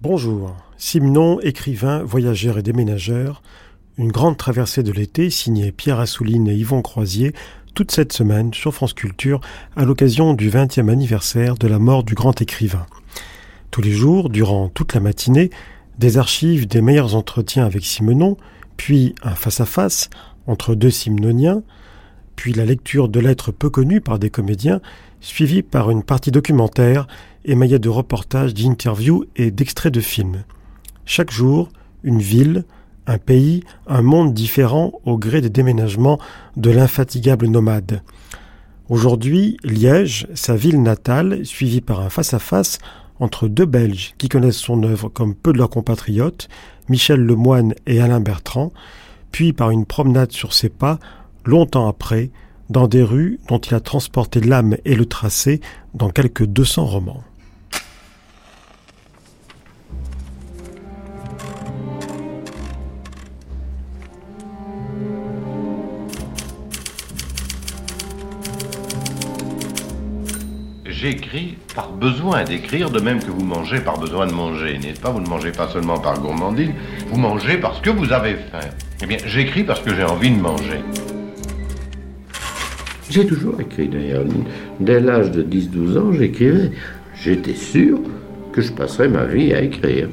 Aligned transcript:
Bonjour, 0.00 0.54
Simon, 0.76 1.40
écrivain, 1.40 2.04
voyageur 2.04 2.56
et 2.56 2.62
déménageur. 2.62 3.42
Une 3.96 4.12
grande 4.12 4.36
traversée 4.36 4.84
de 4.84 4.92
l'été, 4.92 5.28
signée 5.28 5.72
Pierre 5.72 5.98
Assouline 5.98 6.46
et 6.46 6.54
Yvon 6.54 6.82
Croisier, 6.82 7.32
toute 7.74 7.90
cette 7.90 8.12
semaine 8.12 8.54
sur 8.54 8.72
France 8.72 8.94
Culture, 8.94 9.40
à 9.74 9.84
l'occasion 9.84 10.34
du 10.34 10.50
20e 10.50 10.88
anniversaire 10.88 11.56
de 11.56 11.66
la 11.66 11.80
mort 11.80 12.04
du 12.04 12.14
grand 12.14 12.40
écrivain. 12.40 12.86
Tous 13.72 13.82
les 13.82 13.90
jours, 13.90 14.30
durant 14.30 14.68
toute 14.68 14.94
la 14.94 15.00
matinée, 15.00 15.50
des 15.98 16.16
archives 16.16 16.68
des 16.68 16.80
meilleurs 16.80 17.16
entretiens 17.16 17.66
avec 17.66 17.84
Simenon, 17.84 18.36
puis 18.76 19.16
un 19.24 19.34
face-à-face 19.34 20.10
entre 20.46 20.76
deux 20.76 20.90
Simnoniens, 20.90 21.64
puis 22.36 22.52
la 22.52 22.66
lecture 22.66 23.08
de 23.08 23.18
lettres 23.18 23.50
peu 23.50 23.68
connues 23.68 24.00
par 24.00 24.20
des 24.20 24.30
comédiens, 24.30 24.80
suivie 25.20 25.62
par 25.62 25.90
une 25.90 26.04
partie 26.04 26.30
documentaire 26.30 27.08
émaillée 27.48 27.78
de 27.78 27.88
reportages, 27.88 28.54
d'interviews 28.54 29.24
et 29.36 29.50
d'extraits 29.50 29.92
de 29.92 30.00
films. 30.00 30.44
Chaque 31.04 31.30
jour, 31.30 31.70
une 32.02 32.20
ville, 32.20 32.64
un 33.06 33.18
pays, 33.18 33.64
un 33.86 34.02
monde 34.02 34.34
différent 34.34 34.92
au 35.04 35.16
gré 35.16 35.40
des 35.40 35.50
déménagements 35.50 36.18
de 36.56 36.70
l'infatigable 36.70 37.46
nomade. 37.46 38.02
Aujourd'hui, 38.88 39.56
Liège, 39.64 40.28
sa 40.34 40.54
ville 40.54 40.82
natale, 40.82 41.44
suivie 41.44 41.80
par 41.80 42.00
un 42.00 42.10
face-à-face 42.10 42.78
entre 43.20 43.48
deux 43.48 43.66
Belges 43.66 44.14
qui 44.18 44.28
connaissent 44.28 44.56
son 44.56 44.82
œuvre 44.82 45.08
comme 45.08 45.34
peu 45.34 45.52
de 45.52 45.58
leurs 45.58 45.70
compatriotes, 45.70 46.48
Michel 46.88 47.20
Lemoine 47.20 47.74
et 47.86 48.00
Alain 48.00 48.20
Bertrand, 48.20 48.72
puis 49.32 49.52
par 49.52 49.70
une 49.70 49.86
promenade 49.86 50.32
sur 50.32 50.52
ses 50.52 50.68
pas, 50.68 50.98
longtemps 51.44 51.88
après, 51.88 52.30
dans 52.70 52.88
des 52.88 53.02
rues 53.02 53.40
dont 53.48 53.58
il 53.58 53.74
a 53.74 53.80
transporté 53.80 54.40
l'âme 54.40 54.76
et 54.84 54.94
le 54.94 55.06
tracé 55.06 55.60
dans 55.94 56.10
quelques 56.10 56.44
200 56.44 56.84
romans. 56.84 57.22
J'écris 71.00 71.56
par 71.76 71.92
besoin 71.92 72.42
d'écrire, 72.42 72.90
de 72.90 72.98
même 72.98 73.20
que 73.20 73.30
vous 73.30 73.44
mangez 73.44 73.78
par 73.78 74.00
besoin 74.00 74.26
de 74.26 74.32
manger, 74.32 74.78
n'est-ce 74.78 74.98
pas? 74.98 75.10
Vous 75.10 75.20
ne 75.20 75.28
mangez 75.28 75.52
pas 75.52 75.68
seulement 75.68 76.00
par 76.00 76.18
gourmandine, 76.18 76.72
vous 77.06 77.18
mangez 77.20 77.56
parce 77.56 77.80
que 77.80 77.90
vous 77.90 78.12
avez 78.12 78.34
faim. 78.34 78.66
Eh 79.00 79.06
bien, 79.06 79.18
j'écris 79.24 79.62
parce 79.62 79.78
que 79.78 79.94
j'ai 79.94 80.02
envie 80.02 80.32
de 80.32 80.40
manger. 80.40 80.80
J'ai 83.10 83.24
toujours 83.24 83.60
écrit 83.60 83.86
d'ailleurs. 83.86 84.24
Dès 84.80 84.98
l'âge 84.98 85.30
de 85.30 85.44
10-12 85.44 85.98
ans, 85.98 86.12
j'écrivais. 86.12 86.72
J'étais 87.22 87.54
sûr 87.54 88.00
que 88.52 88.60
je 88.60 88.72
passerais 88.72 89.08
ma 89.08 89.24
vie 89.24 89.54
à 89.54 89.60
écrire. 89.60 90.08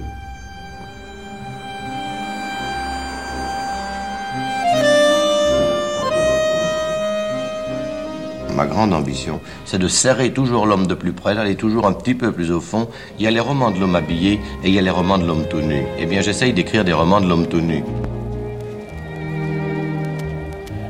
Ma 8.56 8.66
grande 8.66 8.94
ambition, 8.94 9.42
c'est 9.66 9.80
de 9.80 9.90
serrer 9.90 10.32
toujours 10.32 10.66
l'homme 10.66 10.88
de 10.88 10.94
plus 10.94 11.12
près, 11.12 11.36
d'aller 11.36 11.56
toujours 11.56 11.86
un 11.88 11.92
petit 11.92 12.16
peu 12.16 12.32
plus 12.32 12.52
au 12.52 12.62
fond. 12.62 12.88
Il 13.20 13.26
y 13.26 13.28
a 13.28 13.32
les 13.32 13.42
romans 13.42 13.70
de 13.70 13.78
l'homme 13.78 13.98
habillé 13.98 14.40
et 14.64 14.70
il 14.70 14.74
y 14.74 14.80
a 14.80 14.82
les 14.82 14.90
romans 14.90 15.18
de 15.18 15.26
l'homme 15.26 15.46
tout 15.50 15.60
nu. 15.60 15.84
Eh 16.00 16.06
bien, 16.06 16.22
j'essaye 16.22 16.54
d'écrire 16.54 16.86
des 16.86 16.94
romans 16.94 17.20
de 17.20 17.28
l'homme 17.28 17.48
tout 17.48 17.60
nu. 17.60 17.84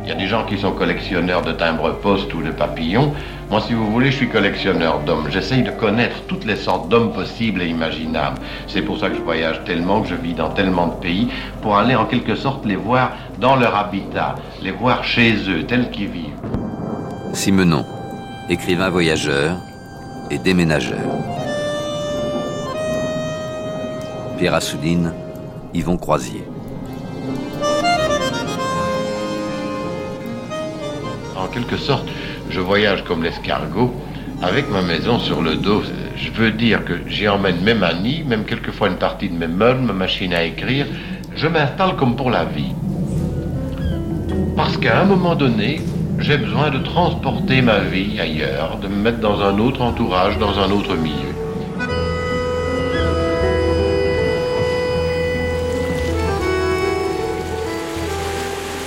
Il 0.04 0.10
y 0.10 0.12
a 0.12 0.16
des 0.16 0.28
gens 0.28 0.46
qui 0.46 0.60
sont 0.60 0.74
collectionneurs 0.74 1.42
de 1.42 1.54
timbres-poste 1.54 2.32
ou 2.36 2.44
de 2.44 2.52
papillons. 2.52 3.16
Moi, 3.50 3.62
si 3.62 3.74
vous 3.74 3.92
voulez, 3.92 4.12
je 4.12 4.18
suis 4.18 4.30
collectionneur 4.30 5.00
d'hommes. 5.00 5.28
J'essaye 5.32 5.64
de 5.64 5.72
connaître 5.72 6.18
toutes 6.28 6.46
les 6.46 6.58
sortes 6.58 6.88
d'hommes 6.90 7.14
possibles 7.14 7.64
et 7.64 7.68
imaginables. 7.68 8.40
C'est 8.68 8.84
pour 8.84 9.00
ça 9.00 9.10
que 9.10 9.16
je 9.16 9.22
voyage 9.22 9.64
tellement, 9.66 10.04
que 10.04 10.10
je 10.10 10.16
vis 10.16 10.34
dans 10.34 10.50
tellement 10.50 10.86
de 10.86 11.02
pays, 11.02 11.30
pour 11.64 11.76
aller 11.76 11.96
en 11.96 12.06
quelque 12.06 12.36
sorte 12.36 12.64
les 12.68 12.76
voir 12.76 13.14
dans 13.40 13.56
leur 13.56 13.76
habitat, 13.76 14.36
les 14.62 14.72
voir 14.72 15.04
chez 15.04 15.34
eux, 15.50 15.64
tels 15.64 15.90
qu'ils 15.90 16.10
vivent. 16.10 16.65
Simenon, 17.36 17.86
écrivain 18.50 18.90
voyageur 18.90 19.58
et 20.32 20.38
déménageur. 20.38 20.98
Pierre 24.38 24.54
Assouline, 24.54 25.12
Yvon 25.74 25.98
Croisier. 25.98 26.46
En 31.36 31.48
quelque 31.48 31.76
sorte, 31.76 32.08
je 32.50 32.62
voyage 32.62 33.04
comme 33.04 33.22
l'escargot, 33.22 33.94
avec 34.42 34.72
ma 34.72 34.82
maison 34.82 35.20
sur 35.20 35.42
le 35.42 35.56
dos. 35.56 35.84
Je 36.16 36.32
veux 36.32 36.52
dire 36.52 36.86
que 36.86 36.94
j'y 37.06 37.28
emmène 37.28 37.62
même 37.62 37.84
un 37.84 38.02
nid, 38.02 38.24
même 38.24 38.46
quelquefois 38.46 38.88
une 38.88 38.98
partie 38.98 39.28
de 39.30 39.38
mes 39.38 39.48
meubles, 39.48 39.82
ma 39.82 39.94
machine 39.94 40.34
à 40.34 40.44
écrire. 40.44 40.88
Je 41.36 41.48
m'installe 41.48 41.98
comme 41.98 42.16
pour 42.16 42.32
la 42.32 42.46
vie. 42.46 42.74
Parce 44.56 44.78
qu'à 44.78 45.02
un 45.02 45.06
moment 45.06 45.36
donné, 45.36 45.82
j'ai 46.20 46.38
besoin 46.38 46.70
de 46.70 46.80
transporter 46.80 47.62
ma 47.62 47.80
vie 47.80 48.20
ailleurs, 48.20 48.78
de 48.78 48.88
me 48.88 48.96
mettre 48.96 49.20
dans 49.20 49.42
un 49.42 49.60
autre 49.60 49.82
entourage, 49.82 50.38
dans 50.38 50.60
un 50.60 50.72
autre 50.72 50.96
milieu. 50.96 51.34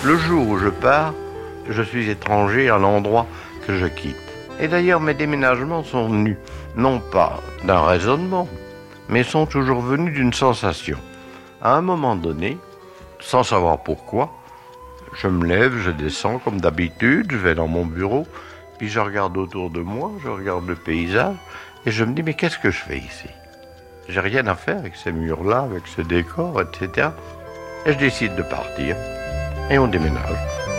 Le 0.04 0.16
jour 0.16 0.48
où 0.48 0.58
je 0.58 0.68
pars, 0.68 1.12
je 1.68 1.82
suis 1.82 2.08
étranger 2.08 2.70
à 2.70 2.78
l'endroit 2.78 3.26
que 3.66 3.76
je 3.76 3.86
quitte. 3.86 4.16
Et 4.60 4.66
d'ailleurs, 4.66 5.00
mes 5.00 5.14
déménagements 5.14 5.84
sont 5.84 6.08
venus, 6.08 6.36
non 6.76 6.98
pas 6.98 7.40
d'un 7.64 7.82
raisonnement, 7.82 8.48
mais 9.08 9.22
sont 9.22 9.46
toujours 9.46 9.80
venus 9.80 10.14
d'une 10.14 10.32
sensation. 10.32 10.98
À 11.60 11.74
un 11.74 11.82
moment 11.82 12.16
donné, 12.16 12.56
sans 13.20 13.42
savoir 13.42 13.78
pourquoi, 13.78 14.32
je 15.20 15.26
me 15.26 15.46
lève, 15.46 15.76
je 15.78 15.90
descends 15.90 16.38
comme 16.38 16.60
d'habitude, 16.60 17.32
je 17.32 17.36
vais 17.36 17.54
dans 17.54 17.66
mon 17.66 17.84
bureau, 17.84 18.26
puis 18.78 18.88
je 18.88 19.00
regarde 19.00 19.36
autour 19.36 19.70
de 19.70 19.80
moi, 19.80 20.12
je 20.22 20.28
regarde 20.28 20.66
le 20.68 20.76
paysage, 20.76 21.36
et 21.86 21.90
je 21.90 22.04
me 22.04 22.14
dis, 22.14 22.22
mais 22.22 22.34
qu'est-ce 22.34 22.58
que 22.58 22.70
je 22.70 22.78
fais 22.78 22.98
ici? 22.98 23.28
J'ai 24.08 24.20
rien 24.20 24.46
à 24.46 24.54
faire 24.54 24.78
avec 24.78 24.94
ces 24.96 25.12
murs-là, 25.12 25.62
avec 25.62 25.86
ce 25.86 26.02
décor, 26.02 26.62
etc. 26.62 27.08
Et 27.84 27.92
je 27.92 27.98
décide 27.98 28.36
de 28.36 28.42
partir, 28.42 28.96
et 29.70 29.78
on 29.78 29.88
déménage. 29.88 30.77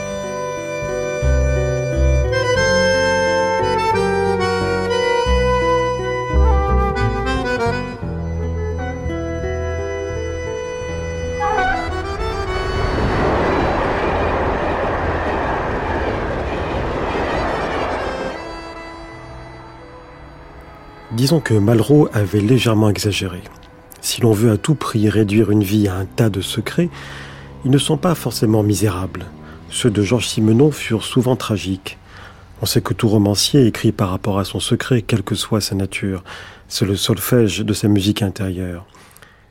Que 21.37 21.53
Malraux 21.53 22.09
avait 22.11 22.41
légèrement 22.41 22.89
exagéré. 22.89 23.43
Si 24.01 24.19
l'on 24.19 24.31
veut 24.31 24.51
à 24.51 24.57
tout 24.57 24.73
prix 24.73 25.09
réduire 25.09 25.51
une 25.51 25.61
vie 25.61 25.87
à 25.87 25.95
un 25.95 26.05
tas 26.05 26.31
de 26.31 26.41
secrets, 26.41 26.89
ils 27.63 27.69
ne 27.69 27.77
sont 27.77 27.97
pas 27.97 28.15
forcément 28.15 28.63
misérables. 28.63 29.25
Ceux 29.69 29.91
de 29.91 30.01
Georges 30.01 30.27
Simenon 30.27 30.71
furent 30.71 31.03
souvent 31.03 31.35
tragiques. 31.35 31.99
On 32.63 32.65
sait 32.65 32.81
que 32.81 32.95
tout 32.95 33.07
romancier 33.07 33.67
écrit 33.67 33.91
par 33.91 34.09
rapport 34.09 34.39
à 34.39 34.43
son 34.43 34.59
secret, 34.59 35.03
quelle 35.03 35.21
que 35.21 35.35
soit 35.35 35.61
sa 35.61 35.75
nature. 35.75 36.23
C'est 36.67 36.85
le 36.85 36.95
solfège 36.95 37.59
de 37.59 37.73
sa 37.73 37.87
musique 37.87 38.23
intérieure. 38.23 38.87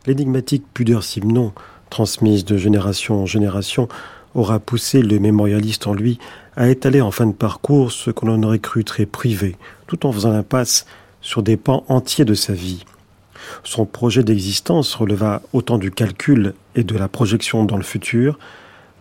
L'énigmatique 0.05 0.65
pudeur 0.75 1.05
Simenon, 1.05 1.53
transmise 1.91 2.45
de 2.45 2.57
génération 2.57 3.23
en 3.23 3.27
génération, 3.27 3.89
aura 4.35 4.59
poussé 4.59 5.01
le 5.01 5.21
mémorialiste 5.21 5.87
en 5.87 5.95
lui 5.95 6.19
à 6.57 6.71
étaler 6.71 7.01
en 7.01 7.13
fin 7.13 7.27
de 7.27 7.33
parcours 7.33 7.93
ce 7.93 8.11
qu'on 8.11 8.33
en 8.33 8.43
aurait 8.43 8.59
cru 8.59 8.83
très 8.83 9.07
privé, 9.07 9.57
tout 9.87 10.07
en 10.07 10.13
faisant 10.13 10.33
l'impasse 10.33 10.85
sur 11.29 11.43
des 11.43 11.59
pans 11.59 11.85
entiers 11.89 12.25
de 12.25 12.33
sa 12.33 12.55
vie. 12.55 12.87
Son 13.63 13.85
projet 13.85 14.25
d'existence 14.25 14.95
releva 14.95 15.43
autant 15.53 15.77
du 15.77 15.91
calcul 15.91 16.55
et 16.75 16.85
de 16.85 16.97
la 16.97 17.07
projection 17.07 17.65
dans 17.65 17.77
le 17.77 17.83
futur 17.83 18.39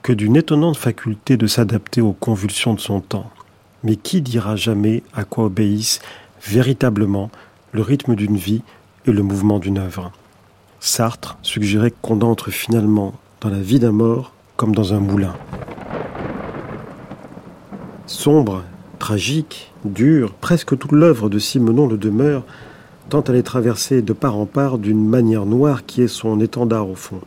que 0.01 0.11
d'une 0.11 0.35
étonnante 0.35 0.75
faculté 0.75 1.37
de 1.37 1.47
s'adapter 1.47 2.01
aux 2.01 2.11
convulsions 2.11 2.73
de 2.73 2.81
son 2.81 2.99
temps. 2.99 3.31
Mais 3.85 3.95
qui 3.95 4.21
dira 4.21 4.57
jamais 4.57 5.03
à 5.13 5.23
quoi 5.23 5.45
obéissent 5.45 6.01
véritablement 6.45 7.31
le 7.71 7.81
rythme 7.81 8.13
d'une 8.13 8.35
vie 8.35 8.61
et 9.05 9.13
le 9.13 9.23
mouvement 9.23 9.59
d'une 9.59 9.77
œuvre 9.77 10.11
Sartre 10.81 11.37
suggérait 11.43 11.93
qu'on 12.01 12.19
entre 12.19 12.51
finalement 12.51 13.13
dans 13.39 13.49
la 13.49 13.61
vie 13.61 13.79
d'un 13.79 13.93
mort 13.93 14.33
comme 14.57 14.75
dans 14.75 14.93
un 14.93 14.99
moulin. 14.99 15.37
Sombre 18.05 18.65
tragique, 18.97 19.71
dure, 19.85 20.33
presque 20.33 20.77
toute 20.77 20.91
l'œuvre 20.91 21.29
de 21.29 21.39
Simenon 21.39 21.87
le 21.87 21.97
demeure, 21.97 22.43
tant 23.09 23.23
elle 23.23 23.35
est 23.35 23.43
traversée 23.43 24.01
de 24.01 24.13
part 24.13 24.37
en 24.37 24.45
part 24.45 24.77
d'une 24.77 25.07
manière 25.07 25.45
noire 25.45 25.85
qui 25.85 26.01
est 26.01 26.07
son 26.07 26.39
étendard 26.41 26.89
au 26.89 26.95
fond. 26.95 27.21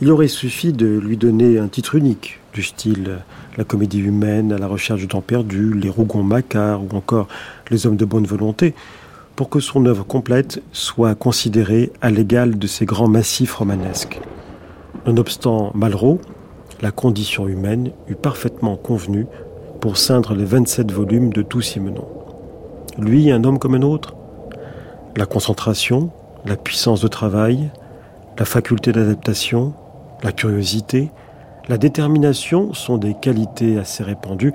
Il 0.00 0.10
aurait 0.10 0.28
suffi 0.28 0.72
de 0.72 0.86
lui 0.86 1.16
donner 1.16 1.58
un 1.58 1.68
titre 1.68 1.94
unique, 1.94 2.40
du 2.52 2.62
style 2.62 3.18
La 3.56 3.64
comédie 3.64 4.00
humaine, 4.00 4.52
à 4.52 4.58
la 4.58 4.66
recherche 4.66 5.00
du 5.00 5.08
temps 5.08 5.22
perdu, 5.22 5.72
Les 5.72 5.88
Rougons 5.88 6.22
Macquart 6.22 6.82
ou 6.82 6.88
encore 6.94 7.28
Les 7.70 7.86
hommes 7.86 7.96
de 7.96 8.04
bonne 8.04 8.26
volonté, 8.26 8.74
pour 9.36 9.48
que 9.48 9.60
son 9.60 9.84
œuvre 9.86 10.04
complète 10.04 10.62
soit 10.72 11.14
considérée 11.14 11.92
à 12.00 12.10
l'égal 12.10 12.58
de 12.58 12.66
ces 12.66 12.84
grands 12.84 13.08
massifs 13.08 13.54
romanesques. 13.54 14.20
Nonobstant 15.06 15.72
Malraux, 15.74 16.20
la 16.82 16.90
condition 16.90 17.48
humaine 17.48 17.90
eut 18.08 18.16
parfaitement 18.16 18.76
convenu 18.76 19.26
pour 19.86 19.98
ceindre 19.98 20.34
les 20.34 20.44
27 20.44 20.90
volumes 20.90 21.32
de 21.32 21.42
tout 21.42 21.60
Simenon. 21.60 22.08
Lui, 22.98 23.30
un 23.30 23.44
homme 23.44 23.60
comme 23.60 23.76
un 23.76 23.82
autre? 23.82 24.16
La 25.14 25.26
concentration, 25.26 26.10
la 26.44 26.56
puissance 26.56 27.00
de 27.00 27.06
travail, 27.06 27.70
la 28.36 28.44
faculté 28.44 28.90
d'adaptation, 28.90 29.74
la 30.24 30.32
curiosité, 30.32 31.12
la 31.68 31.78
détermination 31.78 32.74
sont 32.74 32.98
des 32.98 33.14
qualités 33.14 33.78
assez 33.78 34.02
répandues, 34.02 34.54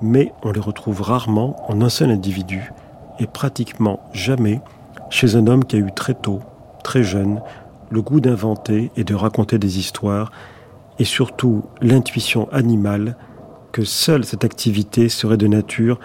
mais 0.00 0.32
on 0.44 0.52
les 0.52 0.60
retrouve 0.60 1.02
rarement 1.02 1.56
en 1.68 1.82
un 1.82 1.88
seul 1.88 2.12
individu 2.12 2.72
et 3.18 3.26
pratiquement 3.26 3.98
jamais 4.12 4.60
chez 5.10 5.34
un 5.34 5.48
homme 5.48 5.64
qui 5.64 5.74
a 5.74 5.80
eu 5.80 5.90
très 5.90 6.14
tôt, 6.14 6.38
très 6.84 7.02
jeune, 7.02 7.42
le 7.90 8.00
goût 8.00 8.20
d'inventer 8.20 8.92
et 8.96 9.02
de 9.02 9.16
raconter 9.16 9.58
des 9.58 9.80
histoires, 9.80 10.30
et 11.00 11.04
surtout 11.04 11.64
l'intuition 11.80 12.48
animale 12.52 13.16
seule 13.84 14.24
cette 14.24 14.44
activité 14.44 15.08
serait 15.08 15.36
de 15.36 15.46
nature 15.46 15.98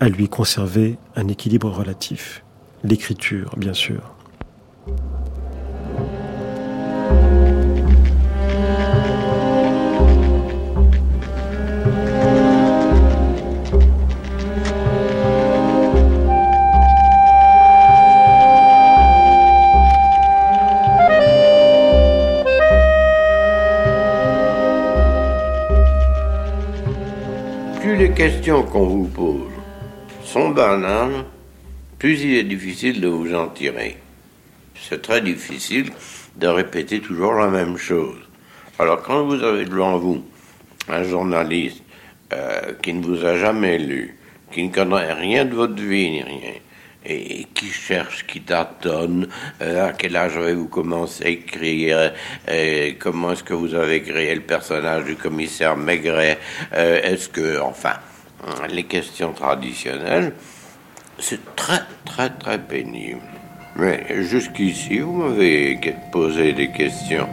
à 0.00 0.08
lui 0.08 0.28
conserver 0.28 0.98
un 1.16 1.28
équilibre 1.28 1.70
relatif. 1.70 2.44
L'écriture, 2.84 3.54
bien 3.56 3.74
sûr. 3.74 4.14
Questions 28.06 28.62
qu'on 28.62 28.86
vous 28.86 29.08
pose 29.08 29.50
sont 30.24 30.50
banales, 30.50 31.24
plus 31.98 32.22
il 32.22 32.34
est 32.36 32.44
difficile 32.44 33.00
de 33.00 33.08
vous 33.08 33.34
en 33.34 33.48
tirer. 33.48 33.96
C'est 34.80 35.02
très 35.02 35.20
difficile 35.20 35.90
de 36.36 36.46
répéter 36.46 37.00
toujours 37.00 37.34
la 37.34 37.48
même 37.48 37.76
chose. 37.76 38.18
Alors 38.78 39.02
quand 39.02 39.24
vous 39.24 39.42
avez 39.42 39.64
devant 39.64 39.98
vous 39.98 40.22
un 40.88 41.02
journaliste 41.02 41.82
euh, 42.32 42.72
qui 42.82 42.92
ne 42.92 43.04
vous 43.04 43.24
a 43.24 43.36
jamais 43.36 43.78
lu, 43.78 44.16
qui 44.52 44.62
ne 44.62 44.72
connaît 44.72 45.12
rien 45.12 45.44
de 45.44 45.54
votre 45.54 45.74
vie 45.74 46.10
ni 46.10 46.22
rien, 46.22 46.52
et 47.04 47.46
qui 47.54 47.66
cherche, 47.66 48.26
qui 48.26 48.40
tâtonne, 48.40 49.28
euh, 49.62 49.88
à 49.88 49.92
quel 49.92 50.16
âge 50.16 50.36
avez-vous 50.36 50.68
commencé 50.68 51.24
à 51.24 51.28
écrire, 51.28 52.12
euh, 52.48 52.92
comment 52.98 53.32
est-ce 53.32 53.44
que 53.44 53.54
vous 53.54 53.74
avez 53.74 54.02
créé 54.02 54.34
le 54.34 54.42
personnage 54.42 55.04
du 55.04 55.16
commissaire 55.16 55.76
Maigret, 55.76 56.38
est-ce 56.72 57.28
que, 57.28 57.60
enfin, 57.60 57.94
les 58.68 58.84
questions 58.84 59.32
traditionnelles, 59.32 60.32
c'est 61.18 61.56
très, 61.56 61.80
très, 62.04 62.30
très 62.30 62.58
pénible. 62.58 63.20
Mais 63.76 64.22
jusqu'ici, 64.22 64.98
vous 64.98 65.12
m'avez 65.12 65.78
posé 66.10 66.52
des 66.52 66.70
questions, 66.70 67.28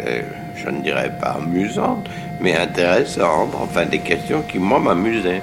euh, 0.00 0.22
je 0.56 0.68
ne 0.68 0.82
dirais 0.82 1.12
pas 1.20 1.32
amusantes, 1.32 2.08
mais 2.40 2.56
intéressantes, 2.56 3.54
enfin 3.54 3.86
des 3.86 3.98
questions 3.98 4.42
qui, 4.42 4.58
moi, 4.58 4.78
m'amusaient. 4.78 5.42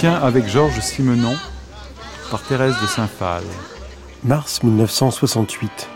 Entretien 0.00 0.26
avec 0.26 0.48
Georges 0.48 0.80
Simenon 0.80 1.34
par 2.30 2.42
Thérèse 2.42 2.74
de 2.80 2.86
Saint-Phal. 2.86 3.42
Mars 4.24 4.62
1968. 4.62 5.88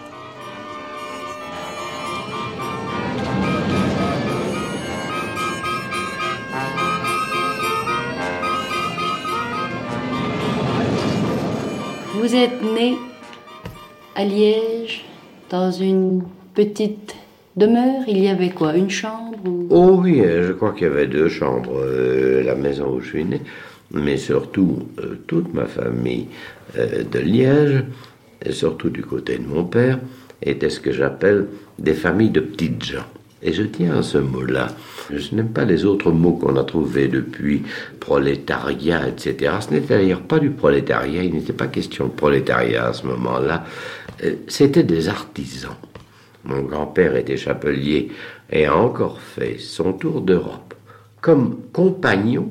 Vous 12.13 12.35
êtes 12.35 12.63
né 12.63 12.99
à 14.15 14.25
Liège 14.27 15.07
dans 15.49 15.71
une 15.71 16.25
petite 16.53 17.17
demeure, 17.57 18.03
il 18.07 18.19
y 18.19 18.29
avait 18.29 18.51
quoi 18.51 18.77
Une 18.77 18.91
chambre 18.91 19.39
Oh 19.71 19.99
oui, 20.03 20.23
je 20.23 20.53
crois 20.53 20.73
qu'il 20.73 20.89
y 20.89 20.91
avait 20.91 21.07
deux 21.07 21.31
chambres. 21.31 21.79
Euh, 21.79 22.43
la 22.43 22.55
maison 22.55 22.93
où 22.93 23.01
je 23.01 23.09
suis 23.09 23.25
né, 23.25 23.41
mais 23.95 24.17
surtout 24.17 24.89
euh, 24.99 25.17
toute 25.27 25.53
ma 25.55 25.67
famille 25.67 26.27
de 26.77 27.19
Liège, 27.21 27.85
et 28.45 28.53
surtout 28.53 28.91
du 28.91 29.03
côté 29.03 29.39
de 29.39 29.47
mon 29.47 29.65
père, 29.65 29.99
était 30.43 30.71
ce 30.71 30.81
que 30.81 30.93
j'appelle 30.93 31.47
des 31.79 31.95
familles 31.95 32.31
de 32.31 32.41
petites 32.41 32.85
gens. 32.85 33.07
Et 33.43 33.53
je 33.53 33.63
tiens 33.63 33.99
à 33.99 34.03
ce 34.03 34.19
mot-là. 34.19 34.69
Je 35.15 35.35
n'aime 35.35 35.51
pas 35.51 35.65
les 35.65 35.85
autres 35.85 36.11
mots 36.11 36.33
qu'on 36.33 36.57
a 36.57 36.65
trouvés 36.65 37.09
depuis 37.09 37.63
prolétariat, 38.01 39.07
etc. 39.07 39.53
Ce 39.61 39.73
n'était 39.73 39.99
d'ailleurs 39.99 40.23
pas 40.23 40.39
du 40.39 40.51
prolétariat, 40.51 41.23
il 41.23 41.35
n'était 41.35 41.53
pas 41.53 41.67
question 41.67 42.07
de 42.07 42.13
prolétariat 42.13 42.87
à 42.87 42.93
ce 42.95 43.07
moment-là. 43.07 43.65
C'était 44.49 44.83
des 44.83 45.09
artisans. 45.09 45.77
Mon 46.45 46.63
grand-père 46.63 47.17
était 47.17 47.37
chapelier 47.37 48.11
et 48.51 48.67
a 48.67 48.77
encore 48.77 49.21
fait 49.21 49.59
son 49.59 49.93
tour 49.93 50.23
d'Europe. 50.23 50.75
Comme 51.21 51.59
compagnon, 51.73 52.51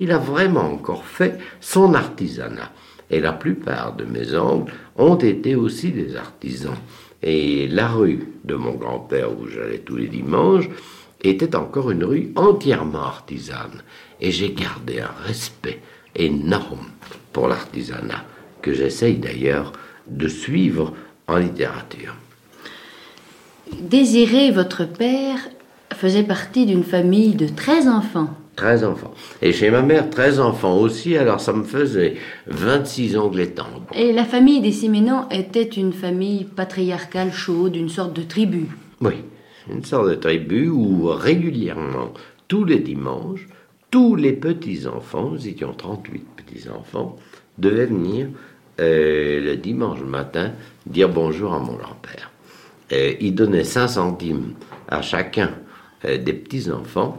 il 0.00 0.12
a 0.12 0.18
vraiment 0.18 0.72
encore 0.72 1.04
fait 1.04 1.38
son 1.60 1.94
artisanat. 1.94 2.72
Et 3.10 3.20
la 3.20 3.32
plupart 3.32 3.94
de 3.94 4.04
mes 4.04 4.34
oncles 4.34 4.72
ont 4.96 5.16
été 5.16 5.54
aussi 5.54 5.90
des 5.90 6.16
artisans. 6.16 6.76
Et 7.22 7.68
la 7.68 7.88
rue 7.88 8.28
de 8.44 8.54
mon 8.54 8.72
grand-père, 8.72 9.30
où 9.38 9.46
j'allais 9.48 9.78
tous 9.78 9.96
les 9.96 10.08
dimanches, 10.08 10.68
était 11.22 11.56
encore 11.56 11.90
une 11.90 12.04
rue 12.04 12.32
entièrement 12.36 13.04
artisane. 13.04 13.82
Et 14.20 14.30
j'ai 14.30 14.52
gardé 14.52 15.00
un 15.00 15.14
respect 15.26 15.80
énorme 16.14 16.88
pour 17.32 17.48
l'artisanat, 17.48 18.24
que 18.62 18.72
j'essaye 18.72 19.16
d'ailleurs 19.16 19.72
de 20.06 20.28
suivre 20.28 20.92
en 21.26 21.38
littérature. 21.38 22.14
Désiré, 23.80 24.50
votre 24.50 24.84
père, 24.84 25.38
faisait 25.94 26.22
partie 26.22 26.66
d'une 26.66 26.84
famille 26.84 27.34
de 27.34 27.48
13 27.48 27.88
enfants. 27.88 28.30
13 28.56 28.84
enfants. 28.84 29.14
Et 29.42 29.52
chez 29.52 29.70
ma 29.70 29.82
mère, 29.82 30.10
13 30.10 30.40
enfants 30.40 30.76
aussi, 30.76 31.16
alors 31.16 31.40
ça 31.40 31.52
me 31.52 31.64
faisait 31.64 32.14
26 32.46 33.16
ongles 33.16 33.40
et 33.40 33.54
Et 33.94 34.12
la 34.12 34.24
famille 34.24 34.60
des 34.60 34.72
Siménons 34.72 35.28
était 35.30 35.62
une 35.62 35.92
famille 35.92 36.44
patriarcale 36.44 37.32
chaude, 37.32 37.76
une 37.76 37.88
sorte 37.88 38.14
de 38.14 38.22
tribu. 38.22 38.68
Oui, 39.00 39.14
une 39.70 39.84
sorte 39.84 40.08
de 40.08 40.14
tribu 40.14 40.68
où 40.68 41.06
régulièrement, 41.06 42.12
tous 42.48 42.64
les 42.64 42.78
dimanches, 42.78 43.46
tous 43.90 44.16
les 44.16 44.32
petits-enfants, 44.32 45.30
nous 45.30 45.48
étions 45.48 45.72
38 45.72 46.24
petits-enfants, 46.36 47.16
devaient 47.58 47.86
venir 47.86 48.28
euh, 48.80 49.40
le 49.40 49.56
dimanche 49.56 50.00
matin 50.00 50.52
dire 50.86 51.08
bonjour 51.08 51.54
à 51.54 51.58
mon 51.58 51.74
grand-père. 51.74 52.30
Il 53.20 53.34
donnait 53.34 53.64
5 53.64 53.88
centimes 53.88 54.52
à 54.88 55.02
chacun 55.02 55.50
euh, 56.04 56.18
des 56.18 56.32
petits-enfants, 56.32 57.18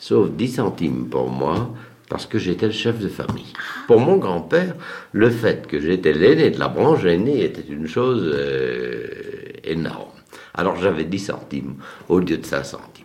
sauf 0.00 0.30
10 0.30 0.48
centimes 0.48 1.08
pour 1.08 1.30
moi, 1.30 1.72
parce 2.08 2.26
que 2.26 2.38
j'étais 2.38 2.66
le 2.66 2.72
chef 2.72 2.98
de 2.98 3.08
famille. 3.08 3.52
Pour 3.86 4.00
mon 4.00 4.16
grand-père, 4.16 4.74
le 5.12 5.30
fait 5.30 5.68
que 5.68 5.78
j'étais 5.78 6.12
l'aîné 6.12 6.50
de 6.50 6.58
la 6.58 6.66
branche 6.66 7.04
aînée 7.04 7.44
était 7.44 7.72
une 7.72 7.86
chose 7.86 8.28
euh, 8.34 9.06
énorme. 9.62 10.10
Alors 10.54 10.76
j'avais 10.76 11.04
10 11.04 11.18
centimes 11.20 11.74
au 12.08 12.18
lieu 12.18 12.36
de 12.36 12.44
5 12.44 12.64
centimes. 12.64 13.04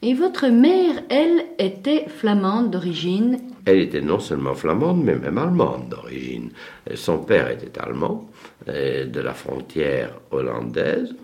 Et 0.00 0.14
votre 0.14 0.46
mère, 0.46 1.02
elle, 1.10 1.44
était 1.58 2.06
flamande 2.08 2.70
d'origine? 2.70 3.40
Elle 3.66 3.80
était 3.80 4.00
non 4.00 4.20
seulement 4.20 4.54
flamande, 4.54 5.02
mais 5.02 5.16
même 5.16 5.36
allemande 5.36 5.88
d'origine. 5.88 6.50
Son 6.94 7.18
père 7.18 7.50
était 7.50 7.78
allemand, 7.80 8.30
euh, 8.68 9.06
de 9.06 9.20
la 9.20 9.34
frontière 9.34 10.12
hollandaise, 10.30 11.14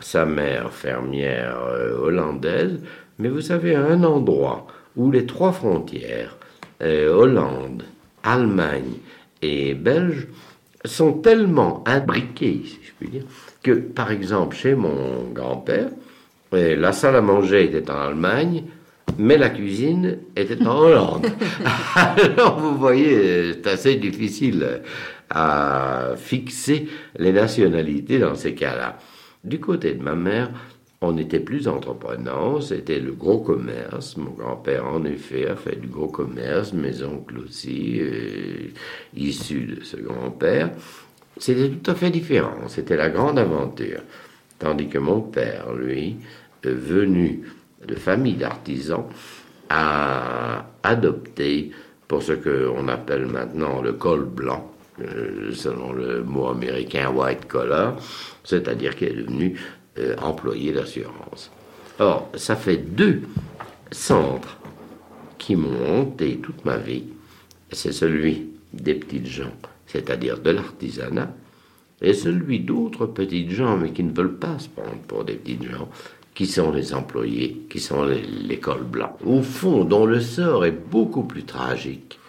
sa 0.00 0.26
mère 0.26 0.72
fermière 0.72 1.58
euh, 1.64 1.98
hollandaise, 1.98 2.80
mais 3.18 3.28
vous 3.28 3.40
savez, 3.40 3.74
un 3.74 4.02
endroit 4.04 4.66
où 4.96 5.10
les 5.10 5.26
trois 5.26 5.52
frontières, 5.52 6.36
euh, 6.82 7.12
Hollande, 7.12 7.84
Allemagne 8.22 8.98
et 9.42 9.74
Belge 9.74 10.28
sont 10.84 11.12
tellement 11.14 11.82
imbriqués, 11.86 12.62
si 12.64 12.78
je 12.82 12.92
puis 12.98 13.08
dire, 13.08 13.24
que 13.62 13.72
par 13.72 14.10
exemple 14.10 14.56
chez 14.56 14.74
mon 14.74 15.24
grand-père, 15.32 15.90
euh, 16.54 16.76
la 16.76 16.92
salle 16.92 17.16
à 17.16 17.20
manger 17.20 17.64
était 17.64 17.90
en 17.90 17.98
Allemagne, 17.98 18.64
mais 19.18 19.36
la 19.36 19.50
cuisine 19.50 20.18
était 20.36 20.64
en 20.66 20.78
Hollande. 20.78 21.26
Alors 21.94 22.58
vous 22.58 22.76
voyez, 22.76 23.54
c'est 23.54 23.66
assez 23.66 23.96
difficile 23.96 24.82
à 25.30 26.12
fixer 26.16 26.88
les 27.18 27.32
nationalités 27.32 28.18
dans 28.18 28.34
ces 28.34 28.54
cas-là. 28.54 28.98
Du 29.44 29.60
côté 29.60 29.94
de 29.94 30.02
ma 30.02 30.14
mère, 30.14 30.50
on 31.00 31.16
était 31.16 31.40
plus 31.40 31.68
entreprenants, 31.68 32.60
c'était 32.60 32.98
le 32.98 33.12
gros 33.12 33.38
commerce. 33.38 34.16
Mon 34.16 34.30
grand-père, 34.30 34.86
en 34.86 35.04
effet, 35.04 35.46
a 35.46 35.56
fait 35.56 35.80
du 35.80 35.88
gros 35.88 36.08
commerce, 36.08 36.72
mes 36.72 37.02
oncles 37.02 37.38
aussi, 37.38 38.00
issus 39.16 39.76
de 39.78 39.84
ce 39.84 39.96
grand-père. 39.96 40.70
C'était 41.36 41.68
tout 41.70 41.90
à 41.90 41.94
fait 41.94 42.10
différent, 42.10 42.66
c'était 42.66 42.96
la 42.96 43.10
grande 43.10 43.38
aventure. 43.38 44.00
Tandis 44.58 44.88
que 44.88 44.98
mon 44.98 45.20
père, 45.20 45.72
lui, 45.72 46.16
venu 46.72 47.42
de 47.86 47.94
famille 47.94 48.34
d'artisans, 48.34 49.04
a 49.70 50.66
adopté 50.82 51.72
pour 52.06 52.22
ce 52.22 52.32
qu'on 52.32 52.88
appelle 52.88 53.26
maintenant 53.26 53.82
le 53.82 53.92
col 53.92 54.24
blanc, 54.24 54.70
euh, 55.00 55.52
selon 55.52 55.92
le 55.92 56.22
mot 56.22 56.48
américain 56.48 57.10
white 57.10 57.46
collar, 57.46 57.96
c'est-à-dire 58.44 58.96
qu'il 58.96 59.08
est 59.08 59.22
devenu 59.22 59.60
euh, 59.98 60.16
employé 60.22 60.72
d'assurance. 60.72 61.50
Or, 61.98 62.30
ça 62.34 62.56
fait 62.56 62.76
deux 62.76 63.22
centres 63.90 64.58
qui 65.38 65.56
m'ont 65.56 66.00
hanté 66.00 66.38
toute 66.38 66.64
ma 66.64 66.76
vie. 66.76 67.04
C'est 67.72 67.92
celui 67.92 68.48
des 68.72 68.94
petites 68.94 69.26
gens, 69.26 69.52
c'est-à-dire 69.86 70.38
de 70.38 70.50
l'artisanat, 70.50 71.32
et 72.00 72.14
celui 72.14 72.60
d'autres 72.60 73.06
petites 73.06 73.50
gens, 73.50 73.76
mais 73.76 73.92
qui 73.92 74.04
ne 74.04 74.12
veulent 74.12 74.38
pas 74.38 74.58
se 74.58 74.68
prendre 74.68 75.00
pour 75.06 75.24
des 75.24 75.34
petites 75.34 75.64
gens, 75.64 75.88
qui 76.34 76.46
sont 76.46 76.70
les 76.70 76.94
employés, 76.94 77.66
qui 77.68 77.80
sont 77.80 78.04
l'école 78.04 78.84
blanche. 78.84 79.18
Au 79.24 79.42
fond, 79.42 79.84
dont 79.84 80.06
le 80.06 80.20
sort 80.20 80.64
est 80.64 80.70
beaucoup 80.90 81.24
plus 81.24 81.44
tragique 81.44 82.20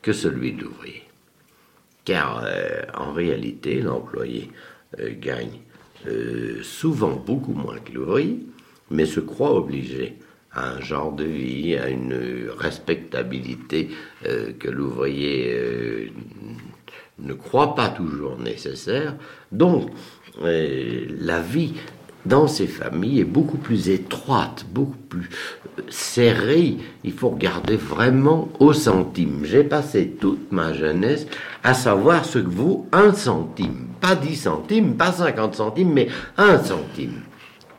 que 0.00 0.14
celui 0.14 0.52
de 0.52 0.62
l'ouvrier. 0.62 1.02
Car 2.06 2.42
euh, 2.44 2.82
en 2.96 3.12
réalité, 3.12 3.82
l'employé 3.82 4.50
euh, 4.98 5.10
gagne 5.20 5.60
euh, 6.06 6.62
souvent 6.62 7.14
beaucoup 7.14 7.52
moins 7.52 7.78
que 7.78 7.92
l'ouvrier, 7.92 8.40
mais 8.90 9.04
se 9.04 9.20
croit 9.20 9.54
obligé 9.54 10.16
à 10.52 10.70
un 10.70 10.80
genre 10.80 11.12
de 11.12 11.24
vie, 11.24 11.76
à 11.76 11.88
une 11.88 12.48
respectabilité 12.56 13.90
euh, 14.26 14.52
que 14.58 14.68
l'ouvrier 14.68 15.52
euh, 15.54 16.06
ne 17.18 17.34
croit 17.34 17.74
pas 17.74 17.88
toujours 17.90 18.38
nécessaire. 18.38 19.14
Donc, 19.52 19.90
la 20.42 21.40
vie 21.40 21.74
dans 22.24 22.46
ces 22.46 22.66
familles 22.66 23.20
est 23.20 23.24
beaucoup 23.24 23.58
plus 23.58 23.90
étroite, 23.90 24.64
beaucoup 24.72 24.96
plus 25.08 25.28
serrée. 25.88 26.76
Il 27.04 27.12
faut 27.12 27.30
regarder 27.30 27.76
vraiment 27.76 28.48
au 28.58 28.72
centime. 28.72 29.44
J'ai 29.44 29.64
passé 29.64 30.16
toute 30.18 30.50
ma 30.50 30.72
jeunesse 30.72 31.26
à 31.62 31.74
savoir 31.74 32.24
ce 32.24 32.38
que 32.38 32.48
vaut 32.48 32.86
un 32.92 33.12
centime. 33.12 33.89
Pas 34.00 34.14
10 34.14 34.36
centimes, 34.36 34.94
pas 34.94 35.12
50 35.12 35.54
centimes, 35.54 35.92
mais 35.92 36.08
un 36.36 36.58
centime. 36.58 37.22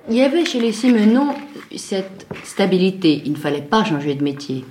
Il 0.10 0.18
y 0.18 0.22
avait 0.22 0.46
chez 0.46 0.60
les 0.60 0.72
Simenon 0.72 1.36
cette 1.76 2.28
stabilité. 2.44 3.22
Il 3.26 3.34
ne 3.34 3.38
fallait 3.38 3.62
pas 3.62 3.84
changer 3.84 4.16
de 4.16 4.24
métier. 4.24 4.66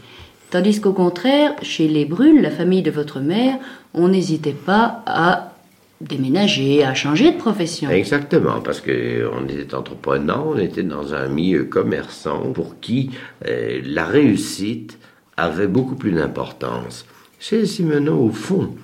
Tandis 0.51 0.81
qu'au 0.81 0.93
contraire, 0.93 1.55
chez 1.63 1.87
les 1.87 2.05
Brules, 2.05 2.43
la 2.43 2.51
famille 2.51 2.83
de 2.83 2.91
votre 2.91 3.21
mère, 3.21 3.59
on 3.95 4.09
n'hésitait 4.09 4.53
pas 4.53 5.03
à 5.07 5.53
déménager, 6.01 6.83
à 6.83 6.95
changer 6.95 7.33
de 7.33 7.37
profession. 7.37 7.91
Exactement, 7.91 8.61
parce 8.61 8.81
qu'on 8.81 9.47
était 9.49 9.75
entreprenant, 9.75 10.47
on 10.55 10.59
était 10.59 10.83
dans 10.83 11.15
un 11.15 11.29
milieu 11.29 11.65
commerçant 11.65 12.53
pour 12.53 12.81
qui 12.81 13.11
euh, 13.47 13.81
la 13.85 14.07
réussite 14.07 14.99
avait 15.37 15.69
beaucoup 15.69 15.95
plus 15.95 16.13
d'importance. 16.13 17.07
Chez 17.39 17.65
Simenon, 17.67 18.19
au 18.19 18.31
fond, 18.31 18.75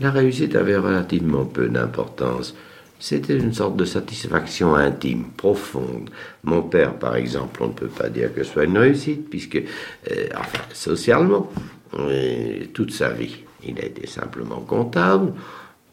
la 0.00 0.10
réussite 0.10 0.56
avait 0.56 0.76
relativement 0.76 1.44
peu 1.44 1.68
d'importance. 1.68 2.54
C'était 2.98 3.36
une 3.36 3.52
sorte 3.52 3.76
de 3.76 3.84
satisfaction 3.84 4.74
intime, 4.74 5.26
profonde. 5.36 6.10
Mon 6.42 6.62
père, 6.62 6.94
par 6.98 7.16
exemple, 7.16 7.62
on 7.62 7.68
ne 7.68 7.72
peut 7.72 7.88
pas 7.88 8.08
dire 8.08 8.32
que 8.32 8.42
ce 8.42 8.52
soit 8.52 8.64
une 8.64 8.78
réussite, 8.78 9.28
puisque, 9.28 9.56
euh, 9.56 10.28
enfin, 10.38 10.62
socialement, 10.72 11.50
euh, 11.98 12.64
toute 12.72 12.92
sa 12.92 13.10
vie, 13.10 13.36
il 13.66 13.78
a 13.78 13.84
été 13.84 14.06
simplement 14.06 14.60
comptable. 14.60 15.32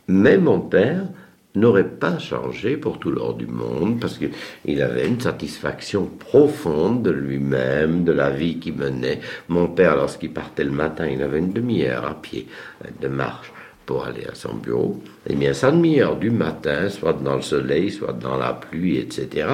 Mais 0.07 0.37
mon 0.37 0.61
père 0.61 1.03
n'aurait 1.55 1.89
pas 1.89 2.17
changé 2.17 2.77
pour 2.77 2.97
tout 2.97 3.11
l'or 3.11 3.33
du 3.33 3.45
monde 3.45 3.99
parce 3.99 4.17
qu'il 4.17 4.81
avait 4.81 5.07
une 5.07 5.19
satisfaction 5.19 6.05
profonde 6.05 7.03
de 7.03 7.11
lui-même, 7.11 8.05
de 8.05 8.13
la 8.13 8.29
vie 8.29 8.57
qu'il 8.57 8.75
menait. 8.75 9.19
Mon 9.49 9.67
père, 9.67 9.97
lorsqu'il 9.97 10.31
partait 10.31 10.63
le 10.63 10.71
matin, 10.71 11.07
il 11.07 11.21
avait 11.21 11.39
une 11.39 11.51
demi-heure 11.51 12.05
à 12.05 12.21
pied 12.21 12.47
de 13.01 13.07
marche 13.09 13.51
pour 13.85 14.05
aller 14.05 14.25
à 14.25 14.35
son 14.35 14.55
bureau. 14.55 15.01
Et 15.27 15.33
eh 15.33 15.35
bien, 15.35 15.53
sa 15.53 15.71
demi-heure 15.71 16.17
du 16.17 16.31
matin, 16.31 16.89
soit 16.89 17.13
dans 17.13 17.35
le 17.35 17.41
soleil, 17.41 17.91
soit 17.91 18.13
dans 18.13 18.37
la 18.37 18.53
pluie, 18.53 18.97
etc., 18.97 19.47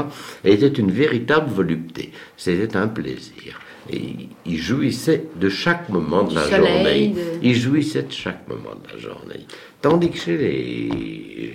était 0.43 0.67
une 0.67 0.91
véritable 0.91 1.49
volupté. 1.49 2.11
C'était 2.35 2.75
un 2.77 2.87
plaisir. 2.87 3.59
Et 3.89 4.29
il 4.45 4.57
jouissait 4.57 5.23
de 5.35 5.49
chaque 5.49 5.89
moment 5.89 6.23
de 6.23 6.35
la 6.35 6.49
journée. 6.49 7.15
Il 7.41 7.55
jouissait 7.55 8.03
de 8.03 8.11
chaque 8.11 8.47
moment 8.47 8.75
de 8.83 8.93
la 8.93 8.99
journée. 8.99 9.45
Tandis 9.81 10.09
que 10.09 10.17
chez 10.17 10.37
les, 10.37 11.53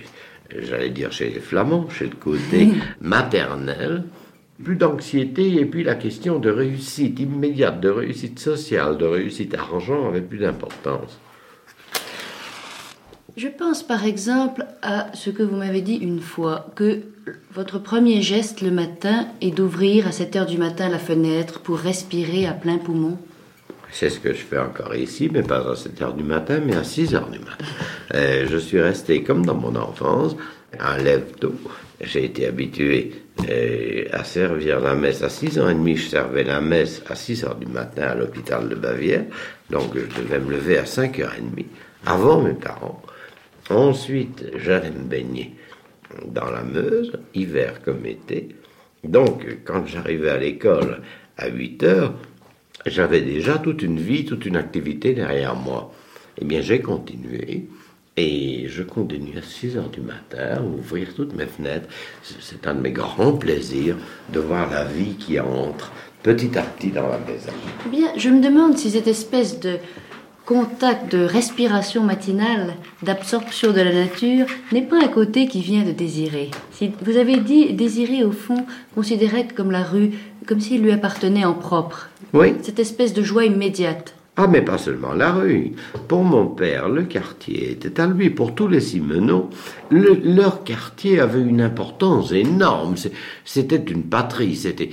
j'allais 0.61 0.89
dire 0.89 1.11
chez 1.11 1.29
les 1.29 1.39
Flamands, 1.39 1.89
chez 1.89 2.05
le 2.05 2.15
côté 2.15 2.69
maternel, 3.01 4.03
plus 4.63 4.75
d'anxiété 4.75 5.55
et 5.55 5.65
puis 5.65 5.83
la 5.83 5.95
question 5.95 6.39
de 6.39 6.49
réussite 6.49 7.19
immédiate, 7.19 7.81
de 7.81 7.89
réussite 7.89 8.39
sociale, 8.39 8.97
de 8.97 9.05
réussite 9.05 9.53
argent 9.55 10.07
avait 10.07 10.21
plus 10.21 10.39
d'importance. 10.39 11.19
Je 13.35 13.47
pense 13.47 13.81
par 13.81 14.05
exemple 14.05 14.63
à 14.83 15.07
ce 15.15 15.31
que 15.31 15.41
vous 15.41 15.55
m'avez 15.55 15.81
dit 15.81 15.95
une 15.95 16.19
fois, 16.19 16.67
que 16.75 17.01
votre 17.51 17.79
premier 17.79 18.21
geste 18.21 18.61
le 18.61 18.69
matin 18.69 19.27
est 19.41 19.49
d'ouvrir 19.49 20.07
à 20.07 20.11
7 20.11 20.35
heures 20.35 20.45
du 20.45 20.59
matin 20.59 20.87
la 20.87 20.99
fenêtre 20.99 21.59
pour 21.59 21.79
respirer 21.79 22.45
à 22.45 22.53
plein 22.53 22.77
poumon. 22.77 23.17
C'est 23.91 24.09
ce 24.09 24.19
que 24.19 24.33
je 24.33 24.41
fais 24.41 24.59
encore 24.59 24.93
ici, 24.95 25.29
mais 25.33 25.41
pas 25.41 25.67
à 25.67 25.75
7 25.75 26.01
heures 26.03 26.13
du 26.13 26.23
matin, 26.23 26.59
mais 26.63 26.75
à 26.75 26.83
6 26.83 27.15
heures 27.15 27.29
du 27.29 27.39
matin. 27.39 27.65
Euh, 28.13 28.45
je 28.47 28.57
suis 28.57 28.79
resté 28.79 29.23
comme 29.23 29.43
dans 29.45 29.55
mon 29.55 29.75
enfance, 29.75 30.35
un 30.79 30.97
lève-tôt. 30.97 31.55
J'ai 32.01 32.25
été 32.25 32.45
habitué 32.45 33.13
euh, 33.49 34.05
à 34.11 34.23
servir 34.23 34.79
la 34.79 34.93
messe 34.93 35.23
à 35.23 35.29
6 35.29 35.59
ans 35.59 35.69
et 35.69 35.73
demi. 35.73 35.95
Je 35.95 36.09
servais 36.09 36.43
la 36.43 36.61
messe 36.61 37.01
à 37.09 37.15
6 37.15 37.45
heures 37.45 37.55
du 37.55 37.65
matin 37.65 38.03
à 38.03 38.15
l'hôpital 38.15 38.69
de 38.69 38.75
Bavière, 38.75 39.25
donc 39.71 39.95
je 39.95 40.21
devais 40.21 40.39
me 40.39 40.51
lever 40.51 40.77
à 40.77 40.85
5 40.85 41.19
heures 41.19 41.33
et 41.35 41.41
demie, 41.41 41.67
avant 42.05 42.39
mes 42.39 42.53
parents. 42.53 43.01
Ensuite, 43.69 44.45
j'allais 44.57 44.91
me 44.91 45.03
baigner 45.03 45.55
dans 46.27 46.49
la 46.51 46.63
Meuse, 46.63 47.13
hiver 47.33 47.81
comme 47.83 48.05
été. 48.05 48.49
Donc, 49.03 49.45
quand 49.65 49.85
j'arrivais 49.85 50.29
à 50.29 50.37
l'école 50.37 51.01
à 51.37 51.47
8 51.47 51.83
heures, 51.83 52.13
j'avais 52.85 53.21
déjà 53.21 53.57
toute 53.57 53.81
une 53.81 53.99
vie, 53.99 54.25
toute 54.25 54.45
une 54.45 54.57
activité 54.57 55.13
derrière 55.13 55.55
moi. 55.55 55.93
Eh 56.37 56.45
bien, 56.45 56.61
j'ai 56.61 56.81
continué. 56.81 57.67
Et 58.15 58.67
je 58.67 58.83
continue 58.83 59.35
à 59.39 59.41
6 59.41 59.77
heures 59.77 59.89
du 59.89 60.01
matin, 60.01 60.61
ouvrir 60.63 61.15
toutes 61.15 61.33
mes 61.33 61.47
fenêtres. 61.47 61.89
C'est 62.21 62.67
un 62.67 62.75
de 62.75 62.81
mes 62.81 62.91
grands 62.91 63.33
plaisirs 63.33 63.97
de 64.31 64.39
voir 64.39 64.69
la 64.69 64.83
vie 64.85 65.15
qui 65.15 65.39
entre 65.39 65.91
petit 66.21 66.55
à 66.57 66.61
petit 66.61 66.91
dans 66.91 67.07
la 67.07 67.17
maison. 67.17 67.51
Eh 67.87 67.89
bien, 67.89 68.09
je 68.15 68.29
me 68.29 68.39
demande 68.39 68.77
si 68.77 68.91
cette 68.91 69.07
espèce 69.07 69.59
de 69.59 69.77
contact 70.45 71.11
de 71.11 71.23
respiration 71.23 72.03
matinale, 72.03 72.75
d'absorption 73.01 73.71
de 73.71 73.81
la 73.81 73.93
nature, 73.93 74.45
n'est 74.71 74.81
pas 74.81 75.01
un 75.01 75.07
côté 75.07 75.47
qui 75.47 75.61
vient 75.61 75.83
de 75.83 75.91
désirer. 75.91 76.51
Si 76.71 76.91
vous 77.01 77.17
avez 77.17 77.37
dit 77.37 77.73
désirer 77.73 78.23
au 78.23 78.31
fond, 78.31 78.65
considérait 78.93 79.47
comme 79.47 79.71
la 79.71 79.83
rue, 79.83 80.11
comme 80.45 80.59
s'il 80.59 80.81
lui 80.81 80.91
appartenait 80.91 81.45
en 81.45 81.53
propre. 81.53 82.09
Oui. 82.33 82.55
Cette 82.61 82.79
espèce 82.79 83.13
de 83.13 83.23
joie 83.23 83.45
immédiate. 83.45 84.15
Ah, 84.35 84.47
mais 84.47 84.63
pas 84.63 84.79
seulement 84.79 85.13
la 85.13 85.31
rue. 85.31 85.73
Pour 86.07 86.23
mon 86.23 86.47
père, 86.47 86.89
le 86.89 87.03
quartier 87.03 87.69
était 87.69 88.01
à 88.01 88.07
lui. 88.07 88.31
Pour 88.31 88.55
tous 88.55 88.67
les 88.67 88.79
Simenons, 88.79 89.47
leur 89.91 90.63
quartier 90.63 91.19
avait 91.19 91.41
une 91.41 91.61
importance 91.61 92.31
énorme. 92.31 92.95
C'était 93.45 93.75
une 93.75 94.01
patrie. 94.01 94.55
C'était 94.55 94.89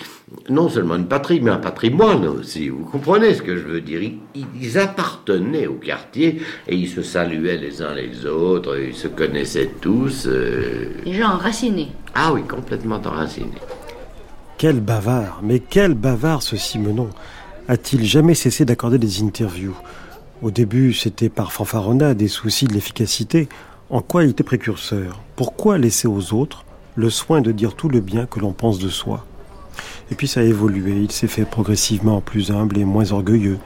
non 0.49 0.68
seulement 0.68 0.96
une 0.96 1.06
patrie, 1.06 1.40
mais 1.40 1.50
un 1.50 1.58
patrimoine 1.58 2.26
aussi. 2.26 2.68
Vous 2.68 2.84
comprenez 2.84 3.34
ce 3.34 3.42
que 3.42 3.56
je 3.56 3.64
veux 3.64 3.80
dire 3.80 4.00
ils, 4.34 4.78
appartenaient 4.78 5.66
au 5.66 5.75
quartier 5.75 6.40
et 6.68 6.76
ils 6.76 6.88
se 6.88 7.02
saluaient 7.02 7.56
les 7.56 7.82
uns 7.82 7.94
les 7.94 8.26
autres. 8.26 8.78
Ils 8.78 8.94
se 8.94 9.08
connaissaient 9.08 9.70
tous. 9.80 10.26
Euh... 10.26 10.90
Les 11.04 11.14
gens 11.14 11.30
enracinés. 11.30 11.92
Ah 12.14 12.32
oui, 12.32 12.42
complètement 12.42 13.00
enracinés. 13.04 13.50
Quel 14.58 14.80
bavard, 14.80 15.40
mais 15.42 15.58
quel 15.58 15.94
bavard 15.94 16.42
ce 16.42 16.56
Simenon 16.56 17.10
a-t-il 17.68 18.04
jamais 18.04 18.34
cessé 18.34 18.64
d'accorder 18.64 18.99
des 18.99 19.22
interviews? 19.22 19.76
Au 20.42 20.50
début, 20.50 20.92
c'était 20.92 21.28
par 21.28 21.52
fanfaronnade 21.52 22.16
des 22.16 22.28
soucis 22.28 22.66
de 22.66 22.72
l'efficacité. 22.72 23.49
En 23.90 24.00
quoi 24.00 24.25
il 24.25 24.30
était 24.30 24.44
précurseur? 24.44 25.20
Pourquoi 25.37 25.78
laisser 25.78 26.08
aux 26.08 26.34
autres 26.34 26.64
le 26.94 27.10
soin 27.10 27.40
de 27.40 27.52
dire 27.52 27.75
tout 27.75 27.88
le 27.88 28.00
bien 28.00 28.26
que 28.26 28.40
l'on 28.40 28.52
pense 28.52 28.78
de 28.78 28.88
soi? 28.88 29.25
Et 30.10 30.14
puis 30.14 30.26
ça 30.26 30.40
a 30.40 30.44
évolué, 30.44 30.92
il 30.92 31.12
s'est 31.12 31.28
fait 31.28 31.44
progressivement 31.44 32.20
plus 32.20 32.50
humble 32.50 32.78
et 32.78 32.84
moins 32.84 33.12
orgueilleux. 33.12 33.58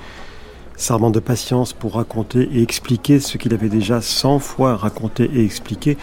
Sarment 0.77 1.11
de 1.11 1.21
patience 1.21 1.73
pour 1.73 1.95
raconter 1.95 2.49
et 2.53 2.63
expliquer 2.63 3.21
ce 3.21 3.39
qu'il 3.39 3.55
avait 3.55 3.69
déjà 3.69 4.01
cent 4.01 4.39
fois 4.39 4.77
raconté 4.77 5.31
et 5.35 5.45
expliqué, 5.45 5.97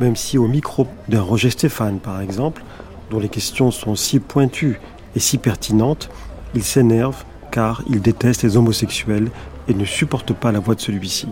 même 0.00 0.16
si 0.16 0.38
au 0.38 0.46
micro 0.46 0.86
d'un 1.08 1.20
Roger 1.20 1.50
Stéphane, 1.50 1.98
par 1.98 2.20
exemple, 2.20 2.62
dont 3.10 3.18
les 3.18 3.28
questions 3.28 3.70
sont 3.70 3.94
si 3.94 4.20
pointues 4.20 4.80
et 5.14 5.20
si 5.20 5.38
pertinentes, 5.38 6.08
il 6.54 6.62
s'énerve 6.62 7.24
car 7.50 7.82
il 7.88 8.00
déteste 8.00 8.42
les 8.42 8.56
homosexuels 8.56 9.30
et 9.68 9.74
ne 9.74 9.84
supporte 9.84 10.32
pas 10.32 10.52
la 10.52 10.58
voix 10.58 10.74
de 10.74 10.80
celui-ci. 10.80 11.28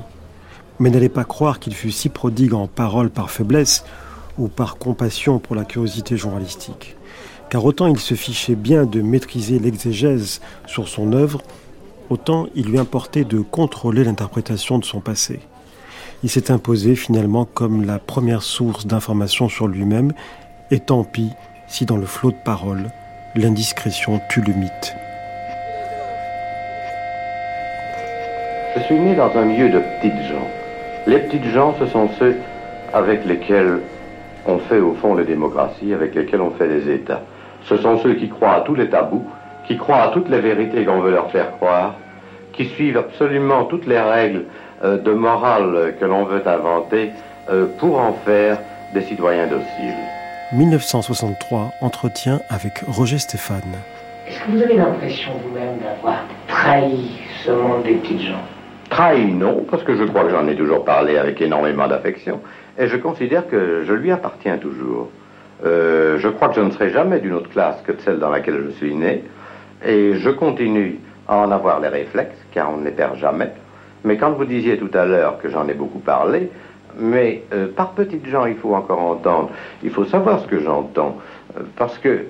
Mais 0.79 0.91
n'allez 0.91 1.09
pas 1.09 1.25
croire 1.25 1.61
qu'il 1.61 1.75
fut 1.75 1.91
si 1.91 2.09
prodigue 2.09 2.55
en 2.55 2.67
paroles 2.67 3.11
par 3.11 3.31
faiblesse 3.31 3.85
ou 4.39 4.49
par 4.49 4.77
compassion 4.77 5.39
pour 5.39 5.57
la 5.57 5.65
curiosité 5.65 6.17
journalistique. 6.17 6.97
Car 7.51 7.65
autant 7.65 7.89
il 7.89 7.99
se 7.99 8.15
fichait 8.15 8.55
bien 8.55 8.87
de 8.87 9.03
maîtriser 9.03 9.59
l'exégèse 9.59 10.41
sur 10.67 10.87
son 10.87 11.13
œuvre, 11.13 11.43
autant 12.09 12.47
il 12.55 12.67
lui 12.67 12.79
importait 12.79 13.25
de 13.25 13.41
contrôler 13.41 14.05
l'interprétation 14.05 14.79
de 14.79 14.85
son 14.85 15.01
passé. 15.01 15.41
Il 16.23 16.31
s'est 16.31 16.53
imposé 16.53 16.95
finalement 16.95 17.45
comme 17.45 17.85
la 17.85 17.99
première 17.99 18.43
source 18.43 18.87
d'information 18.87 19.49
sur 19.49 19.67
lui-même, 19.67 20.13
et 20.71 20.79
tant 20.79 21.03
pis 21.03 21.31
si 21.67 21.87
dans 21.87 21.97
le 21.97 22.07
flot 22.07 22.31
de 22.31 22.37
paroles, 22.45 22.91
l'indiscrétion 23.35 24.21
tue 24.29 24.43
le 24.43 24.53
mythe. 24.53 24.95
Je 28.77 28.83
suis 28.83 28.99
né 28.99 29.17
dans 29.17 29.37
un 29.37 29.45
milieu 29.45 29.69
de 29.71 29.81
petites 29.81 30.23
gens. 30.29 30.47
Les 31.09 31.19
petites 31.19 31.47
gens, 31.47 31.75
ce 31.81 31.87
sont 31.87 32.09
ceux 32.19 32.37
avec 32.93 33.25
lesquels 33.25 33.81
on 34.47 34.59
fait 34.59 34.79
au 34.79 34.95
fond 34.95 35.17
les 35.17 35.25
démocraties, 35.25 35.93
avec 35.93 36.15
lesquels 36.15 36.41
on 36.41 36.53
fait 36.53 36.69
les 36.69 36.93
États. 36.95 37.23
Ce 37.71 37.77
sont 37.77 37.99
ceux 37.99 38.15
qui 38.15 38.29
croient 38.29 38.55
à 38.55 38.61
tous 38.63 38.75
les 38.75 38.89
tabous, 38.89 39.25
qui 39.65 39.77
croient 39.77 40.03
à 40.03 40.09
toutes 40.09 40.29
les 40.29 40.41
vérités 40.41 40.85
qu'on 40.85 40.99
veut 40.99 41.13
leur 41.13 41.31
faire 41.31 41.53
croire, 41.53 41.95
qui 42.53 42.65
suivent 42.67 42.99
absolument 42.99 43.65
toutes 43.65 43.87
les 43.87 44.01
règles 44.01 44.47
euh, 44.83 44.99
de 44.99 45.13
morale 45.13 45.95
que 46.01 46.05
l'on 46.05 46.25
veut 46.25 46.43
inventer 46.49 47.13
euh, 47.49 47.67
pour 47.79 48.01
en 48.01 48.13
faire 48.25 48.59
des 48.93 49.03
citoyens 49.03 49.47
dociles. 49.47 49.95
1963, 50.53 51.71
entretien 51.81 52.41
avec 52.51 52.81
Roger 52.89 53.19
Stéphane. 53.19 53.61
Est-ce 54.27 54.41
que 54.41 54.51
vous 54.51 54.63
avez 54.63 54.75
l'impression 54.75 55.31
vous-même 55.45 55.79
d'avoir 55.79 56.25
trahi 56.49 57.21
ce 57.45 57.53
monde 57.53 57.85
des 57.85 57.95
petites 57.95 58.23
gens? 58.23 58.43
Trahi, 58.89 59.27
non, 59.27 59.65
parce 59.71 59.85
que 59.85 59.95
je 59.95 60.03
crois 60.03 60.25
que 60.25 60.31
j'en 60.31 60.49
ai 60.49 60.57
toujours 60.57 60.85
parlé 60.85 61.19
avec 61.19 61.41
énormément 61.41 61.87
d'affection, 61.87 62.41
et 62.77 62.89
je 62.89 62.97
considère 62.97 63.47
que 63.47 63.85
je 63.87 63.93
lui 63.93 64.11
appartiens 64.11 64.59
toujours. 64.59 65.09
Euh, 65.65 66.19
je 66.19 66.29
crois 66.29 66.49
que 66.49 66.55
je 66.55 66.61
ne 66.61 66.71
serai 66.71 66.91
jamais 66.91 67.21
d'une 67.21 67.35
autre 67.35 67.51
classe 67.51 67.81
que 67.87 67.93
celle 67.99 68.19
dans 68.19 68.31
laquelle 68.31 68.63
je 68.67 68.71
suis 68.71 68.95
né, 68.95 69.25
et 69.85 70.15
je 70.15 70.31
continue 70.31 70.99
à 71.29 71.37
en 71.37 71.51
avoir 71.51 71.81
les 71.81 71.89
réflexes, 71.89 72.39
car 72.53 72.73
on 72.73 72.79
ne 72.79 72.85
les 72.85 72.93
perd 72.93 73.17
jamais. 73.17 73.51
Mais 74.05 74.17
quand 74.17 74.31
vous 74.33 74.45
disiez 74.45 74.79
tout 74.79 74.91
à 74.95 75.05
l'heure 75.05 75.39
que 75.39 75.49
j'en 75.49 75.69
ai 75.69 75.75
beaucoup 75.75 75.99
parlé, 75.99 76.51
mais 76.99 77.43
euh, 77.53 77.69
par 77.69 77.91
petites 77.93 78.27
gens, 78.27 78.47
il 78.47 78.57
faut 78.57 78.75
encore 78.75 79.01
entendre, 79.01 79.51
il 79.83 79.91
faut 79.91 80.05
savoir 80.05 80.41
ce 80.41 80.47
que 80.47 80.59
j'entends, 80.59 81.19
euh, 81.57 81.63
parce 81.77 81.99
que, 81.99 82.27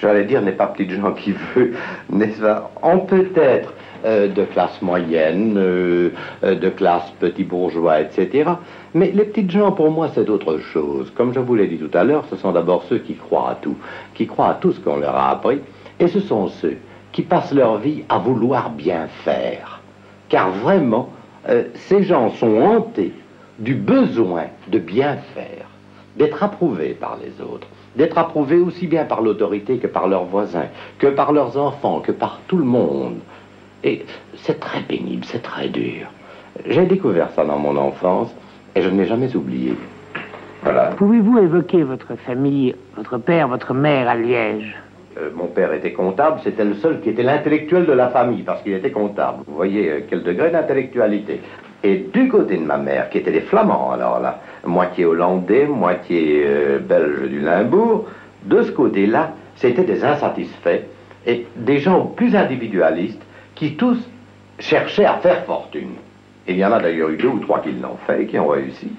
j'allais 0.00 0.24
dire, 0.24 0.40
n'est 0.42 0.52
pas 0.52 0.66
petites 0.66 0.90
gens 0.90 1.12
qui 1.12 1.34
veut, 1.54 1.72
n'est-ce 2.10 2.40
pas? 2.40 2.70
On 2.82 3.00
peut 3.00 3.28
être 3.36 3.72
de 4.06 4.44
classe 4.44 4.80
moyenne, 4.82 5.54
euh, 5.56 6.10
euh, 6.44 6.54
de 6.54 6.68
classe 6.68 7.10
petit 7.18 7.44
bourgeois, 7.44 8.00
etc. 8.00 8.50
Mais 8.94 9.10
les 9.12 9.24
petites 9.24 9.50
gens, 9.50 9.72
pour 9.72 9.90
moi, 9.90 10.08
c'est 10.14 10.28
autre 10.30 10.58
chose. 10.58 11.10
Comme 11.16 11.32
je 11.32 11.40
vous 11.40 11.54
l'ai 11.54 11.66
dit 11.66 11.78
tout 11.78 11.96
à 11.96 12.04
l'heure, 12.04 12.24
ce 12.30 12.36
sont 12.36 12.52
d'abord 12.52 12.84
ceux 12.88 12.98
qui 12.98 13.14
croient 13.14 13.50
à 13.50 13.54
tout, 13.56 13.76
qui 14.14 14.26
croient 14.26 14.50
à 14.50 14.54
tout 14.54 14.72
ce 14.72 14.80
qu'on 14.80 14.96
leur 14.96 15.16
a 15.16 15.30
appris, 15.30 15.60
et 15.98 16.08
ce 16.08 16.20
sont 16.20 16.48
ceux 16.48 16.76
qui 17.12 17.22
passent 17.22 17.54
leur 17.54 17.78
vie 17.78 18.04
à 18.08 18.18
vouloir 18.18 18.70
bien 18.70 19.08
faire. 19.24 19.80
Car 20.28 20.50
vraiment, 20.50 21.10
ces 21.74 22.02
gens 22.02 22.30
sont 22.30 22.60
hantés 22.60 23.12
du 23.58 23.74
besoin 23.74 24.44
de 24.68 24.78
bien 24.78 25.16
faire, 25.34 25.66
d'être 26.16 26.42
approuvés 26.42 26.94
par 26.94 27.18
les 27.22 27.42
autres, 27.42 27.66
d'être 27.96 28.18
approuvés 28.18 28.58
aussi 28.58 28.86
bien 28.86 29.04
par 29.04 29.22
l'autorité 29.22 29.78
que 29.78 29.86
par 29.86 30.08
leurs 30.08 30.24
voisins, 30.24 30.66
que 30.98 31.06
par 31.06 31.32
leurs 31.32 31.56
enfants, 31.56 32.00
que 32.00 32.12
par 32.12 32.40
tout 32.46 32.58
le 32.58 32.64
monde. 32.64 33.18
Et 33.86 34.04
c'est 34.42 34.58
très 34.58 34.80
pénible, 34.80 35.24
c'est 35.24 35.42
très 35.42 35.68
dur. 35.68 36.08
J'ai 36.68 36.86
découvert 36.86 37.30
ça 37.36 37.44
dans 37.44 37.58
mon 37.58 37.76
enfance 37.76 38.34
et 38.74 38.82
je 38.82 38.88
ne 38.88 39.00
l'ai 39.00 39.06
jamais 39.06 39.34
oublié. 39.36 39.74
Voilà. 40.64 40.86
Pouvez-vous 40.96 41.38
évoquer 41.38 41.84
votre 41.84 42.16
famille, 42.16 42.74
votre 42.96 43.16
père, 43.18 43.46
votre 43.46 43.74
mère 43.74 44.08
à 44.08 44.16
Liège? 44.16 44.74
Euh, 45.18 45.30
mon 45.36 45.46
père 45.46 45.72
était 45.72 45.92
comptable, 45.92 46.40
c'était 46.42 46.64
le 46.64 46.74
seul 46.74 47.00
qui 47.00 47.10
était 47.10 47.22
l'intellectuel 47.22 47.86
de 47.86 47.92
la 47.92 48.08
famille, 48.08 48.42
parce 48.42 48.60
qu'il 48.62 48.72
était 48.72 48.90
comptable. 48.90 49.44
Vous 49.46 49.54
voyez 49.54 49.88
euh, 49.88 50.00
quel 50.10 50.24
degré 50.24 50.50
d'intellectualité. 50.50 51.40
Et 51.84 52.06
du 52.12 52.28
côté 52.28 52.56
de 52.56 52.64
ma 52.64 52.78
mère, 52.78 53.08
qui 53.08 53.18
était 53.18 53.30
des 53.30 53.40
Flamands, 53.42 53.92
alors 53.92 54.18
là, 54.18 54.40
moitié 54.64 55.04
hollandais, 55.04 55.66
moitié 55.66 56.42
euh, 56.44 56.80
belge 56.80 57.28
du 57.28 57.38
Limbourg, 57.38 58.06
de 58.46 58.62
ce 58.62 58.72
côté-là, 58.72 59.30
c'était 59.54 59.84
des 59.84 60.04
insatisfaits 60.04 60.82
et 61.24 61.46
des 61.54 61.78
gens 61.78 62.06
plus 62.06 62.34
individualistes 62.34 63.22
qui 63.56 63.74
tous 63.74 63.98
cherchaient 64.60 65.04
à 65.04 65.14
faire 65.14 65.44
fortune. 65.44 65.94
Et 66.46 66.52
il 66.52 66.58
y 66.58 66.64
en 66.64 66.72
a 66.72 66.78
d'ailleurs 66.78 67.08
eu 67.08 67.16
deux 67.16 67.28
ou 67.28 67.40
trois 67.40 67.60
qui 67.60 67.72
l'ont 67.72 67.98
fait, 68.06 68.26
qui 68.26 68.38
ont 68.38 68.48
réussi. 68.48 68.92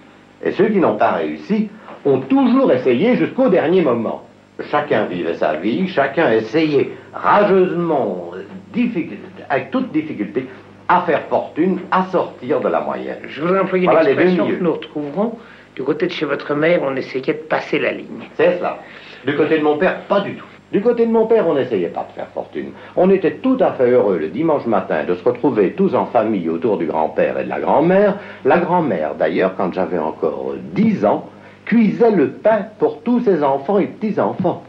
Et 0.44 0.52
ceux 0.52 0.68
qui 0.68 0.80
n'ont 0.80 0.98
pas 0.98 1.12
réussi 1.12 1.70
ont 2.06 2.20
toujours 2.20 2.72
essayé 2.72 3.16
jusqu'au 3.16 3.48
dernier 3.48 3.82
moment. 3.82 4.24
Chacun 4.70 5.06
vivait 5.06 5.36
sa 5.36 5.56
vie, 5.56 5.88
chacun 5.88 6.32
essayait 6.32 6.90
rageusement, 7.14 8.32
avec 9.50 9.72
toute 9.72 9.92
difficulté, 9.92 10.48
à 10.90 11.02
faire 11.02 11.24
fortune, 11.30 11.80
à 11.92 12.06
sortir 12.06 12.60
de 12.60 12.68
la 12.68 12.82
moyenne. 12.82 13.20
Je 13.28 13.42
voudrais 13.42 13.60
employer 13.60 13.86
voilà 13.86 14.04
l'expression 14.04 14.48
que 14.48 14.64
nous 14.64 14.74
retrouverons. 14.74 15.38
Du 15.76 15.84
côté 15.84 16.08
de 16.08 16.12
chez 16.12 16.26
votre 16.26 16.56
mère, 16.56 16.80
on 16.82 16.96
essayait 16.96 17.34
de 17.34 17.40
passer 17.40 17.78
la 17.78 17.92
ligne. 17.92 18.28
C'est 18.36 18.60
ça. 18.60 18.80
Du 19.26 19.36
côté 19.36 19.60
de 19.60 19.64
mon 19.64 19.78
père, 19.78 20.02
pas 20.02 20.22
du 20.22 20.34
tout. 20.34 20.46
Du 20.74 20.82
côté 20.82 21.06
de 21.06 21.12
mon 21.12 21.28
père, 21.28 21.48
on 21.48 21.54
n'essayait 21.54 21.88
pas 21.88 22.06
de 22.10 22.14
faire 22.14 22.28
fortune. 22.34 22.72
On 22.98 23.10
était 23.10 23.36
tout 23.36 23.56
à 23.62 23.72
fait 23.72 23.90
heureux 23.90 24.18
le 24.18 24.28
dimanche 24.28 24.66
matin 24.66 25.06
de 25.08 25.16
se 25.16 25.24
retrouver 25.24 25.72
tous 25.72 25.96
en 25.96 26.08
famille 26.08 26.50
autour 26.50 26.78
du 26.78 26.86
grand-père 26.86 27.40
et 27.40 27.46
de 27.46 27.50
la 27.50 27.62
grand-mère. 27.62 28.18
La 28.44 28.58
grand-mère, 28.58 29.16
d'ailleurs, 29.16 29.56
quand 29.56 29.72
j'avais 29.74 29.98
encore 29.98 30.56
dix 30.74 31.06
ans, 31.06 31.30
cuisait 31.66 32.12
le 32.12 32.32
pain 32.32 32.66
pour 32.80 33.02
tous 33.02 33.22
ses 33.22 33.44
enfants 33.44 33.80
et 33.80 33.88
petits-enfants. 33.88 34.64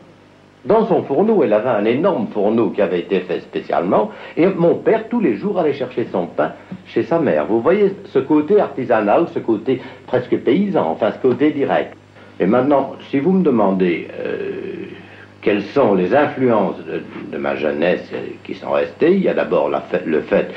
Dans 0.65 0.87
son 0.87 1.03
fourneau, 1.03 1.43
elle 1.43 1.53
avait 1.53 1.69
un 1.69 1.85
énorme 1.85 2.29
fourneau 2.29 2.71
qui 2.71 2.83
avait 2.83 3.01
été 3.01 3.21
fait 3.21 3.41
spécialement, 3.41 4.11
et 4.37 4.47
mon 4.47 4.75
père, 4.75 5.09
tous 5.09 5.21
les 5.21 5.37
jours, 5.37 5.59
allait 5.59 5.73
chercher 5.73 6.07
son 6.13 6.27
pain 6.27 6.53
chez 6.87 7.03
sa 7.03 7.19
mère. 7.19 7.47
Vous 7.47 7.61
voyez 7.61 7.95
ce 8.07 8.19
côté 8.21 8.61
artisanal, 8.61 9.27
ce 9.35 9.39
côté 9.41 9.81
presque 10.07 10.37
paysan, 10.39 10.91
enfin 10.91 11.11
ce 11.11 11.19
côté 11.19 11.51
direct. 11.51 11.97
Et 12.39 12.47
maintenant, 12.47 12.93
si 13.11 13.19
vous 13.19 13.33
me 13.33 13.43
demandez... 13.43 14.07
Euh, 14.17 14.85
quelles 15.43 15.63
sont 15.63 15.95
les 15.95 16.15
influences 16.15 16.77
de, 17.33 17.39
ma 17.39 17.55
jeunesse 17.57 18.11
qui 18.45 18.55
sont 18.55 18.73
restées. 18.73 19.13
Il 19.13 19.23
y 19.23 19.29
a 19.29 19.35
d'abord 19.35 19.71
le 20.05 20.21
fait 20.21 20.51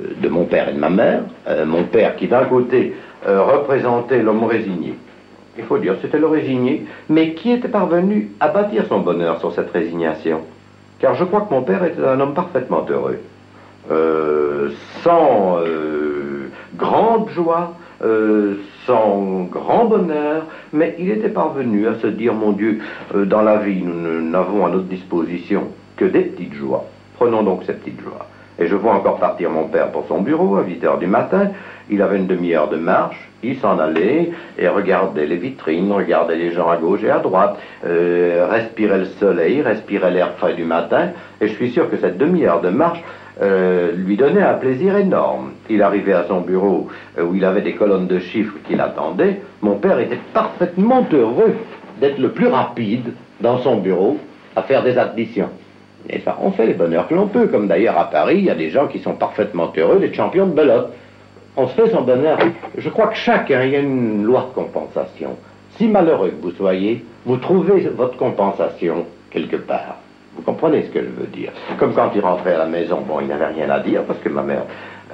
euh, 0.00 0.12
de 0.22 0.28
mon 0.28 0.44
père 0.44 0.68
et 0.68 0.72
de 0.72 0.78
ma 0.78 0.90
mère. 0.90 1.22
Euh, 1.48 1.66
mon 1.66 1.84
père 1.84 2.16
qui 2.16 2.28
d'un 2.28 2.44
côté 2.44 2.94
euh, 3.26 3.42
représentait 3.42 4.22
l'homme 4.22 4.44
résigné. 4.44 4.94
Il 5.56 5.64
faut 5.64 5.78
dire, 5.78 5.96
c'était 6.00 6.20
le 6.20 6.28
résigné, 6.28 6.86
mais 7.08 7.34
qui 7.34 7.50
était 7.50 7.68
parvenu 7.68 8.30
à 8.38 8.48
bâtir 8.48 8.84
son 8.88 9.00
bonheur 9.00 9.40
sur 9.40 9.52
cette 9.52 9.72
résignation. 9.72 10.42
Car 11.00 11.14
je 11.14 11.24
crois 11.24 11.40
que 11.42 11.52
mon 11.52 11.62
père 11.62 11.84
était 11.84 12.04
un 12.04 12.20
homme 12.20 12.34
parfaitement 12.34 12.86
heureux. 12.88 13.18
sans 15.02 15.58
grande 16.76 17.28
joie, 17.30 17.74
sans 18.88 19.46
grand 19.50 19.84
bonheur, 19.84 20.46
mais 20.72 20.96
il 20.98 21.10
était 21.10 21.28
parvenu 21.28 21.86
à 21.86 21.96
se 21.96 22.06
dire, 22.06 22.32
mon 22.32 22.52
Dieu, 22.52 22.80
euh, 23.14 23.26
dans 23.26 23.42
la 23.42 23.58
vie, 23.58 23.82
nous 23.84 24.22
n'avons 24.22 24.64
à 24.64 24.70
notre 24.70 24.86
disposition 24.86 25.64
que 25.96 26.06
des 26.06 26.22
petites 26.22 26.54
joies. 26.54 26.86
Prenons 27.16 27.42
donc 27.42 27.64
ces 27.64 27.74
petites 27.74 28.00
joies. 28.00 28.26
Et 28.58 28.66
je 28.66 28.74
vois 28.74 28.94
encore 28.94 29.18
partir 29.18 29.50
mon 29.50 29.64
père 29.64 29.92
pour 29.92 30.06
son 30.08 30.22
bureau 30.22 30.56
à 30.56 30.62
8 30.62 30.84
heures 30.84 30.98
du 30.98 31.06
matin. 31.06 31.50
Il 31.90 32.00
avait 32.00 32.16
une 32.16 32.26
demi-heure 32.26 32.68
de 32.68 32.76
marche. 32.76 33.28
Il 33.42 33.56
s'en 33.58 33.78
allait 33.78 34.30
et 34.58 34.68
regardait 34.68 35.26
les 35.26 35.36
vitrines, 35.36 35.92
regardait 35.92 36.36
les 36.36 36.50
gens 36.52 36.68
à 36.68 36.76
gauche 36.76 37.04
et 37.04 37.10
à 37.10 37.18
droite, 37.18 37.56
euh, 37.84 38.48
respirait 38.50 38.98
le 38.98 39.04
soleil, 39.04 39.60
respirait 39.62 40.10
l'air 40.10 40.32
frais 40.38 40.54
du 40.54 40.64
matin. 40.64 41.10
Et 41.40 41.46
je 41.46 41.54
suis 41.54 41.70
sûr 41.70 41.88
que 41.90 41.98
cette 41.98 42.18
demi-heure 42.18 42.62
de 42.62 42.70
marche 42.70 43.02
euh, 43.40 43.92
lui 43.92 44.16
donnait 44.16 44.42
un 44.42 44.54
plaisir 44.54 44.96
énorme. 44.96 45.52
Il 45.70 45.82
arrivait 45.82 46.12
à 46.12 46.24
son 46.26 46.40
bureau 46.40 46.88
euh, 47.18 47.24
où 47.24 47.34
il 47.34 47.44
avait 47.44 47.62
des 47.62 47.74
colonnes 47.74 48.06
de 48.06 48.18
chiffres 48.18 48.54
qui 48.66 48.74
l'attendaient. 48.74 49.40
Mon 49.62 49.76
père 49.76 49.98
était 50.00 50.18
parfaitement 50.32 51.06
heureux 51.12 51.54
d'être 52.00 52.18
le 52.18 52.30
plus 52.30 52.48
rapide 52.48 53.12
dans 53.40 53.58
son 53.58 53.76
bureau 53.76 54.18
à 54.56 54.62
faire 54.62 54.82
des 54.82 54.98
additions. 54.98 55.50
Et 56.08 56.20
ça, 56.20 56.36
on 56.40 56.50
fait 56.52 56.66
les 56.66 56.74
bonheurs 56.74 57.06
que 57.06 57.14
l'on 57.14 57.28
peut, 57.28 57.46
comme 57.46 57.68
d'ailleurs 57.68 57.98
à 57.98 58.10
Paris, 58.10 58.38
il 58.38 58.44
y 58.44 58.50
a 58.50 58.54
des 58.54 58.70
gens 58.70 58.86
qui 58.86 58.98
sont 58.98 59.14
parfaitement 59.14 59.72
heureux 59.76 59.98
d'être 59.98 60.14
champions 60.14 60.46
de 60.46 60.52
belote. 60.52 60.92
On 61.56 61.66
se 61.68 61.74
fait 61.74 61.90
son 61.90 62.02
bonheur. 62.02 62.38
Je 62.76 62.88
crois 62.88 63.08
que 63.08 63.16
chacun, 63.16 63.62
il 63.64 63.70
y 63.70 63.76
a 63.76 63.80
une 63.80 64.24
loi 64.24 64.48
de 64.48 64.54
compensation. 64.54 65.36
Si 65.76 65.86
malheureux 65.86 66.30
que 66.30 66.42
vous 66.42 66.52
soyez, 66.52 67.04
vous 67.24 67.36
trouvez 67.36 67.80
votre 67.96 68.16
compensation 68.16 69.06
quelque 69.30 69.56
part. 69.56 69.98
Vous 70.38 70.44
comprenez 70.44 70.82
ce 70.82 70.90
que 70.90 71.00
je 71.00 71.20
veux 71.20 71.26
dire 71.26 71.50
Comme 71.80 71.94
quand 71.94 72.12
il 72.14 72.20
rentrait 72.20 72.54
à 72.54 72.58
la 72.58 72.66
maison, 72.66 73.00
bon, 73.06 73.18
il 73.20 73.26
n'avait 73.26 73.46
rien 73.46 73.68
à 73.70 73.80
dire 73.80 74.04
parce 74.04 74.20
que 74.20 74.28
ma 74.28 74.42
mère 74.42 74.62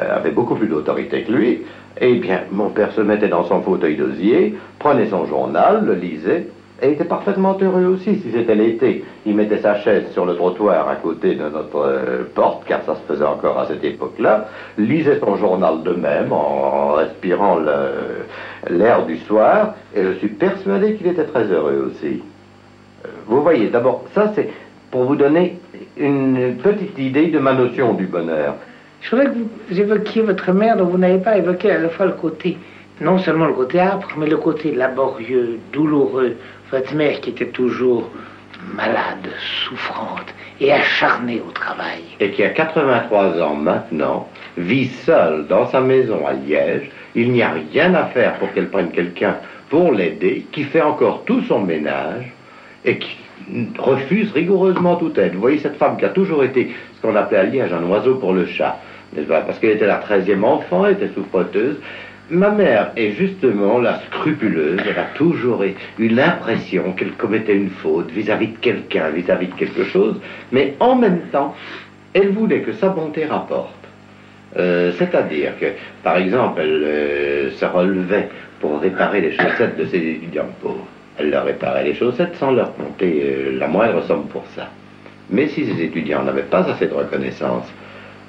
euh, 0.01 0.17
avait 0.17 0.33
beaucoup 0.33 0.55
plus 0.55 0.69
d'autorité 0.69 1.23
que 1.23 1.33
lui. 1.33 1.63
Eh 1.99 2.17
bien, 2.17 2.43
mon 2.53 2.69
père 2.69 2.93
se 2.93 3.01
mettait 3.01 3.29
dans 3.29 3.45
son 3.45 3.63
fauteuil 3.63 3.97
d'osier, 3.97 4.55
prenait 4.79 5.07
son 5.07 5.25
journal, 5.25 5.83
le 5.87 5.95
lisait, 5.95 6.49
et 6.83 6.91
était 6.91 7.05
parfaitement 7.05 7.57
heureux 7.59 7.87
aussi 7.87 8.17
si 8.17 8.33
c'était 8.33 8.55
l'été. 8.55 9.03
Il 9.25 9.35
mettait 9.35 9.61
sa 9.61 9.77
chaise 9.77 10.11
sur 10.13 10.27
le 10.27 10.35
trottoir 10.35 10.91
à 10.91 10.97
côté 10.97 11.37
de 11.37 11.49
notre 11.49 11.79
euh, 11.79 12.25
porte, 12.35 12.67
car 12.67 12.83
ça 12.83 12.95
se 12.97 13.01
faisait 13.11 13.25
encore 13.25 13.59
à 13.59 13.67
cette 13.67 13.83
époque-là, 13.83 14.49
lisait 14.77 15.21
son 15.21 15.37
journal 15.37 15.83
de 15.85 15.93
même 15.93 16.35
en, 16.35 16.93
respirant 16.93 17.59
l'air 18.69 19.07
du 19.07 19.17
soir, 19.21 19.75
et 19.97 20.03
je 20.03 20.13
suis 20.19 20.29
persuadé 20.29 20.97
qu'il 20.97 21.07
était 21.07 21.25
très 21.25 21.45
heureux 21.45 21.91
aussi. 21.91 22.23
Euh, 23.07 23.09
vous 23.27 23.43
voyez, 23.43 23.69
d'abord, 23.69 24.05
ça 24.15 24.33
c'est 24.35 24.51
pour 24.95 25.07
vous 25.07 25.17
donner 25.17 25.59
une 25.97 26.57
petite 26.63 26.97
idée 27.01 27.27
de 27.27 27.41
ma 27.41 27.53
notion 27.53 27.95
du 27.95 28.07
bonheur. 28.07 28.55
Je 29.01 29.11
voudrais 29.11 29.27
que 29.27 29.39
vous 29.69 29.81
évoquiez 29.81 30.23
votre 30.23 30.53
mère 30.53 30.77
dont 30.77 30.85
vous 30.85 30.99
n'avez 30.99 31.19
pas 31.19 31.37
évoqué 31.37 31.73
à 31.73 31.79
la 31.81 31.89
fois 31.89 32.07
le 32.07 32.13
côté, 32.13 32.57
non 33.01 33.19
seulement 33.19 33.47
le 33.47 33.55
côté 33.55 33.81
âpre, 33.81 34.07
mais 34.17 34.29
le 34.29 34.37
côté 34.37 34.73
laborieux, 34.73 35.59
douloureux. 35.73 36.37
Votre 36.71 36.95
mère 36.95 37.21
qui 37.21 37.31
était 37.31 37.49
toujours 37.49 38.09
malade, 38.73 39.29
souffrante 39.65 40.33
et 40.61 40.71
acharnée 40.71 41.43
au 41.45 41.51
travail. 41.51 42.03
Et 42.21 42.31
qui 42.31 42.45
a 42.45 42.51
83 42.51 43.43
ans 43.43 43.57
maintenant, 43.57 44.29
vit 44.57 44.87
seule 44.87 45.49
dans 45.49 45.67
sa 45.67 45.81
maison 45.81 46.25
à 46.25 46.35
Liège. 46.35 46.89
Il 47.17 47.33
n'y 47.33 47.43
a 47.43 47.51
rien 47.73 47.95
à 47.95 48.05
faire 48.05 48.35
pour 48.35 48.53
qu'elle 48.53 48.69
prenne 48.69 48.93
quelqu'un 48.93 49.39
pour 49.71 49.91
l'aider, 49.91 50.47
qui 50.53 50.63
fait 50.63 50.83
encore 50.83 51.25
tout 51.25 51.43
son 51.49 51.63
ménage 51.63 52.33
et 52.85 52.99
qui 52.99 53.24
refuse 53.79 54.33
rigoureusement 54.33 54.97
toute 54.97 55.19
aide. 55.19 55.35
Vous 55.35 55.41
voyez 55.41 55.59
cette 55.59 55.77
femme 55.77 55.97
qui 55.97 56.05
a 56.05 56.11
toujours 56.11 56.45
été 56.45 56.75
ce 56.97 57.03
qu'on 57.03 57.15
appelait 57.17 57.39
à 57.39 57.43
Liège 57.45 57.73
un 57.73 57.85
oiseau 57.85 58.17
pour 58.17 58.33
le 58.33 58.47
chat 58.47 58.79
parce 59.29 59.59
qu'elle 59.59 59.73
était 59.73 59.87
la 59.87 59.97
treizième 59.97 60.45
enfant, 60.45 60.87
elle 60.87 60.95
était 60.95 61.13
souffreteuse. 61.15 61.77
Ma 62.31 62.51
mère 62.51 62.93
est 62.97 63.13
justement 63.13 63.79
la 63.79 64.01
scrupuleuse. 64.01 64.81
Elle 64.89 64.99
a 64.99 65.09
toujours 65.15 65.63
eu 65.99 66.09
l'impression 66.09 66.93
qu'elle 66.93 67.13
commettait 67.13 67.55
une 67.55 67.71
faute 67.71 68.11
vis-à-vis 68.11 68.49
de 68.49 68.57
quelqu'un, 68.57 69.11
vis-à-vis 69.11 69.49
de 69.49 69.55
quelque 69.55 69.85
chose, 69.85 70.19
mais 70.51 70.75
en 70.81 70.97
même 70.97 71.21
temps, 71.31 71.55
elle 72.15 72.31
voulait 72.31 72.63
que 72.63 72.73
sa 72.73 72.89
bonté 72.89 73.27
rapporte. 73.27 73.75
Euh, 74.57 74.93
c'est-à-dire 74.99 75.59
que, 75.61 75.67
par 76.03 76.17
exemple, 76.17 76.61
elle 76.63 76.85
euh, 76.85 77.51
se 77.51 77.65
relevait 77.65 78.29
pour 78.61 78.81
réparer 78.81 79.21
les 79.21 79.33
chaussettes 79.33 79.77
de 79.77 79.85
ses 79.85 79.99
étudiants 79.99 80.49
pauvres. 80.63 80.87
Elle 81.19 81.31
leur 81.31 81.45
réparait 81.45 81.85
les 81.85 81.95
chaussettes 81.95 82.37
sans 82.37 82.51
leur 82.51 82.75
compter 82.75 83.23
euh, 83.25 83.59
la 83.59 83.69
moindre 83.69 84.03
somme 84.03 84.27
pour 84.27 84.45
ça. 84.57 84.69
Mais 85.31 85.49
si 85.49 85.65
ces 85.65 85.83
étudiants 85.83 86.23
n'avaient 86.23 86.43
pas 86.43 86.69
assez 86.69 86.87
de 86.87 86.95
reconnaissance 86.95 87.65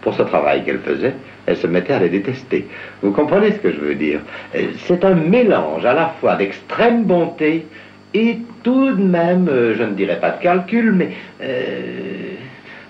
pour 0.02 0.14
ce 0.14 0.22
travail 0.22 0.64
qu'elle 0.64 0.80
faisait, 0.80 1.14
elle 1.46 1.58
se 1.58 1.68
mettait 1.68 1.94
à 1.94 2.00
les 2.00 2.10
détester. 2.10 2.68
Vous 3.02 3.12
comprenez 3.12 3.52
ce 3.52 3.58
que 3.60 3.72
je 3.72 3.80
veux 3.80 3.96
dire? 3.96 4.20
Euh, 4.56 4.68
C'est 4.78 5.04
un 5.04 5.16
mélange 5.16 5.86
à 5.86 5.94
la 5.94 6.08
fois 6.20 6.36
d'extrême 6.36 7.04
bonté 7.04 7.66
et 8.14 8.38
tout 8.64 8.92
de 8.92 9.04
même, 9.04 9.48
euh, 9.50 9.76
je 9.76 9.84
ne 9.84 9.94
dirais 9.94 10.20
pas 10.20 10.32
de 10.32 10.42
calcul, 10.42 10.94
mais 10.94 11.10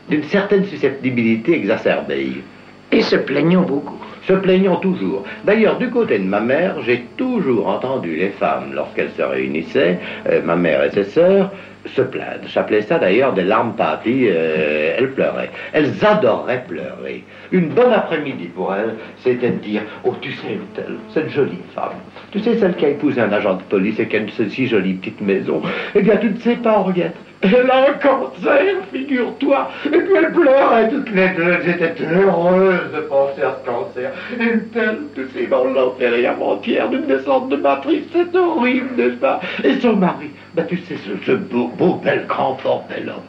d'une 0.10 0.23
certaine 0.23 0.65
susceptibilité 0.65 1.53
exacerbée. 1.55 2.43
Et 2.91 3.01
se 3.01 3.15
plaignant 3.15 3.63
beaucoup. 3.63 4.04
Se 4.27 4.33
plaignant 4.33 4.77
toujours. 4.77 5.23
D'ailleurs, 5.43 5.77
du 5.77 5.89
côté 5.89 6.19
de 6.19 6.23
ma 6.23 6.39
mère, 6.39 6.81
j'ai 6.81 7.05
toujours 7.17 7.67
entendu 7.67 8.15
les 8.15 8.29
femmes, 8.29 8.71
lorsqu'elles 8.73 9.11
se 9.11 9.21
réunissaient, 9.21 9.99
ma 10.43 10.55
mère 10.55 10.83
et 10.83 10.91
ses 10.91 11.03
sœurs, 11.03 11.51
se 11.88 12.01
plaindre. 12.01 12.47
J'appelais 12.47 12.81
ça 12.81 12.99
d'ailleurs 12.99 13.33
des 13.33 13.43
larmes 13.43 13.73
pâties. 13.75 14.27
Euh, 14.29 14.95
elles 14.97 15.11
pleuraient. 15.11 15.51
Elles 15.73 15.93
adoraient 16.03 16.63
pleurer. 16.67 17.23
Une 17.51 17.69
bonne 17.69 17.93
après-midi 17.93 18.45
pour 18.47 18.73
elles, 18.73 18.95
c'était 19.17 19.51
de 19.51 19.57
dire 19.57 19.81
Oh, 20.03 20.15
tu 20.21 20.31
sais, 20.33 20.59
telle, 20.73 20.97
cette 21.13 21.29
jolie 21.29 21.59
femme, 21.73 21.93
tu 22.31 22.39
sais, 22.39 22.57
celle 22.57 22.75
qui 22.75 22.85
a 22.85 22.89
épousé 22.89 23.21
un 23.21 23.31
agent 23.31 23.55
de 23.55 23.63
police 23.63 23.99
et 23.99 24.07
qui 24.07 24.15
a 24.15 24.19
une 24.19 24.29
si 24.29 24.67
jolie 24.67 24.93
petite 24.95 25.21
maison, 25.21 25.61
eh 25.93 26.01
bien, 26.01 26.17
tu 26.17 26.29
ne 26.29 26.38
sais 26.38 26.55
pas, 26.55 26.77
Henriette, 26.77 27.15
elle 27.41 27.69
a 27.69 27.89
un 27.89 27.93
cancer, 27.93 28.75
figure-toi. 28.91 29.69
Et 29.85 29.89
puis 29.89 30.13
elle 30.17 30.31
pleurait 30.31 30.89
toutes 30.89 31.11
les 31.11 31.29
deux. 31.29 31.57
J'étais 31.63 31.93
heureuse 32.03 32.91
de 32.93 33.01
penser 33.01 33.41
à 33.41 33.57
ce 33.59 33.69
cancer. 33.69 34.11
Et 34.39 34.59
telle, 34.73 34.99
tu 35.15 35.27
sais, 35.33 35.47
on 35.51 35.75
opérée 35.77 36.25
avant-hier 36.25 36.89
d'une 36.89 37.05
descente 37.05 37.49
de 37.49 37.55
matrice. 37.57 38.05
C'est 38.11 38.35
horrible, 38.35 38.89
n'est-ce 38.97 39.17
pas? 39.17 39.39
Et 39.63 39.79
son 39.79 39.95
mari, 39.95 40.31
bah, 40.53 40.63
tu 40.63 40.77
sais, 40.77 40.95
ce, 41.25 41.31
beau, 41.33 41.71
beau, 41.77 41.95
bel, 42.03 42.25
grand, 42.27 42.55
fort 42.55 42.85
bel 42.89 43.09
homme. 43.09 43.23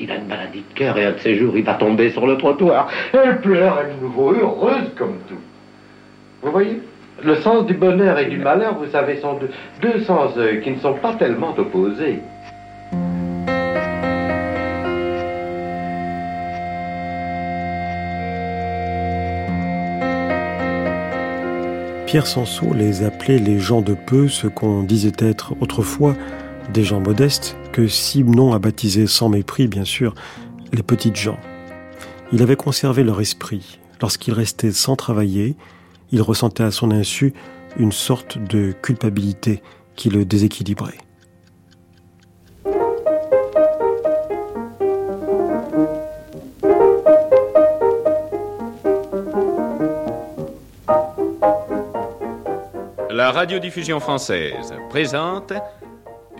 il 0.00 0.10
a 0.10 0.16
une 0.16 0.26
maladie 0.26 0.64
de 0.68 0.78
cœur 0.78 0.98
et 0.98 1.04
un 1.04 1.12
de 1.12 1.18
ces 1.18 1.36
jours, 1.36 1.56
il 1.56 1.64
va 1.64 1.74
tomber 1.74 2.10
sur 2.10 2.26
le 2.26 2.36
trottoir. 2.36 2.88
Elle 3.12 3.40
pleure 3.40 3.78
à 3.78 3.84
nouveau, 4.02 4.32
heureuse 4.32 4.90
comme 4.96 5.18
tout. 5.28 5.40
Vous 6.42 6.50
voyez? 6.50 6.80
Le 7.22 7.34
sens 7.36 7.66
du 7.66 7.74
bonheur 7.74 8.18
et 8.18 8.26
du 8.26 8.38
malheur, 8.38 8.76
vous 8.78 8.86
savez, 8.86 9.18
sont 9.18 9.34
deux, 9.34 9.50
deux 9.82 10.00
sens 10.04 10.32
euh, 10.38 10.56
qui 10.60 10.70
ne 10.70 10.78
sont 10.78 10.94
pas 10.94 11.12
tellement 11.14 11.54
opposés. 11.58 12.20
Pierre 22.10 22.26
Sansot 22.26 22.74
les 22.74 23.04
appelait 23.04 23.38
les 23.38 23.60
gens 23.60 23.82
de 23.82 23.94
peu, 23.94 24.26
ce 24.26 24.48
qu'on 24.48 24.82
disait 24.82 25.12
être 25.18 25.54
autrefois 25.60 26.16
des 26.74 26.82
gens 26.82 26.98
modestes, 26.98 27.56
que 27.72 27.86
Simon 27.86 28.52
a 28.52 28.58
baptisé 28.58 29.06
sans 29.06 29.28
mépris, 29.28 29.68
bien 29.68 29.84
sûr, 29.84 30.16
les 30.72 30.82
petites 30.82 31.14
gens. 31.14 31.38
Il 32.32 32.42
avait 32.42 32.56
conservé 32.56 33.04
leur 33.04 33.20
esprit. 33.20 33.78
Lorsqu'il 34.00 34.34
restait 34.34 34.72
sans 34.72 34.96
travailler, 34.96 35.54
il 36.10 36.20
ressentait 36.20 36.64
à 36.64 36.72
son 36.72 36.90
insu 36.90 37.32
une 37.78 37.92
sorte 37.92 38.38
de 38.38 38.72
culpabilité 38.82 39.62
qui 39.94 40.10
le 40.10 40.24
déséquilibrait. 40.24 40.98
La 53.20 53.32
radiodiffusion 53.32 54.00
française 54.00 54.72
présente 54.88 55.52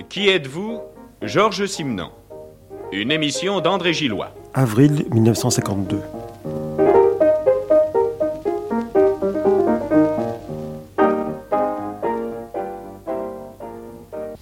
Qui 0.09 0.31
êtes-vous 0.31 0.81
Georges 1.21 1.67
Simenon. 1.67 2.09
Une 2.91 3.13
émission 3.13 3.61
d'André 3.61 3.93
Gillois. 3.93 4.31
Avril 4.55 5.05
1952. 5.13 6.01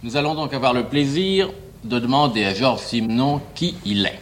Nous 0.04 0.16
allons 0.16 0.36
donc 0.36 0.54
avoir 0.54 0.74
le 0.74 0.84
plaisir 0.84 1.50
de 1.82 1.98
demander 1.98 2.44
à 2.44 2.54
Georges 2.54 2.82
Simenon 2.82 3.40
qui 3.56 3.74
il 3.84 4.06
est. 4.06 4.20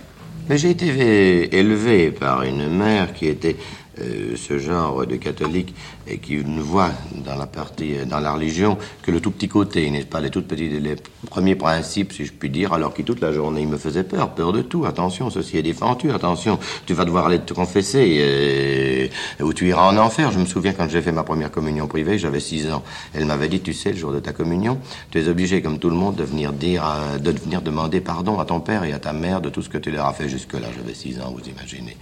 Mais 0.48 0.56
j'ai 0.56 0.70
été 0.70 1.54
élevé 1.54 2.12
par 2.12 2.44
une 2.44 2.66
mère 2.68 3.12
qui 3.12 3.26
était 3.26 3.56
euh, 3.98 4.36
ce 4.36 4.58
genre 4.58 5.06
de 5.06 5.16
catholique 5.16 5.74
et 6.06 6.18
qui 6.18 6.36
ne 6.36 6.60
voit 6.60 6.90
dans 7.24 7.34
la 7.34 7.46
partie, 7.46 7.96
euh, 7.96 8.04
dans 8.04 8.20
la 8.20 8.34
religion 8.34 8.76
que 9.02 9.10
le 9.10 9.20
tout 9.20 9.30
petit 9.30 9.48
côté, 9.48 9.88
n'est-ce 9.90 10.06
pas, 10.06 10.20
les 10.20 10.28
toutes 10.28 10.46
petites, 10.46 10.82
les 10.82 10.96
premiers 11.30 11.54
principes, 11.54 12.12
si 12.12 12.26
je 12.26 12.32
puis 12.32 12.50
dire, 12.50 12.74
alors 12.74 12.92
qu'il 12.92 13.06
toute 13.06 13.22
la 13.22 13.32
journée 13.32 13.62
il 13.62 13.68
me 13.68 13.78
faisait 13.78 14.04
peur, 14.04 14.34
peur 14.34 14.52
de 14.52 14.60
tout. 14.60 14.84
Attention, 14.84 15.30
ceci 15.30 15.56
est 15.56 15.62
défendu, 15.62 16.10
attention, 16.10 16.58
tu 16.84 16.92
vas 16.92 17.06
devoir 17.06 17.26
aller 17.26 17.38
te 17.38 17.54
confesser 17.54 18.18
euh, 18.20 19.08
ou 19.40 19.54
tu 19.54 19.68
iras 19.68 19.90
en 19.90 19.96
enfer. 19.96 20.30
Je 20.30 20.40
me 20.40 20.46
souviens 20.46 20.74
quand 20.74 20.88
j'ai 20.90 21.00
fait 21.00 21.12
ma 21.12 21.24
première 21.24 21.50
communion 21.50 21.86
privée, 21.86 22.18
j'avais 22.18 22.40
six 22.40 22.70
ans. 22.70 22.82
Elle 23.14 23.24
m'avait 23.24 23.48
dit, 23.48 23.60
tu 23.60 23.72
sais, 23.72 23.92
le 23.92 23.96
jour 23.96 24.12
de 24.12 24.20
ta 24.20 24.32
communion, 24.32 24.78
tu 25.10 25.18
es 25.18 25.28
obligé, 25.28 25.62
comme 25.62 25.78
tout 25.78 25.90
le 25.90 25.96
monde, 25.96 26.16
de 26.16 26.24
venir 26.24 26.52
dire, 26.52 26.84
de 27.18 27.30
venir 27.30 27.62
demander 27.62 28.02
pardon 28.02 28.38
à 28.40 28.44
ton 28.44 28.60
père 28.60 28.84
et 28.84 28.92
à 28.92 28.98
ta 28.98 29.14
mère 29.14 29.40
de 29.40 29.48
tout 29.48 29.62
ce 29.62 29.70
que 29.70 29.78
tu 29.78 29.90
leur 29.90 30.04
as 30.04 30.12
fait 30.12 30.28
jusque-là. 30.28 30.68
J'avais 30.76 30.94
six 30.94 31.18
ans, 31.18 31.34
vous 31.34 31.48
imaginez. 31.48 31.96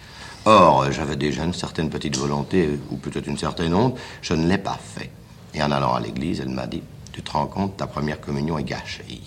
Or, 0.47 0.93
j'avais 0.93 1.17
déjà 1.17 1.45
une 1.45 1.55
certaine 1.55 1.89
petite 1.89 2.17
volonté, 2.19 2.79
ou 2.91 2.97
peut-être 2.97 3.27
une 3.27 3.39
certaine 3.39 3.75
honte, 3.75 3.97
je 4.21 4.35
ne 4.35 4.47
l'ai 4.47 4.59
pas 4.59 4.79
fait. 4.79 5.11
Et 5.55 5.63
en 5.63 5.71
allant 5.71 5.95
à 5.95 6.01
l'église, 6.01 6.41
elle 6.41 6.51
m'a 6.51 6.67
dit, 6.67 6.83
tu 7.13 7.23
te 7.23 7.31
rends 7.31 7.47
compte, 7.47 7.79
ta 7.79 7.87
première 7.87 8.21
communion 8.21 8.59
est 8.59 8.65
gâchée. 8.65 9.23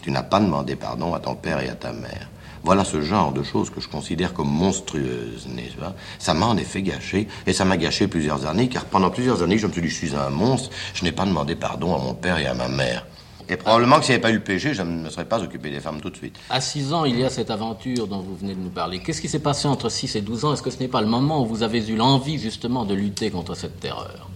Tu 0.00 0.12
n'as 0.12 0.22
pas 0.22 0.38
demandé 0.38 0.76
pardon 0.76 1.12
à 1.12 1.18
ton 1.18 1.34
père 1.34 1.60
et 1.60 1.68
à 1.68 1.74
ta 1.74 1.92
mère. 1.92 2.28
Voilà 2.62 2.84
ce 2.84 3.00
genre 3.00 3.32
de 3.32 3.42
choses 3.42 3.70
que 3.70 3.80
je 3.80 3.88
considère 3.88 4.32
comme 4.32 4.50
monstrueuses, 4.50 5.48
n'est-ce 5.48 5.76
pas? 5.76 5.94
Ça 6.18 6.34
m'a 6.34 6.46
en 6.46 6.56
effet 6.56 6.82
gâché, 6.82 7.26
et 7.46 7.52
ça 7.52 7.64
m'a 7.64 7.76
gâché 7.76 8.06
plusieurs 8.06 8.46
années, 8.46 8.68
car 8.68 8.84
pendant 8.84 9.10
plusieurs 9.10 9.42
années, 9.42 9.58
je 9.58 9.66
me 9.66 9.72
suis 9.72 9.82
dit, 9.82 9.88
je 9.88 9.94
suis 9.94 10.14
un 10.14 10.30
monstre, 10.30 10.70
je 10.94 11.02
n'ai 11.02 11.12
pas 11.12 11.24
demandé 11.24 11.56
pardon 11.56 11.96
à 11.96 11.98
mon 11.98 12.14
père 12.14 12.38
et 12.38 12.46
à 12.46 12.54
ma 12.54 12.68
mère. 12.68 13.06
Et 13.50 13.56
probablement 13.56 13.98
que 13.98 14.04
s'il 14.04 14.12
n'y 14.12 14.14
avait 14.14 14.22
pas 14.22 14.30
eu 14.30 14.34
le 14.34 14.44
péché, 14.44 14.74
je 14.74 14.82
ne 14.82 15.02
me 15.02 15.10
serais 15.10 15.24
pas 15.24 15.42
occupé 15.42 15.70
des 15.70 15.80
femmes 15.80 16.00
tout 16.00 16.10
de 16.10 16.16
suite. 16.16 16.36
À 16.50 16.60
6 16.60 16.92
ans, 16.92 17.04
il 17.04 17.18
y 17.18 17.24
a 17.24 17.30
cette 17.30 17.50
aventure 17.50 18.06
dont 18.06 18.20
vous 18.20 18.36
venez 18.36 18.54
de 18.54 18.60
nous 18.60 18.70
parler. 18.70 19.00
Qu'est-ce 19.00 19.20
qui 19.20 19.28
s'est 19.28 19.40
passé 19.40 19.66
entre 19.66 19.88
6 19.88 20.14
et 20.14 20.20
12 20.20 20.44
ans? 20.44 20.52
Est-ce 20.52 20.62
que 20.62 20.70
ce 20.70 20.78
n'est 20.78 20.88
pas 20.88 21.00
le 21.00 21.08
moment 21.08 21.42
où 21.42 21.46
vous 21.46 21.64
avez 21.64 21.84
eu 21.88 21.96
l'envie 21.96 22.38
justement 22.38 22.84
de 22.84 22.94
lutter 22.94 23.28
contre 23.32 23.56
cette 23.56 23.80
terreur? 23.80 24.30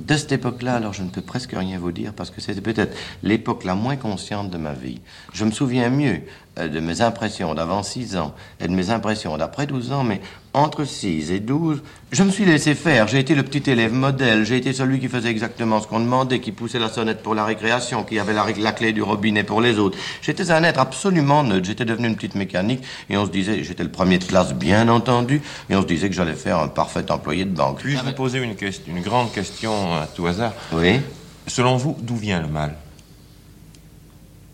De 0.00 0.16
cette 0.16 0.32
époque-là, 0.32 0.76
alors 0.76 0.94
je 0.94 1.02
ne 1.02 1.10
peux 1.10 1.20
presque 1.20 1.52
rien 1.52 1.78
vous 1.78 1.92
dire 1.92 2.14
parce 2.14 2.30
que 2.30 2.40
c'était 2.40 2.62
peut-être 2.62 2.96
l'époque 3.22 3.64
la 3.64 3.74
moins 3.74 3.96
consciente 3.96 4.48
de 4.48 4.56
ma 4.56 4.72
vie. 4.72 5.02
Je 5.34 5.44
me 5.44 5.50
souviens 5.50 5.90
mieux 5.90 6.22
euh, 6.58 6.68
de 6.68 6.80
mes 6.80 7.02
impressions 7.02 7.52
d'avant 7.54 7.82
6 7.82 8.16
ans 8.16 8.34
et 8.60 8.68
de 8.68 8.72
mes 8.72 8.88
impressions 8.88 9.36
d'après 9.36 9.66
12 9.66 9.92
ans, 9.92 10.04
mais 10.04 10.22
entre 10.58 10.84
6 10.84 11.30
et 11.30 11.40
12, 11.40 11.82
je 12.10 12.22
me 12.24 12.30
suis 12.30 12.44
laissé 12.44 12.74
faire. 12.74 13.06
J'ai 13.06 13.20
été 13.20 13.34
le 13.34 13.44
petit 13.44 13.70
élève 13.70 13.92
modèle, 13.92 14.44
j'ai 14.44 14.56
été 14.56 14.72
celui 14.72 14.98
qui 14.98 15.08
faisait 15.08 15.30
exactement 15.30 15.80
ce 15.80 15.86
qu'on 15.86 16.00
demandait, 16.00 16.40
qui 16.40 16.50
poussait 16.50 16.80
la 16.80 16.88
sonnette 16.88 17.22
pour 17.22 17.34
la 17.34 17.44
récréation, 17.44 18.02
qui 18.02 18.18
avait 18.18 18.32
la, 18.32 18.44
la 18.58 18.72
clé 18.72 18.92
du 18.92 19.00
robinet 19.00 19.44
pour 19.44 19.60
les 19.60 19.78
autres. 19.78 19.96
J'étais 20.20 20.50
un 20.50 20.64
être 20.64 20.80
absolument 20.80 21.44
neutre, 21.44 21.66
j'étais 21.66 21.84
devenu 21.84 22.08
une 22.08 22.16
petite 22.16 22.34
mécanique 22.34 22.82
et 23.08 23.16
on 23.16 23.24
se 23.24 23.30
disait, 23.30 23.62
j'étais 23.62 23.84
le 23.84 23.90
premier 23.90 24.18
de 24.18 24.24
classe 24.24 24.52
bien 24.52 24.88
entendu, 24.88 25.40
et 25.70 25.76
on 25.76 25.82
se 25.82 25.86
disait 25.86 26.08
que 26.08 26.14
j'allais 26.14 26.34
faire 26.34 26.58
un 26.58 26.68
parfait 26.68 27.08
employé 27.10 27.44
de 27.44 27.54
banque. 27.54 27.78
Puis-je 27.78 28.02
vous 28.02 28.12
poser 28.12 28.38
une, 28.38 28.56
question, 28.56 28.92
une 28.94 29.02
grande 29.02 29.30
question 29.32 29.94
à 29.94 30.06
tout 30.06 30.26
hasard 30.26 30.54
Oui. 30.72 31.00
Selon 31.46 31.76
vous, 31.76 31.96
d'où 32.00 32.16
vient 32.16 32.42
le 32.42 32.48
mal? 32.48 32.74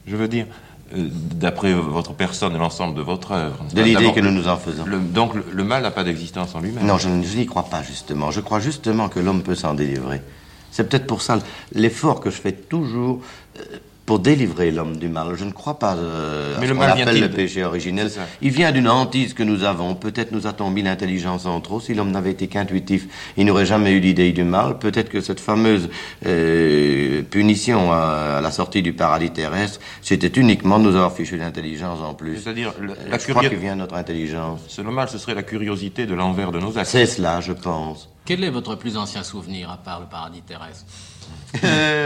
Je 0.07 0.17
veux 0.17 0.29
dire, 0.29 0.47
d'après 0.93 1.73
votre 1.73 2.13
personne 2.13 2.55
et 2.55 2.59
l'ensemble 2.59 2.95
de 2.95 3.03
votre 3.03 3.33
œuvre. 3.33 3.65
De 3.73 3.83
l'idée 3.83 4.13
que 4.13 4.21
nous 4.21 4.31
nous 4.31 4.49
en 4.49 4.57
faisons. 4.57 4.85
Le, 4.85 4.99
donc 4.99 5.35
le, 5.35 5.45
le 5.51 5.65
mal 5.65 5.83
n'a 5.83 5.91
pas 5.91 6.05
d'existence 6.05 6.55
en 6.55 6.61
lui-même. 6.61 6.87
Non, 6.87 6.99
je 6.99 7.09
n'y 7.09 7.47
crois 7.47 7.65
pas 7.65 7.83
justement. 7.83 8.31
Je 8.31 8.41
crois 8.41 8.61
justement 8.61 9.09
que 9.09 9.19
l'homme 9.21 9.43
peut 9.43 9.55
s'en 9.55 9.75
délivrer. 9.75 10.23
C'est 10.71 10.89
peut-être 10.89 11.07
pour 11.07 11.23
ça 11.23 11.39
l'effort 11.73 12.21
que 12.21 12.31
je 12.31 12.41
fais 12.41 12.53
toujours 12.53 13.21
euh, 13.59 13.63
pour 14.07 14.19
délivrer 14.19 14.71
l'homme 14.71 14.99
du 14.99 15.09
mal. 15.09 15.35
Je 15.35 15.45
ne 15.45 15.51
crois 15.51 15.79
pas 15.79 15.95
euh, 15.97 16.55
Mais 16.61 16.67
à 16.67 16.69
le 16.69 16.75
ce 16.75 16.79
mal 16.79 16.87
qu'on 16.95 17.01
appelle 17.03 17.15
vient-il 17.15 17.21
le 17.23 17.31
péché 17.31 17.65
originel. 17.65 18.11
Il 18.43 18.51
vient 18.51 18.71
d'une 18.71 18.89
hantise 18.89 19.33
que 19.33 19.43
nous 19.43 19.65
avons. 19.65 19.95
Peut-être 19.95 20.31
nous 20.33 20.47
a-t-on 20.47 20.69
mis 20.71 20.83
l'intelligence 20.83 21.47
en 21.47 21.61
trop. 21.63 21.81
Si 21.81 21.95
l'homme 21.95 22.11
n'avait 22.11 22.33
été 22.33 22.47
qu'intuitif, 22.47 23.07
il 23.39 23.47
n'aurait 23.47 23.65
jamais 23.65 23.93
eu 23.93 24.01
l'idée 24.01 24.31
du 24.33 24.45
mal. 24.45 24.79
Peut-être 24.79 25.09
que 25.09 25.21
cette 25.23 25.41
fameuse 25.41 25.89
euh, 26.27 27.23
punition 27.23 27.93
à, 27.93 28.37
à 28.39 28.41
la 28.41 28.51
sortie 28.51 28.83
du 28.83 28.93
paradis 28.93 29.31
terrestre, 29.31 29.81
c'était 30.03 30.29
uniquement 30.41 30.79
de 30.79 30.85
nous 30.85 30.97
avoir 30.97 31.13
fichu 31.15 31.37
l'intelligence 31.37 32.01
en 32.01 32.15
plus. 32.15 32.39
C'est-à-dire, 32.43 32.73
le- 32.81 32.93
Euh, 32.93 33.09
la 33.11 33.19
je 33.19 33.27
crois 33.33 33.43
vient 33.49 33.75
de 33.75 33.81
notre 33.81 33.95
intelligence. 33.97 34.61
C'est 34.69 34.83
le 34.83 34.91
mal, 34.91 35.09
ce 35.09 35.19
serait 35.19 35.35
la 35.35 35.43
curiosité 35.43 36.07
de 36.07 36.15
l'envers 36.15 36.53
de 36.53 36.61
nos 36.61 36.77
actes. 36.79 36.91
C'est 36.91 37.07
cela, 37.07 37.41
je 37.41 37.53
pense. 37.53 38.09
Quel 38.25 38.43
est 38.45 38.51
votre 38.51 38.75
plus 38.77 38.97
ancien 38.97 39.23
souvenir 39.23 39.71
à 39.71 39.77
part 39.77 40.01
le 40.01 40.07
paradis 40.07 40.43
terrestre? 40.43 40.85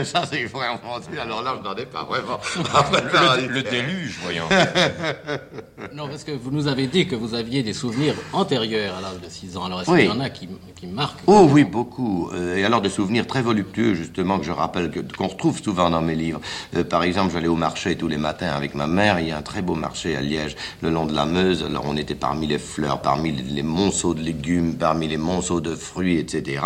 Ça, 0.04 0.22
c'est 0.30 0.44
vraiment 0.44 0.78
mentir. 0.84 1.22
Alors 1.22 1.42
là, 1.42 1.54
je 1.58 1.66
n'en 1.68 1.74
ai 1.74 1.86
pas 1.86 2.04
vraiment. 2.04 2.38
Le, 3.40 3.48
le 3.48 3.62
déluge, 3.62 4.18
voyons. 4.22 4.44
Non, 5.94 6.08
parce 6.08 6.24
que 6.24 6.32
vous 6.32 6.50
nous 6.50 6.66
avez 6.68 6.86
dit 6.86 7.06
que 7.06 7.14
vous 7.14 7.34
aviez 7.34 7.62
des 7.62 7.72
souvenirs 7.72 8.14
antérieurs 8.32 8.96
à 8.98 9.00
l'âge 9.00 9.20
de 9.24 9.28
6 9.28 9.56
ans. 9.56 9.64
Alors 9.64 9.80
est-ce 9.82 9.90
Oui. 9.90 10.00
qu'il 10.00 10.08
y 10.08 10.12
en 10.12 10.20
a 10.20 10.28
qui, 10.28 10.48
qui 10.78 10.86
marquent 10.86 11.18
Oh 11.26 11.48
oui, 11.50 11.64
beaucoup. 11.64 12.30
Euh, 12.34 12.56
et 12.56 12.64
alors 12.64 12.80
des 12.82 12.90
souvenirs 12.90 13.26
très 13.26 13.42
voluptueux, 13.42 13.94
justement, 13.94 14.38
que 14.38 14.44
je 14.44 14.52
rappelle, 14.52 14.90
que- 14.90 15.00
qu'on 15.16 15.28
retrouve 15.28 15.62
souvent 15.62 15.88
dans 15.90 16.02
mes 16.02 16.14
livres. 16.14 16.40
Euh, 16.76 16.84
par 16.84 17.02
exemple, 17.04 17.32
j'allais 17.32 17.48
au 17.48 17.56
marché 17.56 17.96
tous 17.96 18.08
les 18.08 18.16
matins 18.18 18.50
avec 18.50 18.74
ma 18.74 18.86
mère. 18.86 19.18
Il 19.20 19.28
y 19.28 19.32
a 19.32 19.38
un 19.38 19.42
très 19.42 19.62
beau 19.62 19.74
marché 19.74 20.14
à 20.16 20.20
Liège, 20.20 20.56
le 20.82 20.90
long 20.90 21.06
de 21.06 21.14
la 21.14 21.24
Meuse. 21.24 21.64
Alors 21.64 21.84
on 21.86 21.96
était 21.96 22.14
parmi 22.14 22.46
les 22.46 22.58
fleurs, 22.58 23.00
parmi 23.00 23.32
les, 23.32 23.42
les 23.42 23.62
monceaux 23.62 24.14
de 24.14 24.20
légumes, 24.20 24.76
parmi 24.76 25.08
les 25.08 25.16
monceaux 25.16 25.60
de 25.60 25.74
fruits, 25.74 26.18
etc. 26.18 26.60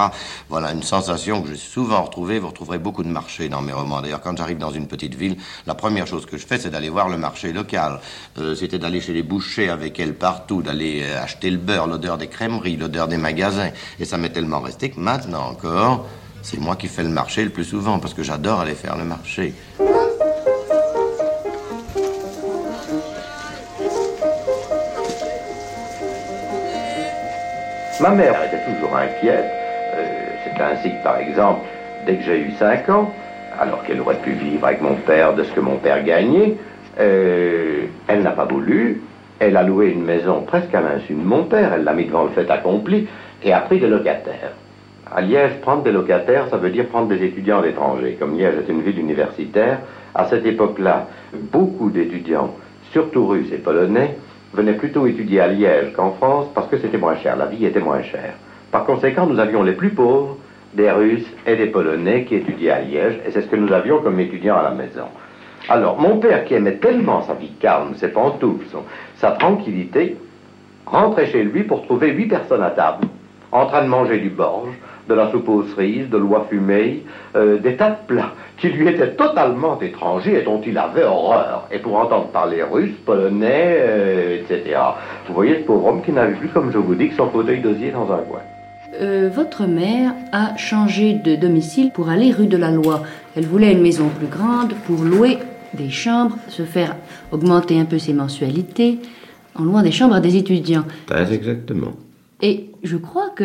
Voilà 0.48 0.72
une 0.72 0.82
sensation 0.82 1.42
que 1.42 1.48
j'ai 1.50 1.56
souvent 1.56 2.02
retrouvée. 2.02 2.38
Vous 2.42 2.48
retrouverez 2.48 2.78
beaucoup 2.78 3.04
de 3.04 3.08
marchés 3.08 3.48
dans 3.48 3.62
mes 3.62 3.72
romans. 3.72 4.00
D'ailleurs, 4.00 4.20
quand 4.20 4.36
j'arrive 4.36 4.58
dans 4.58 4.72
une 4.72 4.88
petite 4.88 5.14
ville, 5.14 5.36
la 5.64 5.76
première 5.76 6.08
chose 6.08 6.26
que 6.26 6.36
je 6.36 6.44
fais, 6.44 6.58
c'est 6.58 6.70
d'aller 6.70 6.88
voir 6.88 7.08
le 7.08 7.16
marché 7.16 7.52
local. 7.52 8.00
Euh, 8.36 8.56
C'était 8.56 8.80
d'aller 8.80 9.00
chez 9.00 9.12
les 9.12 9.22
bouchers 9.22 9.68
avec 9.68 10.00
elle 10.00 10.14
partout, 10.14 10.60
d'aller 10.60 11.02
euh, 11.04 11.22
acheter 11.22 11.52
le 11.52 11.58
beurre, 11.58 11.86
l'odeur 11.86 12.18
des 12.18 12.26
crèmeries, 12.26 12.76
l'odeur 12.76 13.06
des 13.06 13.16
magasins. 13.16 13.70
Et 14.00 14.04
ça 14.04 14.18
m'est 14.18 14.30
tellement 14.30 14.58
resté 14.58 14.90
que 14.90 14.98
maintenant 14.98 15.50
encore, 15.50 16.04
c'est 16.42 16.58
moi 16.58 16.74
qui 16.74 16.88
fais 16.88 17.04
le 17.04 17.10
marché 17.10 17.44
le 17.44 17.50
plus 17.50 17.62
souvent 17.64 18.00
parce 18.00 18.12
que 18.12 18.24
j'adore 18.24 18.58
aller 18.58 18.74
faire 18.74 18.96
le 18.96 19.04
marché. 19.04 19.54
Ma 28.00 28.10
mère 28.10 28.34
était 28.42 28.64
toujours 28.64 28.96
inquiète. 28.96 29.46
Euh, 29.94 30.26
c'est 30.42 30.60
ainsi 30.60 30.90
que, 30.90 31.02
par 31.04 31.18
exemple, 31.18 31.60
dès 32.06 32.16
que 32.16 32.22
j'ai 32.22 32.40
eu 32.40 32.52
5 32.58 32.88
ans, 32.88 33.12
alors 33.58 33.82
qu'elle 33.84 34.00
aurait 34.00 34.20
pu 34.22 34.30
vivre 34.30 34.66
avec 34.66 34.80
mon 34.80 34.94
père 34.94 35.34
de 35.34 35.44
ce 35.44 35.52
que 35.52 35.60
mon 35.60 35.76
père 35.76 36.02
gagnait, 36.04 36.56
euh, 37.00 37.84
elle 38.08 38.22
n'a 38.22 38.30
pas 38.30 38.44
voulu. 38.44 39.02
Elle 39.38 39.56
a 39.56 39.62
loué 39.62 39.90
une 39.90 40.04
maison 40.04 40.42
presque 40.42 40.74
à 40.74 40.80
l'insu 40.80 41.14
de 41.14 41.24
mon 41.24 41.44
père. 41.44 41.72
Elle 41.74 41.84
l'a 41.84 41.92
mis 41.92 42.04
devant 42.04 42.24
le 42.24 42.30
fait 42.30 42.48
accompli 42.50 43.08
et 43.42 43.52
a 43.52 43.60
pris 43.60 43.80
des 43.80 43.88
locataires. 43.88 44.52
À 45.14 45.20
Liège, 45.20 45.60
prendre 45.60 45.82
des 45.82 45.92
locataires, 45.92 46.46
ça 46.48 46.56
veut 46.56 46.70
dire 46.70 46.86
prendre 46.86 47.08
des 47.08 47.22
étudiants 47.22 47.58
à 47.58 47.66
l'étranger. 47.66 48.16
Comme 48.18 48.36
Liège 48.36 48.54
est 48.56 48.70
une 48.70 48.82
ville 48.82 48.98
universitaire, 48.98 49.80
à 50.14 50.26
cette 50.26 50.46
époque-là, 50.46 51.08
beaucoup 51.34 51.90
d'étudiants, 51.90 52.54
surtout 52.92 53.26
russes 53.26 53.52
et 53.52 53.58
polonais, 53.58 54.16
venaient 54.54 54.74
plutôt 54.74 55.06
étudier 55.06 55.40
à 55.40 55.48
Liège 55.48 55.92
qu'en 55.94 56.12
France 56.12 56.46
parce 56.54 56.68
que 56.68 56.78
c'était 56.78 56.98
moins 56.98 57.16
cher, 57.16 57.36
la 57.36 57.46
vie 57.46 57.64
était 57.64 57.80
moins 57.80 58.02
chère. 58.02 58.34
Par 58.70 58.84
conséquent, 58.84 59.26
nous 59.26 59.38
avions 59.38 59.62
les 59.62 59.72
plus 59.72 59.90
pauvres 59.90 60.36
des 60.74 60.90
Russes 60.90 61.26
et 61.46 61.56
des 61.56 61.66
Polonais 61.66 62.24
qui 62.24 62.36
étudiaient 62.36 62.70
à 62.70 62.80
Liège, 62.80 63.20
et 63.26 63.30
c'est 63.30 63.42
ce 63.42 63.46
que 63.46 63.56
nous 63.56 63.72
avions 63.72 64.00
comme 64.00 64.18
étudiants 64.20 64.56
à 64.56 64.62
la 64.62 64.70
maison. 64.70 65.06
Alors, 65.68 66.00
mon 66.00 66.18
père, 66.18 66.44
qui 66.44 66.54
aimait 66.54 66.76
tellement 66.76 67.22
sa 67.22 67.34
vie 67.34 67.52
calme, 67.60 67.94
ses 67.96 68.08
pantoufles, 68.08 68.66
sa 69.16 69.32
tranquillité, 69.32 70.16
rentrait 70.86 71.26
chez 71.26 71.44
lui 71.44 71.62
pour 71.62 71.84
trouver 71.84 72.10
huit 72.10 72.26
personnes 72.26 72.62
à 72.62 72.70
table, 72.70 73.06
en 73.52 73.66
train 73.66 73.82
de 73.82 73.88
manger 73.88 74.18
du 74.18 74.30
borge, 74.30 74.72
de 75.08 75.14
la 75.14 75.30
soupe 75.30 75.48
aux 75.48 75.62
cerises, 75.64 76.08
de 76.08 76.16
l'oie 76.16 76.46
fumée, 76.48 77.02
euh, 77.36 77.58
des 77.58 77.76
tas 77.76 77.90
de 77.90 78.06
plats 78.06 78.32
qui 78.56 78.68
lui 78.68 78.88
étaient 78.88 79.10
totalement 79.10 79.80
étrangers 79.80 80.38
et 80.38 80.42
dont 80.42 80.60
il 80.64 80.78
avait 80.78 81.04
horreur. 81.04 81.66
Et 81.70 81.78
pour 81.78 81.96
entendre 81.96 82.28
parler 82.28 82.62
russe, 82.62 82.94
polonais, 83.04 83.76
euh, 83.80 84.38
etc. 84.40 84.78
Vous 85.26 85.34
voyez 85.34 85.56
ce 85.56 85.60
pauvre 85.62 85.88
homme 85.88 86.02
qui 86.02 86.12
n'avait 86.12 86.34
plus, 86.34 86.48
comme 86.48 86.72
je 86.72 86.78
vous 86.78 86.94
dis, 86.94 87.08
que 87.08 87.14
son 87.14 87.28
fauteuil 87.30 87.60
d'osier 87.60 87.90
dans 87.90 88.10
un 88.12 88.18
coin. 88.18 88.40
Euh, 89.00 89.30
votre 89.34 89.64
mère 89.66 90.14
a 90.32 90.56
changé 90.56 91.14
de 91.14 91.34
domicile 91.34 91.90
pour 91.92 92.08
aller 92.08 92.30
rue 92.30 92.46
de 92.46 92.56
la 92.56 92.70
Loi. 92.70 93.02
Elle 93.34 93.46
voulait 93.46 93.72
une 93.72 93.82
maison 93.82 94.08
plus 94.08 94.26
grande 94.26 94.74
pour 94.86 95.02
louer 95.02 95.38
des 95.74 95.88
chambres, 95.88 96.36
se 96.48 96.62
faire 96.62 96.96
augmenter 97.30 97.80
un 97.80 97.86
peu 97.86 97.98
ses 97.98 98.12
mensualités, 98.12 98.98
en 99.54 99.64
louant 99.64 99.82
des 99.82 99.92
chambres 99.92 100.14
à 100.14 100.20
des 100.20 100.36
étudiants. 100.36 100.84
Pas 101.06 101.30
exactement. 101.30 101.92
Et 102.42 102.66
je 102.82 102.96
crois 102.96 103.30
que 103.30 103.44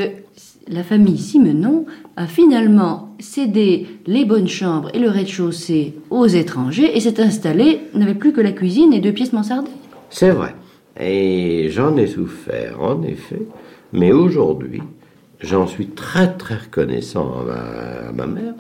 la 0.67 0.83
famille 0.83 1.17
Simenon 1.17 1.85
a 2.17 2.27
finalement 2.27 3.15
cédé 3.19 3.87
les 4.05 4.25
bonnes 4.25 4.47
chambres 4.47 4.89
et 4.93 4.99
le 4.99 5.09
rez-de-chaussée 5.09 5.93
aux 6.09 6.27
étrangers 6.27 6.97
et 6.97 6.99
s'est 6.99 7.21
installée, 7.21 7.81
n'avait 7.93 8.15
plus 8.15 8.33
que 8.33 8.41
la 8.41 8.51
cuisine 8.51 8.93
et 8.93 8.99
deux 8.99 9.13
pièces 9.13 9.33
mansardées. 9.33 9.71
C'est 10.09 10.31
vrai. 10.31 10.55
Et 10.99 11.69
j'en 11.69 11.95
ai 11.95 12.07
souffert, 12.07 12.81
en 12.81 13.01
effet. 13.03 13.41
Mais 13.93 14.11
aujourd'hui, 14.11 14.81
j'en 15.41 15.67
suis 15.67 15.87
très 15.87 16.35
très 16.37 16.55
reconnaissant 16.55 17.45
à 17.49 18.11
ma, 18.11 18.27
mère, 18.27 18.53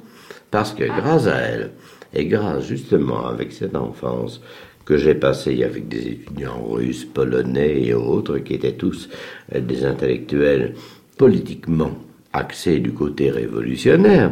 parce 0.51 0.73
que 0.73 0.83
grâce 0.83 1.27
à 1.27 1.37
elle, 1.37 1.71
et 2.13 2.25
grâce 2.25 2.65
justement 2.65 3.27
avec 3.27 3.51
cette 3.51 3.75
enfance 3.75 4.41
que 4.85 4.97
j'ai 4.97 5.15
passée 5.15 5.63
avec 5.63 5.89
des 5.89 6.07
étudiants 6.07 6.63
russes, 6.63 7.05
polonais 7.05 7.83
et 7.83 7.93
autres, 7.93 8.37
qui 8.37 8.53
étaient 8.53 8.73
tous 8.73 9.09
euh, 9.53 9.59
des 9.59 9.85
intellectuels 9.85 10.75
politiquement 11.17 11.91
axés 12.31 12.79
du 12.79 12.93
côté 12.93 13.29
révolutionnaire, 13.29 14.31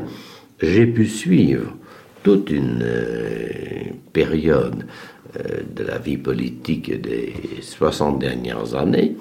j'ai 0.61 0.87
pu 0.87 1.07
suivre 1.07 1.75
toute 2.23 2.49
une 2.49 2.81
euh, 2.81 3.83
période 4.13 4.85
euh, 5.37 5.61
de 5.75 5.83
la 5.83 5.97
vie 5.97 6.17
politique 6.17 7.01
des 7.01 7.33
60 7.61 8.19
dernières 8.19 8.75
années 8.75 9.17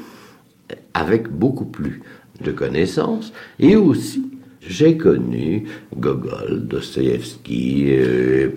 avec 0.94 1.28
beaucoup 1.28 1.66
plus 1.66 2.00
de 2.42 2.52
connaissances 2.52 3.32
et 3.58 3.76
aussi 3.76 4.22
j'ai 4.66 4.96
connu 4.96 5.64
Gogol, 5.96 6.66
Dostoïevski, 6.66 7.86
euh, 7.88 8.50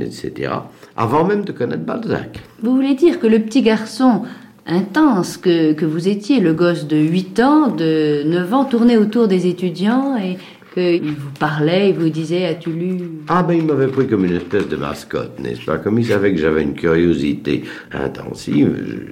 etc., 0.00 0.52
avant 0.96 1.24
même 1.24 1.44
de 1.44 1.52
connaître 1.52 1.84
Balzac. 1.84 2.40
Vous 2.62 2.74
voulez 2.74 2.94
dire 2.94 3.20
que 3.20 3.26
le 3.26 3.38
petit 3.38 3.62
garçon 3.62 4.22
intense 4.66 5.36
que, 5.36 5.72
que 5.72 5.84
vous 5.84 6.08
étiez, 6.08 6.40
le 6.40 6.52
gosse 6.52 6.86
de 6.86 6.96
8 6.96 7.40
ans, 7.40 7.68
de 7.68 8.22
9 8.26 8.54
ans, 8.54 8.64
tournait 8.64 8.96
autour 8.96 9.28
des 9.28 9.46
étudiants 9.46 10.16
et 10.16 10.36
qu'il 10.78 11.12
vous 11.12 11.30
parlait, 11.38 11.90
il 11.90 11.96
vous 11.96 12.08
disait 12.08 12.46
As-tu 12.46 12.70
lu? 12.70 12.98
Ah 13.28 13.42
ben 13.42 13.54
il 13.54 13.64
m'avait 13.64 13.88
pris 13.88 14.06
comme 14.06 14.24
une 14.24 14.36
espèce 14.36 14.68
de 14.68 14.76
mascotte, 14.76 15.38
n'est-ce 15.38 15.64
pas? 15.64 15.78
Comme 15.78 15.98
il 15.98 16.06
savait 16.06 16.32
que 16.32 16.40
j'avais 16.40 16.62
une 16.62 16.74
curiosité 16.74 17.64
intensive, 17.92 18.70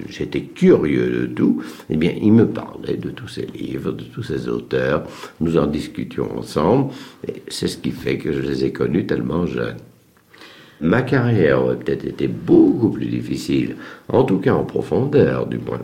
j'étais 0.08 0.42
curieux 0.42 1.10
de 1.10 1.26
tout, 1.26 1.62
eh 1.90 1.96
bien 1.96 2.12
il 2.20 2.32
me 2.32 2.46
parlait 2.46 2.96
de 2.96 3.10
tous 3.10 3.28
ces 3.28 3.46
livres, 3.46 3.92
de 3.92 4.04
tous 4.04 4.22
ces 4.22 4.48
auteurs, 4.48 5.04
nous 5.40 5.56
en 5.56 5.66
discutions 5.66 6.38
ensemble, 6.38 6.92
et 7.26 7.42
c'est 7.48 7.68
ce 7.68 7.78
qui 7.78 7.90
fait 7.90 8.18
que 8.18 8.32
je 8.32 8.40
les 8.40 8.64
ai 8.64 8.72
connus 8.72 9.06
tellement 9.06 9.46
jeunes. 9.46 9.76
Ma 10.80 11.02
carrière 11.02 11.62
aurait 11.62 11.76
peut-être 11.76 12.04
été 12.04 12.28
beaucoup 12.28 12.90
plus 12.90 13.06
difficile, 13.06 13.76
en 14.08 14.24
tout 14.24 14.38
cas 14.38 14.52
en 14.52 14.64
profondeur, 14.64 15.46
du 15.46 15.58
moins. 15.58 15.80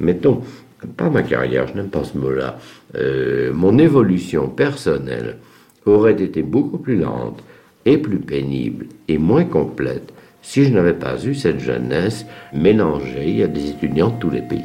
Mettons, 0.00 0.42
pas 0.86 1.10
ma 1.10 1.22
carrière, 1.22 1.66
je 1.66 1.74
n'aime 1.74 1.90
pas 1.90 2.04
ce 2.04 2.16
mot-là, 2.16 2.58
euh, 2.94 3.52
mon 3.52 3.78
évolution 3.78 4.48
personnelle 4.48 5.38
aurait 5.86 6.20
été 6.22 6.42
beaucoup 6.42 6.78
plus 6.78 6.96
lente 6.96 7.42
et 7.84 7.98
plus 7.98 8.18
pénible 8.18 8.86
et 9.08 9.18
moins 9.18 9.44
complète 9.44 10.12
si 10.42 10.64
je 10.64 10.72
n'avais 10.72 10.94
pas 10.94 11.22
eu 11.24 11.34
cette 11.34 11.60
jeunesse 11.60 12.26
mélangée 12.52 13.42
à 13.42 13.48
des 13.48 13.70
étudiants 13.70 14.10
de 14.10 14.18
tous 14.18 14.30
les 14.30 14.42
pays. 14.42 14.62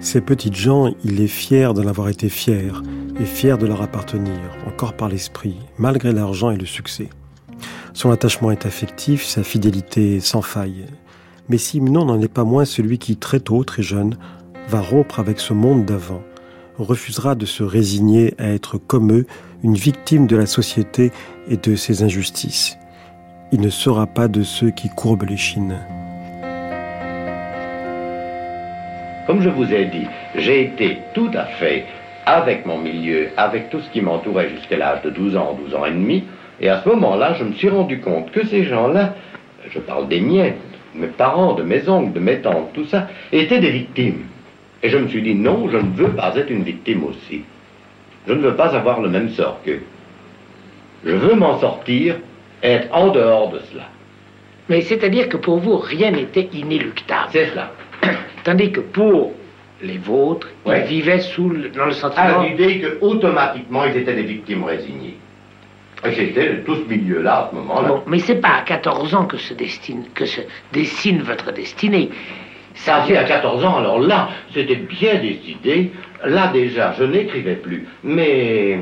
Ces 0.00 0.20
petites 0.20 0.54
gens, 0.54 0.94
il 1.02 1.20
est 1.20 1.26
fier 1.26 1.74
d'en 1.74 1.88
avoir 1.88 2.08
été 2.08 2.28
fier 2.28 2.82
et 3.18 3.24
fier 3.24 3.58
de 3.58 3.66
leur 3.66 3.82
appartenir, 3.82 4.38
encore 4.66 4.94
par 4.94 5.08
l'esprit, 5.08 5.56
malgré 5.78 6.12
l'argent 6.12 6.50
et 6.50 6.56
le 6.56 6.66
succès. 6.66 7.08
Son 7.92 8.10
attachement 8.10 8.50
est 8.50 8.66
affectif, 8.66 9.24
sa 9.24 9.44
fidélité 9.44 10.18
sans 10.20 10.42
faille. 10.42 10.86
Mais 11.48 11.58
Simon 11.58 12.04
n'en 12.04 12.20
est 12.20 12.32
pas 12.32 12.44
moins 12.44 12.64
celui 12.64 12.98
qui, 12.98 13.16
très 13.16 13.40
tôt, 13.40 13.62
très 13.64 13.82
jeune, 13.82 14.16
va 14.68 14.80
rompre 14.80 15.20
avec 15.20 15.38
ce 15.38 15.52
monde 15.52 15.84
d'avant, 15.84 16.22
refusera 16.78 17.34
de 17.34 17.46
se 17.46 17.62
résigner 17.62 18.34
à 18.38 18.48
être 18.48 18.78
comme 18.78 19.12
eux, 19.12 19.26
une 19.62 19.76
victime 19.76 20.26
de 20.26 20.36
la 20.36 20.46
société 20.46 21.12
et 21.48 21.56
de 21.56 21.76
ses 21.76 22.02
injustices. 22.02 22.78
Il 23.52 23.60
ne 23.60 23.68
sera 23.68 24.06
pas 24.06 24.26
de 24.26 24.42
ceux 24.42 24.70
qui 24.70 24.88
courbent 24.88 25.28
les 25.28 25.36
chines. 25.36 25.78
Comme 29.26 29.40
je 29.40 29.48
vous 29.48 29.72
ai 29.72 29.86
dit, 29.86 30.06
j'ai 30.34 30.66
été 30.66 30.98
tout 31.14 31.30
à 31.34 31.46
fait 31.46 31.84
avec 32.26 32.66
mon 32.66 32.78
milieu, 32.78 33.28
avec 33.36 33.70
tout 33.70 33.80
ce 33.80 33.90
qui 33.90 34.00
m'entourait 34.00 34.50
jusqu'à 34.50 34.76
l'âge 34.76 35.02
de 35.02 35.10
12 35.10 35.36
ans, 35.36 35.58
12 35.64 35.74
ans 35.74 35.84
et 35.84 35.90
demi, 35.90 36.24
et 36.60 36.68
à 36.68 36.80
ce 36.82 36.88
moment-là, 36.88 37.34
je 37.34 37.44
me 37.44 37.52
suis 37.52 37.68
rendu 37.68 38.00
compte 38.00 38.30
que 38.30 38.46
ces 38.46 38.64
gens-là, 38.64 39.14
je 39.68 39.78
parle 39.78 40.08
des 40.08 40.20
miens, 40.20 40.52
de 40.94 41.00
mes 41.00 41.08
parents, 41.08 41.54
de 41.54 41.62
mes 41.62 41.88
oncles, 41.88 42.12
de 42.12 42.20
mes 42.20 42.38
tantes, 42.40 42.72
tout 42.72 42.86
ça, 42.86 43.08
étaient 43.32 43.60
des 43.60 43.70
victimes. 43.70 44.24
Et 44.82 44.88
je 44.88 44.98
me 44.98 45.08
suis 45.08 45.22
dit, 45.22 45.34
non, 45.34 45.68
je 45.70 45.78
ne 45.78 45.90
veux 45.94 46.10
pas 46.10 46.34
être 46.36 46.50
une 46.50 46.62
victime 46.62 47.04
aussi. 47.04 47.42
Je 48.26 48.32
ne 48.32 48.40
veux 48.40 48.54
pas 48.54 48.74
avoir 48.76 49.00
le 49.00 49.08
même 49.08 49.30
sort 49.30 49.60
qu'eux. 49.64 49.82
Je 51.04 51.12
veux 51.12 51.34
m'en 51.34 51.58
sortir, 51.58 52.16
être 52.62 52.88
en 52.94 53.08
dehors 53.08 53.50
de 53.50 53.58
cela. 53.70 53.84
Mais 54.68 54.80
c'est-à-dire 54.80 55.28
que 55.28 55.36
pour 55.36 55.58
vous, 55.58 55.76
rien 55.76 56.10
n'était 56.12 56.48
inéluctable. 56.52 57.28
C'est 57.30 57.46
cela. 57.46 57.72
Tandis 58.44 58.72
que 58.72 58.80
pour 58.80 59.32
les 59.82 59.98
vôtres, 59.98 60.48
ils 60.66 60.82
vivaient 60.82 61.20
sous 61.20 61.48
le, 61.48 61.68
dans 61.68 61.86
le 61.86 61.92
sentiment... 61.92 62.40
À 62.40 62.46
l'idée 62.46 62.80
qu'automatiquement, 62.80 63.84
ils 63.84 63.96
étaient 63.96 64.14
des 64.14 64.22
victimes 64.22 64.64
résignées. 64.64 65.16
Et 66.06 66.12
c'était 66.12 66.60
tout 66.60 66.76
ce 66.76 66.88
milieu-là, 66.88 67.36
à 67.36 67.48
ce 67.50 67.56
moment-là. 67.56 67.88
Bon, 67.88 68.02
mais 68.06 68.18
c'est 68.18 68.40
pas 68.40 68.56
à 68.58 68.62
14 68.62 69.14
ans 69.14 69.24
que 69.24 69.38
se, 69.38 69.54
destine, 69.54 70.04
que 70.14 70.26
se 70.26 70.42
dessine 70.72 71.22
votre 71.22 71.52
destinée. 71.52 72.10
Ça 72.74 73.02
fait 73.02 73.16
à 73.16 73.24
14 73.24 73.64
ans, 73.64 73.76
alors 73.78 74.00
là, 74.00 74.28
c'était 74.52 74.76
bien 74.76 75.14
décidé. 75.16 75.92
Là 76.24 76.48
déjà, 76.48 76.92
je 76.98 77.04
n'écrivais 77.04 77.54
plus. 77.54 77.86
Mes 78.02 78.80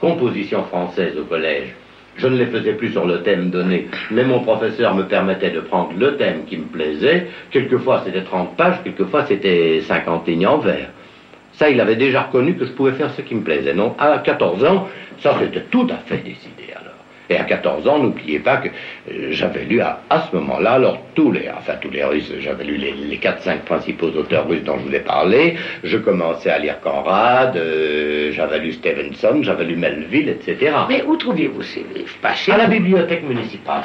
compositions 0.00 0.64
françaises 0.64 1.16
au 1.18 1.24
collège, 1.24 1.74
je 2.16 2.26
ne 2.26 2.36
les 2.36 2.46
faisais 2.46 2.72
plus 2.74 2.92
sur 2.92 3.06
le 3.06 3.22
thème 3.22 3.50
donné, 3.50 3.88
mais 4.10 4.24
mon 4.24 4.40
professeur 4.40 4.94
me 4.94 5.04
permettait 5.04 5.50
de 5.50 5.60
prendre 5.60 5.92
le 5.98 6.16
thème 6.16 6.44
qui 6.46 6.58
me 6.58 6.64
plaisait. 6.64 7.28
Quelquefois 7.50 8.02
c'était 8.04 8.22
30 8.22 8.56
pages, 8.56 8.82
quelquefois 8.84 9.24
c'était 9.26 9.80
50 9.80 10.26
lignes 10.28 10.46
en 10.46 10.58
vers. 10.58 10.90
Ça, 11.54 11.68
il 11.68 11.80
avait 11.80 11.96
déjà 11.96 12.22
reconnu 12.22 12.54
que 12.54 12.64
je 12.64 12.72
pouvais 12.72 12.92
faire 12.92 13.10
ce 13.10 13.20
qui 13.20 13.34
me 13.34 13.42
plaisait. 13.42 13.74
Non, 13.74 13.94
à 13.98 14.18
14 14.18 14.64
ans, 14.64 14.88
ça 15.18 15.36
c'était 15.40 15.64
tout 15.70 15.86
à 15.90 15.98
fait 16.06 16.18
décidé. 16.18 16.61
Et 17.30 17.36
à 17.36 17.44
14 17.44 17.86
ans, 17.88 17.98
n'oubliez 17.98 18.40
pas 18.40 18.56
que 18.58 18.68
euh, 18.68 19.28
j'avais 19.30 19.64
lu 19.64 19.80
à, 19.80 20.00
à 20.10 20.22
ce 20.22 20.36
moment-là, 20.36 20.72
alors 20.72 20.98
tous 21.14 21.30
les, 21.30 21.48
enfin 21.56 21.74
tous 21.80 21.90
les 21.90 22.04
Russes, 22.04 22.32
j'avais 22.40 22.64
lu 22.64 22.76
les, 22.76 22.92
les 22.92 23.16
4-5 23.18 23.60
principaux 23.60 24.08
auteurs 24.08 24.48
russes 24.48 24.64
dont 24.64 24.76
je 24.78 24.88
vous 24.88 24.94
ai 24.94 25.00
parlé, 25.00 25.54
je 25.84 25.96
commençais 25.98 26.50
à 26.50 26.58
lire 26.58 26.80
Conrad, 26.80 27.56
euh, 27.56 28.32
j'avais 28.32 28.58
lu 28.58 28.72
Stevenson, 28.72 29.42
j'avais 29.42 29.64
lu 29.64 29.76
Melville, 29.76 30.28
etc. 30.28 30.72
Mais 30.88 31.04
où 31.04 31.16
trouviez-vous 31.16 31.62
ces 31.62 31.86
livres? 31.94 32.14
Pas 32.20 32.34
chez 32.34 32.52
À 32.52 32.58
la 32.58 32.66
bibliothèque 32.66 33.22
municipale. 33.22 33.84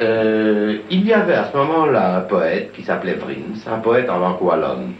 Euh, 0.00 0.78
il 0.90 1.04
y 1.04 1.12
avait 1.12 1.34
à 1.34 1.50
ce 1.50 1.56
moment-là 1.56 2.18
un 2.18 2.20
poète 2.20 2.72
qui 2.72 2.82
s'appelait 2.82 3.14
Vrins, 3.14 3.34
un 3.66 3.78
poète 3.78 4.08
en 4.08 4.18
langue 4.18 4.40
wallonne. 4.40 4.92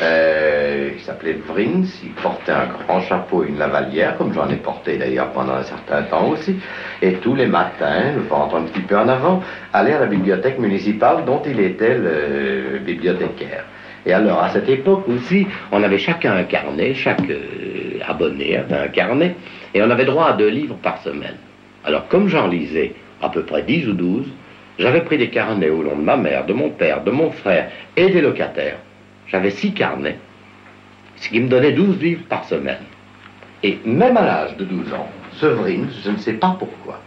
Euh, 0.00 0.90
il 0.94 1.00
s'appelait 1.00 1.38
Vrins, 1.46 1.82
il 2.04 2.10
portait 2.22 2.52
un 2.52 2.66
grand 2.66 3.00
chapeau 3.00 3.44
et 3.44 3.48
une 3.48 3.58
lavalière, 3.58 4.16
comme 4.16 4.32
j'en 4.32 4.48
ai 4.48 4.56
porté 4.56 4.96
d'ailleurs 4.96 5.32
pendant 5.32 5.54
un 5.54 5.64
certain 5.64 6.02
temps 6.02 6.28
aussi. 6.28 6.56
Et 7.02 7.14
tous 7.14 7.34
les 7.34 7.46
matins, 7.46 8.12
je 8.14 8.32
rentre 8.32 8.56
un 8.56 8.62
petit 8.62 8.80
peu 8.80 8.96
en 8.96 9.08
avant, 9.08 9.42
allait 9.72 9.94
à 9.94 10.00
la 10.00 10.06
bibliothèque 10.06 10.58
municipale 10.58 11.24
dont 11.24 11.42
il 11.44 11.58
était 11.58 11.96
le 11.96 12.78
bibliothécaire. 12.78 13.64
Et 14.06 14.12
alors, 14.12 14.42
à 14.42 14.50
cette 14.50 14.68
époque 14.68 15.08
aussi, 15.08 15.46
on 15.72 15.82
avait 15.82 15.98
chacun 15.98 16.36
un 16.36 16.44
carnet, 16.44 16.94
chaque 16.94 17.28
euh, 17.28 17.98
abonné 18.06 18.56
avait 18.56 18.76
un 18.76 18.88
carnet, 18.88 19.34
et 19.74 19.82
on 19.82 19.90
avait 19.90 20.04
droit 20.04 20.28
à 20.28 20.32
deux 20.34 20.48
livres 20.48 20.76
par 20.80 20.98
semaine. 21.02 21.36
Alors, 21.84 22.06
comme 22.08 22.28
j'en 22.28 22.46
lisais 22.46 22.94
à 23.20 23.28
peu 23.28 23.42
près 23.42 23.62
10 23.62 23.88
ou 23.88 23.92
12, 23.94 24.26
j'avais 24.78 25.00
pris 25.00 25.18
des 25.18 25.28
carnets 25.28 25.70
au 25.70 25.82
nom 25.82 25.96
de 25.96 26.02
ma 26.02 26.16
mère, 26.16 26.46
de 26.46 26.52
mon 26.52 26.70
père, 26.70 27.02
de 27.02 27.10
mon 27.10 27.32
frère 27.32 27.68
et 27.96 28.08
des 28.10 28.20
locataires. 28.20 28.78
J'avais 29.30 29.50
six 29.50 29.72
carnets, 29.72 30.18
ce 31.16 31.28
qui 31.28 31.40
me 31.40 31.48
donnait 31.48 31.72
12 31.72 32.00
livres 32.00 32.24
par 32.28 32.44
semaine. 32.44 32.84
Et 33.62 33.78
même 33.84 34.16
à 34.16 34.22
l'âge 34.22 34.56
de 34.56 34.64
12 34.64 34.92
ans, 34.94 35.08
Severine, 35.32 35.88
je 36.02 36.10
ne 36.10 36.16
sais 36.16 36.32
pas 36.32 36.56
pourquoi, 36.58 37.00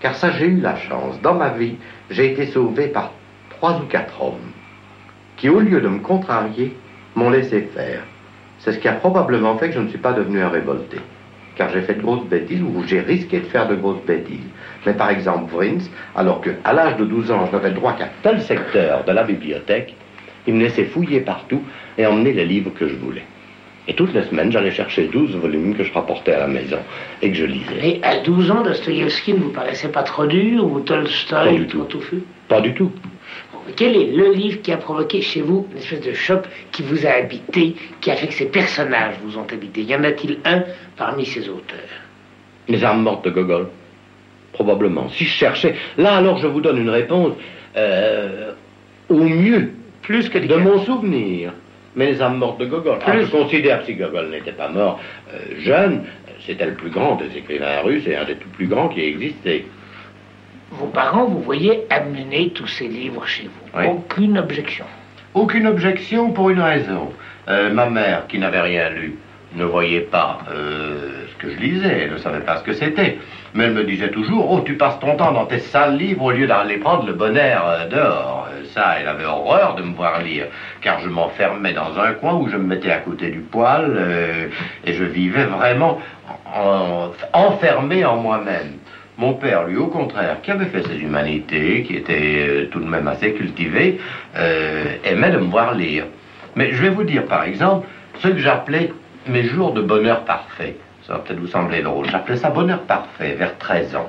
car 0.00 0.14
ça 0.14 0.30
j'ai 0.30 0.46
eu 0.46 0.60
la 0.60 0.76
chance. 0.76 1.20
Dans 1.22 1.34
ma 1.34 1.48
vie, 1.50 1.76
j'ai 2.10 2.32
été 2.32 2.46
sauvé 2.46 2.88
par 2.88 3.12
trois 3.50 3.80
ou 3.80 3.86
quatre 3.86 4.22
hommes 4.22 4.52
qui, 5.36 5.48
au 5.48 5.60
lieu 5.60 5.80
de 5.80 5.88
me 5.88 5.98
contrarier, 5.98 6.76
m'ont 7.16 7.30
laissé 7.30 7.62
faire. 7.74 8.02
C'est 8.58 8.72
ce 8.72 8.78
qui 8.78 8.88
a 8.88 8.92
probablement 8.92 9.58
fait 9.58 9.68
que 9.68 9.74
je 9.74 9.80
ne 9.80 9.88
suis 9.88 9.98
pas 9.98 10.12
devenu 10.12 10.40
un 10.40 10.48
révolté. 10.48 10.98
Car 11.56 11.70
j'ai 11.70 11.82
fait 11.82 11.94
de 11.94 12.02
grosses 12.02 12.26
bêtises 12.26 12.62
ou 12.62 12.84
j'ai 12.86 13.00
risqué 13.00 13.40
de 13.40 13.46
faire 13.46 13.68
de 13.68 13.74
grosses 13.74 14.02
bêtises. 14.06 14.48
Mais 14.86 14.94
par 14.94 15.10
exemple, 15.10 15.50
Vrins, 15.52 15.88
alors 16.14 16.40
qu'à 16.40 16.72
l'âge 16.72 16.96
de 16.96 17.04
12 17.04 17.30
ans, 17.30 17.46
je 17.46 17.52
n'avais 17.52 17.72
droit 17.72 17.94
qu'à 17.94 18.08
tel 18.22 18.40
secteur 18.40 19.04
de 19.04 19.12
la 19.12 19.24
bibliothèque, 19.24 19.94
il 20.46 20.54
me 20.54 20.62
laissait 20.62 20.84
fouiller 20.84 21.20
partout 21.20 21.62
et 21.98 22.06
emmener 22.06 22.32
les 22.32 22.44
livres 22.44 22.72
que 22.74 22.86
je 22.88 22.94
voulais. 22.96 23.24
Et 23.86 23.92
toutes 23.94 24.14
les 24.14 24.22
semaines, 24.22 24.50
j'allais 24.50 24.70
chercher 24.70 25.08
12 25.08 25.36
volumes 25.36 25.74
que 25.74 25.84
je 25.84 25.92
rapportais 25.92 26.32
à 26.32 26.38
la 26.40 26.46
maison 26.46 26.78
et 27.20 27.28
que 27.30 27.36
je 27.36 27.44
lisais. 27.44 27.80
Et 27.82 28.00
à 28.02 28.18
12 28.20 28.50
ans, 28.50 28.62
Dostoïevski 28.62 29.34
ne 29.34 29.40
vous 29.40 29.50
paraissait 29.50 29.88
pas 29.90 30.02
trop 30.02 30.26
dur 30.26 30.64
ou 30.64 30.78
Pas 30.80 30.94
Tolstoï 30.94 31.56
du 31.58 31.66
trop 31.66 31.80
tout. 31.84 31.98
touffu? 31.98 32.22
Pas 32.48 32.60
du 32.62 32.72
tout. 32.72 32.90
Quel 33.76 33.96
est 33.96 34.12
le 34.12 34.32
livre 34.32 34.60
qui 34.62 34.72
a 34.72 34.76
provoqué 34.76 35.22
chez 35.22 35.40
vous 35.40 35.66
une 35.72 35.78
espèce 35.78 36.00
de 36.02 36.12
choc 36.12 36.44
qui 36.72 36.82
vous 36.82 37.06
a 37.06 37.10
habité, 37.10 37.74
qui 38.00 38.10
a 38.10 38.16
fait 38.16 38.26
que 38.28 38.34
ces 38.34 38.46
personnages 38.46 39.14
vous 39.24 39.38
ont 39.38 39.46
habité? 39.50 39.82
Y 39.82 39.94
en 39.96 40.04
a-t-il 40.04 40.38
un 40.44 40.64
parmi 40.96 41.24
ces 41.26 41.48
auteurs? 41.48 41.78
Les 42.68 42.82
armes 42.84 43.02
mortes 43.02 43.24
de 43.24 43.30
Gogol. 43.30 43.68
Probablement. 44.52 45.08
Si 45.10 45.24
je 45.24 45.30
cherchais. 45.30 45.74
Là, 45.98 46.16
alors, 46.16 46.38
je 46.38 46.46
vous 46.46 46.60
donne 46.60 46.78
une 46.78 46.90
réponse. 46.90 47.32
euh, 47.76 48.52
au 49.08 49.16
mieux. 49.24 49.72
Plus 50.04 50.28
que 50.28 50.38
De 50.38 50.56
mon 50.56 50.78
souvenir. 50.84 51.52
Mais 51.96 52.06
les 52.06 52.22
âmes 52.22 52.38
mortes 52.38 52.58
de 52.58 52.66
Gogol. 52.66 52.98
Ah, 53.06 53.12
je 53.20 53.26
considère 53.26 53.80
que 53.80 53.86
si 53.86 53.94
Gogol 53.94 54.28
n'était 54.30 54.52
pas 54.52 54.68
mort 54.68 55.00
euh, 55.32 55.38
jeune, 55.60 56.04
c'était 56.44 56.66
le 56.66 56.74
plus 56.74 56.90
grand 56.90 57.14
des 57.16 57.36
écrivains 57.38 57.80
russes 57.82 58.06
et 58.06 58.16
un 58.16 58.24
des 58.24 58.34
tout 58.34 58.48
plus 58.48 58.66
grands 58.66 58.88
qui 58.88 59.00
ait 59.00 59.08
existé. 59.08 59.66
Vos 60.72 60.86
parents, 60.86 61.26
vous 61.26 61.40
voyez, 61.40 61.84
amener 61.90 62.50
tous 62.50 62.66
ces 62.66 62.88
livres 62.88 63.26
chez 63.26 63.44
vous. 63.44 63.78
Oui. 63.78 63.86
Aucune 63.86 64.38
objection. 64.38 64.86
Aucune 65.34 65.66
objection 65.68 66.32
pour 66.32 66.50
une 66.50 66.60
raison. 66.60 67.12
Euh, 67.48 67.72
ma 67.72 67.88
mère, 67.88 68.26
qui 68.26 68.38
n'avait 68.38 68.60
rien 68.60 68.90
lu, 68.90 69.14
ne 69.54 69.64
voyait 69.64 70.00
pas 70.00 70.40
euh, 70.50 71.26
ce 71.30 71.42
que 71.42 71.52
je 71.52 71.58
lisais, 71.58 72.02
elle 72.04 72.12
ne 72.12 72.18
savait 72.18 72.40
pas 72.40 72.58
ce 72.58 72.64
que 72.64 72.72
c'était. 72.72 73.18
Mais 73.54 73.64
elle 73.64 73.72
me 73.72 73.84
disait 73.84 74.10
toujours 74.10 74.50
Oh, 74.50 74.60
tu 74.60 74.74
passes 74.76 74.98
ton 74.98 75.16
temps 75.16 75.30
dans 75.32 75.46
tes 75.46 75.60
sales 75.60 75.96
livres 75.96 76.24
au 76.24 76.30
lieu 76.32 76.46
d'aller 76.46 76.76
prendre 76.78 77.06
le 77.06 77.12
bon 77.12 77.36
air 77.36 77.62
euh, 77.66 77.88
dehors. 77.88 78.48
Euh, 78.52 78.64
Ça, 78.74 78.96
elle 79.00 79.06
avait 79.06 79.24
horreur 79.24 79.76
de 79.76 79.82
me 79.82 79.94
voir 79.94 80.20
lire, 80.20 80.46
car 80.80 80.98
je 81.00 81.08
m'enfermais 81.08 81.72
dans 81.72 81.96
un 81.98 82.12
coin 82.14 82.34
où 82.34 82.48
je 82.48 82.56
me 82.56 82.64
mettais 82.64 82.90
à 82.90 82.98
côté 82.98 83.30
du 83.30 83.38
poêle 83.40 83.92
euh, 83.96 84.46
et 84.84 84.92
je 84.94 85.04
vivais 85.04 85.44
vraiment 85.44 86.00
en- 86.52 87.10
enfermé 87.32 88.04
en 88.04 88.16
moi-même. 88.16 88.72
Mon 89.16 89.34
père, 89.34 89.64
lui, 89.68 89.76
au 89.76 89.86
contraire, 89.86 90.38
qui 90.42 90.50
avait 90.50 90.66
fait 90.66 90.82
ses 90.82 90.96
humanités, 90.98 91.84
qui 91.84 91.94
était 91.94 92.68
tout 92.72 92.80
de 92.80 92.88
même 92.88 93.06
assez 93.06 93.32
cultivé, 93.34 94.00
aimait 95.04 95.30
de 95.30 95.38
me 95.38 95.50
voir 95.50 95.74
lire. 95.74 96.06
Mais 96.56 96.72
je 96.72 96.82
vais 96.82 96.88
vous 96.88 97.04
dire, 97.04 97.24
par 97.26 97.44
exemple, 97.44 97.86
ce 98.18 98.26
que 98.26 98.38
j'appelais 98.38 98.92
mes 99.28 99.44
jours 99.44 99.72
de 99.72 99.82
bonheur 99.82 100.24
parfait. 100.24 100.74
Ça 101.06 101.14
va 101.14 101.18
peut-être 101.18 101.40
vous 101.40 101.46
sembler 101.46 101.82
drôle. 101.82 102.06
J'appelais 102.08 102.36
ça 102.36 102.50
bonheur 102.50 102.80
parfait, 102.80 103.34
vers 103.34 103.58
13 103.58 103.96
ans. 103.96 104.08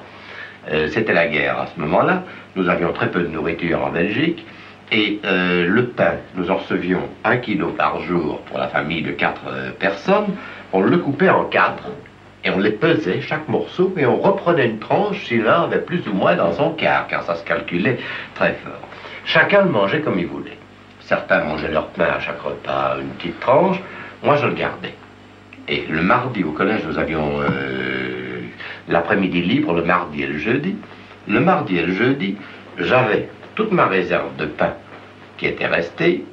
Euh, 0.71 0.87
C'était 0.89 1.13
la 1.13 1.27
guerre 1.27 1.59
à 1.59 1.67
ce 1.67 1.79
moment-là. 1.79 2.23
Nous 2.55 2.69
avions 2.69 2.93
très 2.93 3.11
peu 3.11 3.21
de 3.21 3.27
nourriture 3.27 3.83
en 3.83 3.89
Belgique. 3.89 4.45
Et 4.91 5.19
euh, 5.25 5.65
le 5.67 5.87
pain, 5.87 6.13
nous 6.35 6.51
en 6.51 6.57
recevions 6.57 7.01
un 7.23 7.37
kilo 7.37 7.69
par 7.69 8.01
jour 8.01 8.39
pour 8.41 8.59
la 8.59 8.67
famille 8.67 9.01
de 9.01 9.11
quatre 9.11 9.41
euh, 9.47 9.71
personnes. 9.71 10.35
On 10.71 10.81
le 10.81 10.97
coupait 10.97 11.29
en 11.29 11.45
quatre 11.45 11.89
et 12.43 12.51
on 12.51 12.59
les 12.59 12.71
pesait, 12.71 13.21
chaque 13.21 13.49
morceau, 13.49 13.91
et 13.97 14.05
on 14.05 14.17
reprenait 14.17 14.67
une 14.67 14.77
tranche 14.77 15.25
si 15.25 15.37
l'un 15.37 15.63
avait 15.63 15.79
plus 15.79 16.07
ou 16.07 16.13
moins 16.13 16.35
dans 16.35 16.53
son 16.53 16.69
quart, 16.73 17.07
car 17.07 17.23
ça 17.23 17.35
se 17.35 17.43
calculait 17.43 17.97
très 18.35 18.53
fort. 18.63 18.87
Chacun 19.25 19.63
le 19.63 19.69
mangeait 19.69 20.01
comme 20.01 20.19
il 20.19 20.27
voulait. 20.27 20.57
Certains 20.99 21.43
mangeaient 21.43 21.71
leur 21.71 21.87
pain 21.87 22.05
à 22.15 22.19
chaque 22.19 22.39
repas, 22.41 22.97
une 23.01 23.09
petite 23.09 23.39
tranche. 23.39 23.81
Moi, 24.23 24.35
je 24.35 24.45
le 24.45 24.53
gardais. 24.53 24.93
Et 25.68 25.86
le 25.89 26.01
mardi, 26.01 26.43
au 26.43 26.51
collège, 26.51 26.82
nous 26.88 26.99
avions 26.99 27.41
euh, 27.41 28.41
l'après-midi 28.88 29.41
libre, 29.41 29.74
le 29.74 29.84
mardi 29.84 30.22
et 30.22 30.28
le 30.28 30.38
jeudi. 30.38 30.76
Le 31.28 31.39
mardi 31.39 31.78
et 31.78 31.86
le 31.86 31.93
jeudi, 31.93 32.36
j'avais 32.78 33.30
toute 33.55 33.72
ma 33.72 33.88
réserve 33.88 34.36
de 34.38 34.45
pain 34.45 34.74
qui 35.38 35.47
était 35.47 35.66
restée. 35.66 36.24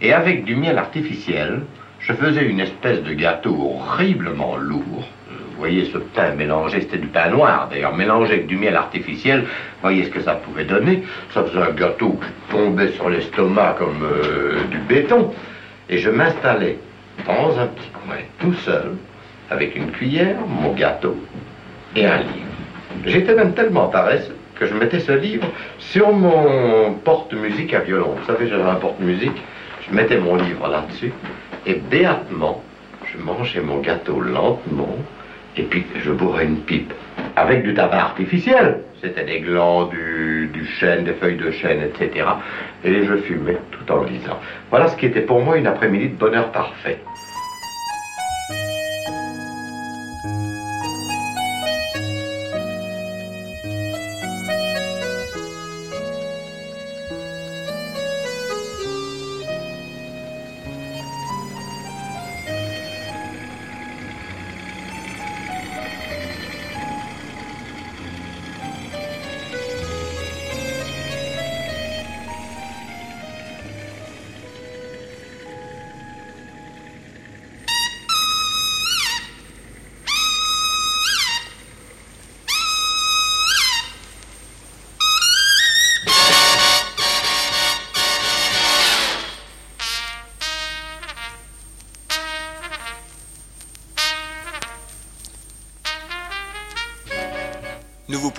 Et 0.00 0.12
avec 0.12 0.44
du 0.44 0.56
miel 0.56 0.78
artificiel, 0.78 1.60
je 2.00 2.12
faisais 2.12 2.44
une 2.44 2.58
espèce 2.58 3.02
de 3.04 3.12
gâteau 3.12 3.54
horriblement 3.54 4.56
lourd. 4.56 5.08
Vous 5.30 5.58
voyez 5.58 5.84
ce 5.84 5.98
pain 5.98 6.34
mélangé, 6.34 6.80
c'était 6.80 6.98
du 6.98 7.06
pain 7.06 7.30
noir 7.30 7.68
d'ailleurs, 7.70 7.94
mélangé 7.94 8.32
avec 8.32 8.46
du 8.48 8.56
miel 8.56 8.74
artificiel. 8.74 9.44
Voyez 9.80 10.04
ce 10.04 10.10
que 10.10 10.20
ça 10.20 10.34
pouvait 10.34 10.64
donner. 10.64 11.04
Ça 11.32 11.44
faisait 11.44 11.62
un 11.62 11.70
gâteau 11.70 12.18
qui 12.20 12.52
tombait 12.52 12.90
sur 12.92 13.08
l'estomac 13.08 13.76
comme 13.78 14.02
euh, 14.02 14.64
du 14.72 14.78
béton. 14.78 15.32
Et 15.88 15.98
je 15.98 16.10
m'installais 16.10 16.78
dans 17.26 17.58
un 17.58 17.66
petit 17.66 17.90
coin, 17.90 18.16
tout 18.40 18.54
seul, 18.54 18.96
avec 19.50 19.76
une 19.76 19.90
cuillère, 19.90 20.36
mon 20.46 20.72
gâteau 20.72 21.16
et 21.94 22.06
un 22.06 22.18
livre. 22.18 22.52
J'étais 23.06 23.34
même 23.34 23.52
tellement 23.54 23.88
paresseux 23.88 24.36
que 24.54 24.66
je 24.66 24.74
mettais 24.74 25.00
ce 25.00 25.12
livre 25.12 25.46
sur 25.78 26.12
mon 26.12 26.94
porte-musique 27.04 27.74
à 27.74 27.80
violon. 27.80 28.14
Vous 28.18 28.26
savez, 28.26 28.48
j'avais 28.48 28.62
un 28.62 28.76
porte-musique. 28.76 29.42
Je 29.88 29.94
mettais 29.94 30.18
mon 30.18 30.36
livre 30.36 30.68
là-dessus 30.68 31.12
et 31.66 31.74
béatement, 31.74 32.62
je 33.12 33.18
mangeais 33.18 33.60
mon 33.60 33.78
gâteau 33.78 34.20
lentement 34.20 34.96
et 35.56 35.62
puis 35.62 35.84
je 36.02 36.10
bourrais 36.10 36.44
une 36.44 36.58
pipe 36.58 36.92
avec 37.36 37.62
du 37.62 37.74
tabac 37.74 37.98
artificiel. 37.98 38.80
C'était 39.00 39.24
des 39.24 39.40
glands, 39.40 39.86
du, 39.86 40.50
chêne, 40.78 41.04
des 41.04 41.12
feuilles 41.14 41.36
de 41.36 41.50
chêne, 41.50 41.80
etc. 41.82 42.24
Et 42.84 43.04
je 43.04 43.16
fumais 43.16 43.58
tout 43.72 43.92
en 43.92 44.04
lisant. 44.04 44.38
Voilà 44.70 44.88
ce 44.88 44.96
qui 44.96 45.06
était 45.06 45.22
pour 45.22 45.40
moi 45.40 45.56
une 45.56 45.66
après-midi 45.66 46.10
de 46.10 46.14
bonheur 46.14 46.52
parfait. 46.52 46.98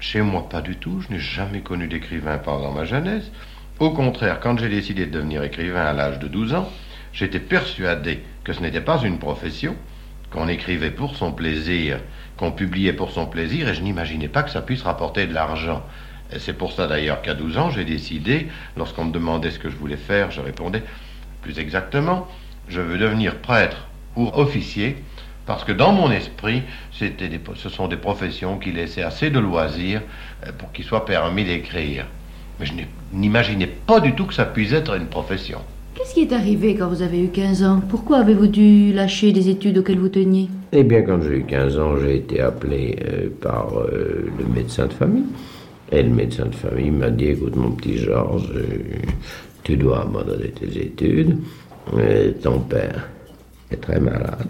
Chez 0.00 0.20
moi, 0.20 0.48
pas 0.48 0.60
du 0.60 0.76
tout. 0.76 1.00
Je 1.00 1.12
n'ai 1.12 1.20
jamais 1.20 1.60
connu 1.60 1.88
d'écrivain 1.88 2.38
pendant 2.38 2.72
ma 2.72 2.84
jeunesse. 2.84 3.30
Au 3.78 3.90
contraire, 3.90 4.40
quand 4.40 4.58
j'ai 4.58 4.68
décidé 4.68 5.06
de 5.06 5.10
devenir 5.10 5.42
écrivain 5.42 5.86
à 5.86 5.92
l'âge 5.92 6.18
de 6.18 6.28
12 6.28 6.54
ans, 6.54 6.70
j'étais 7.12 7.40
persuadé 7.40 8.22
que 8.44 8.52
ce 8.52 8.60
n'était 8.60 8.80
pas 8.80 9.00
une 9.02 9.18
profession, 9.18 9.76
qu'on 10.30 10.48
écrivait 10.48 10.90
pour 10.90 11.16
son 11.16 11.32
plaisir, 11.32 11.98
qu'on 12.36 12.52
publiait 12.52 12.92
pour 12.92 13.10
son 13.10 13.26
plaisir, 13.26 13.68
et 13.68 13.74
je 13.74 13.82
n'imaginais 13.82 14.28
pas 14.28 14.42
que 14.42 14.50
ça 14.50 14.62
puisse 14.62 14.82
rapporter 14.82 15.26
de 15.26 15.34
l'argent. 15.34 15.82
Et 16.32 16.38
c'est 16.38 16.52
pour 16.52 16.72
ça 16.72 16.86
d'ailleurs 16.86 17.22
qu'à 17.22 17.34
12 17.34 17.58
ans, 17.58 17.70
j'ai 17.70 17.84
décidé, 17.84 18.48
lorsqu'on 18.76 19.06
me 19.06 19.12
demandait 19.12 19.50
ce 19.50 19.58
que 19.58 19.70
je 19.70 19.76
voulais 19.76 19.96
faire, 19.96 20.30
je 20.30 20.40
répondais 20.40 20.82
plus 21.42 21.58
exactement, 21.58 22.26
je 22.68 22.80
veux 22.80 22.98
devenir 22.98 23.36
prêtre 23.36 23.88
ou 24.16 24.28
officier, 24.34 24.96
parce 25.46 25.64
que 25.64 25.72
dans 25.72 25.92
mon 25.92 26.10
esprit, 26.10 26.62
c'était 26.92 27.28
des, 27.28 27.40
ce 27.54 27.70
sont 27.70 27.88
des 27.88 27.96
professions 27.96 28.58
qui 28.58 28.70
laissaient 28.70 29.02
assez 29.02 29.30
de 29.30 29.38
loisirs 29.38 30.02
euh, 30.46 30.50
pour 30.56 30.72
qu'il 30.72 30.84
soit 30.84 31.06
permis 31.06 31.44
d'écrire. 31.44 32.06
Mais 32.60 32.66
je 32.66 32.74
n'imaginais 33.14 33.66
pas 33.66 34.00
du 34.00 34.14
tout 34.14 34.26
que 34.26 34.34
ça 34.34 34.44
puisse 34.44 34.72
être 34.72 34.94
une 34.94 35.06
profession. 35.06 35.60
Qu'est-ce 35.94 36.12
qui 36.12 36.20
est 36.20 36.32
arrivé 36.32 36.74
quand 36.74 36.88
vous 36.88 37.02
avez 37.02 37.24
eu 37.24 37.28
15 37.28 37.62
ans? 37.62 37.80
Pourquoi 37.88 38.18
avez-vous 38.18 38.46
dû 38.46 38.92
lâcher 38.92 39.32
les 39.32 39.48
études 39.48 39.78
auxquelles 39.78 39.98
vous 39.98 40.10
teniez? 40.10 40.48
Eh 40.72 40.84
bien, 40.84 41.02
quand 41.02 41.22
j'ai 41.22 41.38
eu 41.38 41.44
15 41.44 41.78
ans, 41.78 41.96
j'ai 41.98 42.16
été 42.16 42.40
appelé 42.40 42.98
euh, 43.04 43.30
par 43.40 43.78
euh, 43.78 44.30
le 44.38 44.44
médecin 44.44 44.86
de 44.86 44.92
famille. 44.92 45.24
Et 45.90 46.02
le 46.02 46.10
médecin 46.10 46.46
de 46.46 46.54
famille 46.54 46.90
m'a 46.90 47.10
dit, 47.10 47.26
écoute 47.26 47.56
mon 47.56 47.70
petit 47.70 47.96
Georges, 47.96 48.50
euh, 48.54 48.98
tu 49.62 49.76
dois 49.76 50.02
abandonner 50.02 50.50
tes 50.50 50.66
études. 50.82 51.38
Euh, 51.94 52.32
ton 52.42 52.60
père 52.60 53.08
est 53.70 53.76
très 53.76 53.98
malade. 53.98 54.46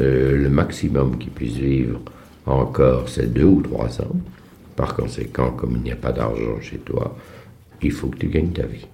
Euh, 0.00 0.36
le 0.36 0.48
maximum 0.48 1.18
qu'il 1.18 1.30
puisse 1.30 1.56
vivre 1.56 2.00
encore, 2.46 3.08
c'est 3.08 3.32
deux 3.32 3.44
ou 3.44 3.62
trois 3.62 4.00
ans. 4.02 4.16
Par 4.76 4.94
conséquent, 4.94 5.50
comme 5.50 5.76
il 5.76 5.82
n'y 5.82 5.92
a 5.92 5.96
pas 5.96 6.12
d'argent 6.12 6.60
chez 6.60 6.78
toi, 6.78 7.16
il 7.82 7.90
faut 7.90 8.06
que 8.08 8.18
tu 8.18 8.28
gagnes 8.28 8.52
ta 8.52 8.64
vie. 8.64 8.86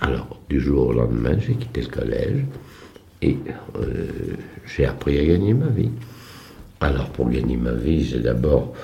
Alors, 0.00 0.40
du 0.48 0.60
jour 0.60 0.88
au 0.88 0.92
lendemain, 0.94 1.36
j'ai 1.38 1.54
quitté 1.54 1.82
le 1.82 1.88
collège 1.88 2.44
et 3.20 3.36
j'ai 4.66 4.84
appris 4.86 5.20
à 5.20 5.24
gagner 5.24 5.54
ma 5.54 5.68
vie. 5.68 5.90
Alors, 6.80 7.10
pour 7.10 7.30
gagner 7.30 7.56
ma 7.56 7.72
vie, 7.72 8.04
j'ai 8.04 8.18
d'abord 8.18 8.74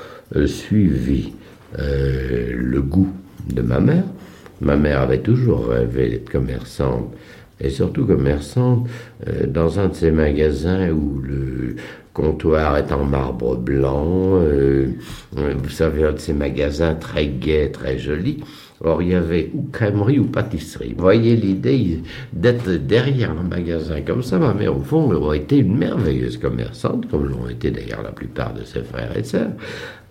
suivi 0.47 1.33
euh, 1.79 2.53
le 2.55 2.81
goût 2.81 3.13
de 3.53 3.61
ma 3.61 3.79
mère. 3.79 4.05
Ma 4.61 4.77
mère 4.77 5.03
avait 5.03 5.21
toujours 5.21 5.69
rêvé 5.69 6.09
d'être 6.09 6.31
commerçante, 6.31 7.13
et 7.61 7.71
surtout 7.71 8.07
commerçante 8.07 8.89
euh, 9.29 9.47
dans 9.47 9.79
un 9.79 9.89
de 9.89 9.95
ces 9.95 10.11
magasins 10.11 10.91
où 10.91 11.21
le 11.21 11.77
comptoir 12.15 12.77
est 12.79 12.91
en 12.91 13.05
marbre 13.05 13.57
blanc, 13.57 14.41
euh, 14.43 14.89
vous 15.33 15.69
savez, 15.69 16.05
un 16.05 16.13
de 16.13 16.19
ces 16.19 16.33
magasins 16.33 16.95
très 16.95 17.27
gais, 17.27 17.71
très 17.71 17.99
jolis. 17.99 18.43
Or, 18.85 19.03
il 19.03 19.09
y 19.09 19.15
avait 19.15 19.51
ou 19.55 19.69
crèmerie 19.73 20.21
ou 20.21 20.27
pâtisserie. 20.27 20.95
Vous 20.97 21.03
voyez 21.03 21.35
l'idée 21.35 22.01
d'être 22.33 22.71
derrière 22.71 23.33
un 23.33 23.43
magasin 23.43 24.03
comme 24.03 24.23
ça. 24.23 24.39
Ma 24.39 24.55
mère, 24.55 24.77
au 24.77 24.83
fond, 24.83 25.11
aurait 25.13 25.39
été 25.39 25.59
une 25.59 25.77
merveilleuse 25.77 26.37
commerçante, 26.37 27.11
comme 27.11 27.29
l'ont 27.29 27.49
été 27.49 27.73
d'ailleurs 27.73 28.03
la 28.03 28.13
plupart 28.13 28.55
de 28.55 28.63
ses 28.63 28.83
frères 28.83 29.17
et 29.17 29.25
sœurs. 29.25 29.51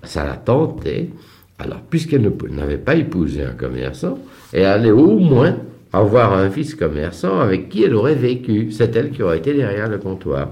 Ça 0.04 0.26
la 0.26 0.36
tentait. 0.36 1.10
Alors, 1.60 1.82
puisqu'elle 1.90 2.30
n'avait 2.50 2.78
pas 2.78 2.96
épousé 2.96 3.44
un 3.44 3.54
commerçant, 3.54 4.20
elle 4.52 4.66
allait 4.66 4.92
au 4.92 5.18
moins 5.18 5.56
avoir 5.94 6.34
un 6.34 6.50
fils 6.50 6.76
commerçant 6.76 7.40
avec 7.40 7.70
qui 7.70 7.84
elle 7.84 7.96
aurait 7.96 8.16
vécu. 8.16 8.72
C'est 8.72 8.96
elle 8.98 9.12
qui 9.12 9.24
aurait 9.24 9.38
été 9.38 9.54
derrière 9.54 9.88
le 9.88 9.98
comptoir. 9.98 10.52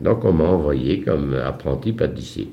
Donc, 0.00 0.24
on 0.24 0.32
m'a 0.32 0.44
envoyé 0.44 1.00
comme 1.00 1.34
apprenti 1.34 1.92
pâtissier. 1.92 2.48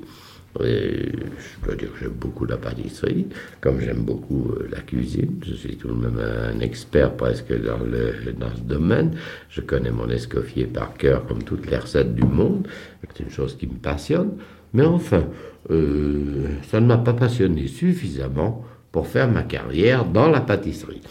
Je 0.60 1.66
dois 1.66 1.76
dire 1.76 1.92
que 1.92 2.00
j'aime 2.00 2.14
beaucoup 2.20 2.46
la 2.46 2.58
pâtisserie, 2.58 3.28
comme 3.60 3.80
j'aime 3.80 4.04
beaucoup 4.04 4.52
euh, 4.52 4.68
la 4.72 4.82
cuisine. 4.82 5.40
Je 5.46 5.56
suis 5.56 5.78
tout 5.78 5.88
de 5.88 5.94
même 5.94 6.20
un 6.20 6.60
expert 6.60 7.16
presque 7.16 7.52
dans, 7.64 7.80
le, 7.80 8.34
dans 8.34 8.56
ce 8.56 8.62
domaine. 8.62 9.16
Je 9.50 9.62
connais 9.62 9.90
mon 9.90 10.10
escoffier 10.10 10.66
par 10.66 10.94
cœur, 10.94 11.26
comme 11.26 11.44
toutes 11.44 11.70
les 11.70 11.78
recettes 11.78 12.14
du 12.14 12.24
monde. 12.24 12.68
C'est 13.02 13.24
une 13.24 13.32
chose 13.32 13.58
qui 13.58 13.66
me 13.68 13.74
passionne. 13.74 14.34
Mais 14.74 14.86
enfin, 14.86 15.24
euh, 15.72 16.48
ça 16.70 16.80
ne 16.80 16.86
m'a 16.86 16.98
pas 16.98 17.14
passionné 17.14 17.68
suffisamment 17.68 18.64
pour 18.92 19.08
faire 19.08 19.30
ma 19.30 19.44
carrière 19.44 20.06
dans 20.06 20.30
la 20.30 20.42
pâtisserie. 20.42 21.02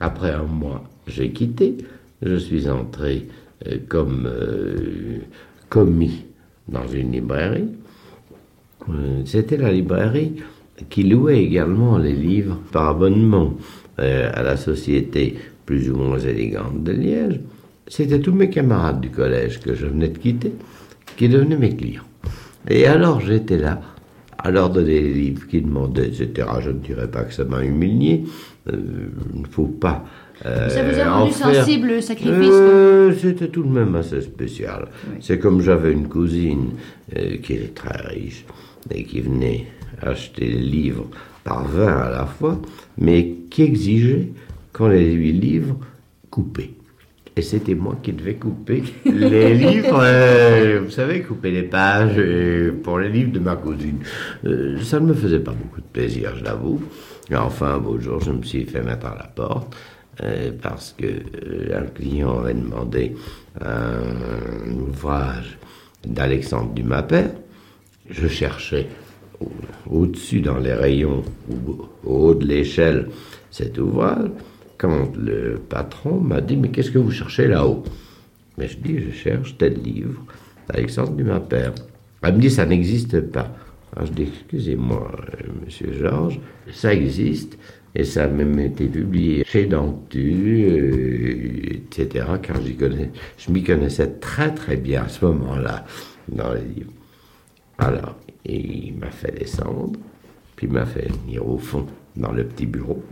Après 0.00 0.30
un 0.30 0.44
mois, 0.44 0.84
j'ai 1.06 1.30
quitté 1.32 1.76
je 2.22 2.36
suis 2.36 2.66
entré 2.66 3.28
euh, 3.66 3.76
comme 3.88 4.26
commis 5.68 6.24
dans 6.66 6.86
une 6.88 7.12
librairie. 7.12 7.68
Euh, 8.90 9.22
C'était 9.24 9.56
la 9.56 9.72
librairie 9.72 10.34
qui 10.90 11.02
louait 11.04 11.42
également 11.42 11.98
les 11.98 12.12
livres 12.12 12.58
par 12.72 12.88
abonnement 12.88 13.54
euh, 13.98 14.30
à 14.34 14.42
la 14.42 14.56
société 14.56 15.36
plus 15.64 15.90
ou 15.90 15.96
moins 15.96 16.18
élégante 16.18 16.82
de 16.84 16.92
Liège. 16.92 17.40
C'était 17.88 18.20
tous 18.20 18.32
mes 18.32 18.50
camarades 18.50 19.00
du 19.00 19.10
collège 19.10 19.60
que 19.60 19.74
je 19.74 19.86
venais 19.86 20.08
de 20.08 20.18
quitter 20.18 20.52
qui 21.16 21.28
devenaient 21.28 21.56
mes 21.56 21.74
clients. 21.74 22.02
Et 22.68 22.86
alors 22.86 23.20
j'étais 23.20 23.56
là 23.58 23.80
à 24.38 24.50
leur 24.50 24.70
donner 24.70 25.00
les 25.00 25.14
livres 25.14 25.46
qu'ils 25.46 25.64
demandaient, 25.64 26.08
etc. 26.08 26.46
Je 26.60 26.70
ne 26.70 26.78
dirais 26.78 27.08
pas 27.10 27.22
que 27.22 27.32
ça 27.32 27.44
m'a 27.44 27.62
humilié. 27.64 28.24
Euh, 28.70 28.76
Il 29.34 29.40
ne 29.42 29.46
faut 29.46 29.66
pas. 29.66 30.04
euh, 30.44 30.68
Ça 30.68 30.82
vous 30.82 30.98
a 31.00 31.06
en 31.10 31.20
rendu 31.20 31.32
sensible, 31.32 31.88
le 31.88 32.00
sacrifice 32.00 32.48
Euh, 32.52 33.12
C'était 33.18 33.48
tout 33.48 33.62
de 33.62 33.68
même 33.70 33.94
assez 33.96 34.20
spécial. 34.20 34.88
C'est 35.20 35.38
comme 35.38 35.62
j'avais 35.62 35.92
une 35.92 36.08
cousine 36.08 36.70
euh, 37.16 37.36
qui 37.38 37.54
était 37.54 37.68
très 37.68 37.96
riche 38.08 38.44
et 38.90 39.04
qui 39.04 39.20
venait 39.20 39.66
acheter 40.02 40.46
les 40.46 40.60
livres 40.60 41.06
par 41.44 41.64
20 41.66 41.86
à 41.86 42.10
la 42.10 42.26
fois, 42.26 42.60
mais 42.98 43.34
qui 43.50 43.62
exigeait 43.62 44.28
qu'on 44.72 44.88
les 44.88 45.12
huit 45.12 45.32
livres 45.32 45.78
coupés. 46.30 46.76
Et 47.38 47.42
c'était 47.42 47.74
moi 47.74 47.98
qui 48.02 48.14
devais 48.14 48.36
couper 48.36 48.82
les 49.04 49.54
livres, 49.54 50.00
euh, 50.02 50.80
vous 50.82 50.90
savez, 50.90 51.20
couper 51.20 51.50
les 51.50 51.64
pages 51.64 52.14
euh, 52.16 52.72
pour 52.82 52.98
les 52.98 53.10
livres 53.10 53.32
de 53.32 53.38
ma 53.38 53.56
cousine. 53.56 53.98
Euh, 54.46 54.80
ça 54.82 55.00
ne 55.00 55.06
me 55.06 55.14
faisait 55.14 55.40
pas 55.40 55.52
beaucoup 55.52 55.82
de 55.82 55.86
plaisir, 55.86 56.34
je 56.38 56.44
l'avoue. 56.44 56.80
Enfin, 57.34 57.74
un 57.74 57.78
beau 57.78 57.98
jour, 58.00 58.20
je 58.20 58.30
me 58.32 58.42
suis 58.42 58.64
fait 58.64 58.82
mettre 58.82 59.06
à 59.06 59.16
la 59.16 59.24
porte 59.26 59.76
parce 60.62 60.94
que 60.96 61.04
un 61.74 61.84
client 61.88 62.38
avait 62.38 62.54
demandé 62.54 63.14
un 63.60 64.72
ouvrage 64.72 65.58
d'Alexandre 66.06 66.72
Dumas 66.72 67.02
père. 67.02 67.32
Je 68.10 68.28
cherchais 68.28 68.86
au- 69.40 69.50
au-dessus 69.98 70.40
dans 70.40 70.58
les 70.58 70.72
rayons, 70.72 71.22
au 72.04 72.28
haut 72.28 72.34
de 72.34 72.46
l'échelle, 72.46 73.08
cet 73.50 73.78
ouvrage, 73.78 74.30
quand 74.78 75.12
le 75.16 75.56
patron 75.68 76.20
m'a 76.20 76.40
dit 76.40 76.56
Mais 76.56 76.68
qu'est-ce 76.70 76.90
que 76.90 76.98
vous 76.98 77.10
cherchez 77.10 77.48
là-haut? 77.48 77.82
Mais 78.58 78.68
je 78.68 78.76
dis 78.78 78.98
Je 79.00 79.10
cherche 79.10 79.56
tel 79.58 79.74
livre 79.82 80.22
d'Alexandre 80.68 81.12
Dumas 81.12 81.40
père. 81.40 81.72
Elle 82.22 82.34
me 82.34 82.40
dit 82.40 82.50
Ça 82.50 82.66
n'existe 82.66 83.20
pas. 83.20 83.54
Alors 83.94 84.06
je 84.06 84.12
dis 84.12 84.22
Excusez-moi, 84.24 85.10
euh, 85.14 85.46
monsieur 85.64 85.92
Georges, 85.92 86.40
ça 86.72 86.92
existe. 86.94 87.58
Et 87.98 88.04
ça 88.04 88.24
a 88.24 88.28
même 88.28 88.58
été 88.58 88.86
publié 88.88 89.42
chez 89.46 89.64
Dantu, 89.64 90.66
etc., 91.88 92.26
car 92.42 92.56
je 93.38 93.50
m'y 93.50 93.62
connaissais 93.62 94.08
très 94.20 94.52
très 94.52 94.76
bien 94.76 95.04
à 95.04 95.08
ce 95.08 95.24
moment-là 95.24 95.86
dans 96.28 96.52
les 96.52 96.60
livres. 96.60 96.92
Alors, 97.78 98.16
il 98.44 98.94
m'a 98.98 99.10
fait 99.10 99.38
descendre, 99.38 99.98
puis 100.54 100.66
m'a 100.66 100.86
fait 100.86 101.08
venir 101.10 101.46
au 101.46 101.58
fond 101.58 101.86
dans 102.16 102.32
le 102.32 102.44
petit 102.44 102.66
bureau 102.66 103.02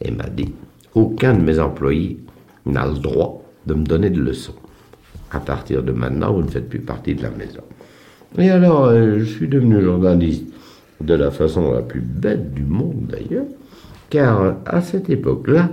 et 0.00 0.10
m'a 0.10 0.28
dit 0.28 0.52
Aucun 0.94 1.34
de 1.34 1.42
mes 1.42 1.58
employés 1.58 2.18
n'a 2.66 2.86
le 2.86 2.98
droit 2.98 3.42
de 3.66 3.74
me 3.74 3.84
donner 3.84 4.10
de 4.10 4.20
leçons. 4.20 4.54
À 5.32 5.40
partir 5.40 5.82
de 5.82 5.92
maintenant, 5.92 6.32
vous 6.32 6.42
ne 6.42 6.50
faites 6.50 6.68
plus 6.68 6.80
partie 6.80 7.14
de 7.14 7.22
la 7.22 7.30
maison. 7.30 7.62
Et 8.38 8.50
alors, 8.50 8.86
euh, 8.86 9.18
je 9.18 9.24
suis 9.24 9.48
devenu 9.48 9.80
journaliste 9.82 10.46
de 11.00 11.14
la 11.14 11.30
façon 11.30 11.72
la 11.72 11.82
plus 11.82 12.00
bête 12.00 12.54
du 12.54 12.62
monde 12.62 13.06
d'ailleurs, 13.08 13.46
car 14.10 14.56
à 14.66 14.80
cette 14.80 15.10
époque-là, 15.10 15.70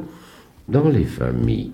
dans 0.67 0.89
les 0.89 1.03
familles 1.03 1.71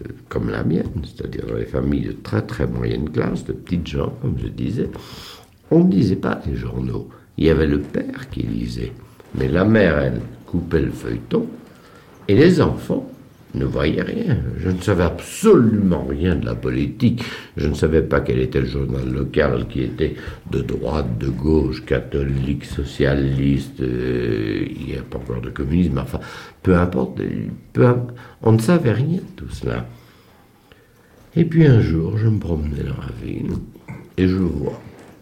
euh, 0.00 0.08
comme 0.28 0.50
la 0.50 0.62
mienne, 0.64 0.90
c'est-à-dire 1.04 1.46
dans 1.46 1.56
les 1.56 1.66
familles 1.66 2.06
de 2.06 2.12
très 2.12 2.42
très 2.42 2.66
moyenne 2.66 3.10
classe, 3.10 3.44
de 3.44 3.52
petites 3.52 3.86
gens, 3.86 4.12
comme 4.22 4.36
je 4.38 4.48
disais, 4.48 4.90
on 5.70 5.84
ne 5.84 5.92
lisait 5.92 6.16
pas 6.16 6.40
les 6.46 6.56
journaux. 6.56 7.08
Il 7.36 7.46
y 7.46 7.50
avait 7.50 7.66
le 7.66 7.80
père 7.80 8.30
qui 8.30 8.42
lisait, 8.42 8.92
mais 9.34 9.48
la 9.48 9.64
mère, 9.64 9.98
elle, 9.98 10.20
coupait 10.46 10.82
le 10.82 10.92
feuilleton, 10.92 11.46
et 12.28 12.34
les 12.34 12.60
enfants 12.60 13.10
ne 13.54 13.64
voyaient 13.64 14.02
rien. 14.02 14.38
Je 14.58 14.68
ne 14.68 14.80
savais 14.80 15.04
absolument 15.04 16.04
rien 16.08 16.34
de 16.36 16.44
la 16.44 16.54
politique. 16.54 17.22
Je 17.56 17.68
ne 17.68 17.74
savais 17.74 18.02
pas 18.02 18.20
quel 18.20 18.40
était 18.40 18.60
le 18.60 18.66
journal 18.66 19.08
local 19.08 19.66
qui 19.68 19.82
était 19.82 20.14
de 20.50 20.60
droite, 20.60 21.18
de 21.18 21.28
gauche, 21.28 21.84
catholique, 21.84 22.64
socialiste. 22.64 23.80
euh, 23.80 24.66
il 24.68 24.86
n'y 24.86 24.96
a 24.96 25.02
pas 25.02 25.18
encore 25.18 25.40
de 25.40 25.50
communisme. 25.50 25.98
Enfin, 25.98 26.20
peu 26.62 26.76
importe. 26.76 27.20
peu 27.72 27.86
on 28.42 28.52
ne 28.52 28.58
savait 28.58 28.92
rien 28.92 29.18
de 29.18 29.36
tout 29.36 29.50
cela. 29.50 29.86
Et 31.36 31.44
puis 31.44 31.66
un 31.66 31.80
jour, 31.80 32.16
je 32.16 32.28
me 32.28 32.38
promenais 32.38 32.82
dans 32.82 33.00
la 33.00 33.26
ville 33.26 33.52
et 34.16 34.28
je 34.28 34.36
vois 34.36 34.80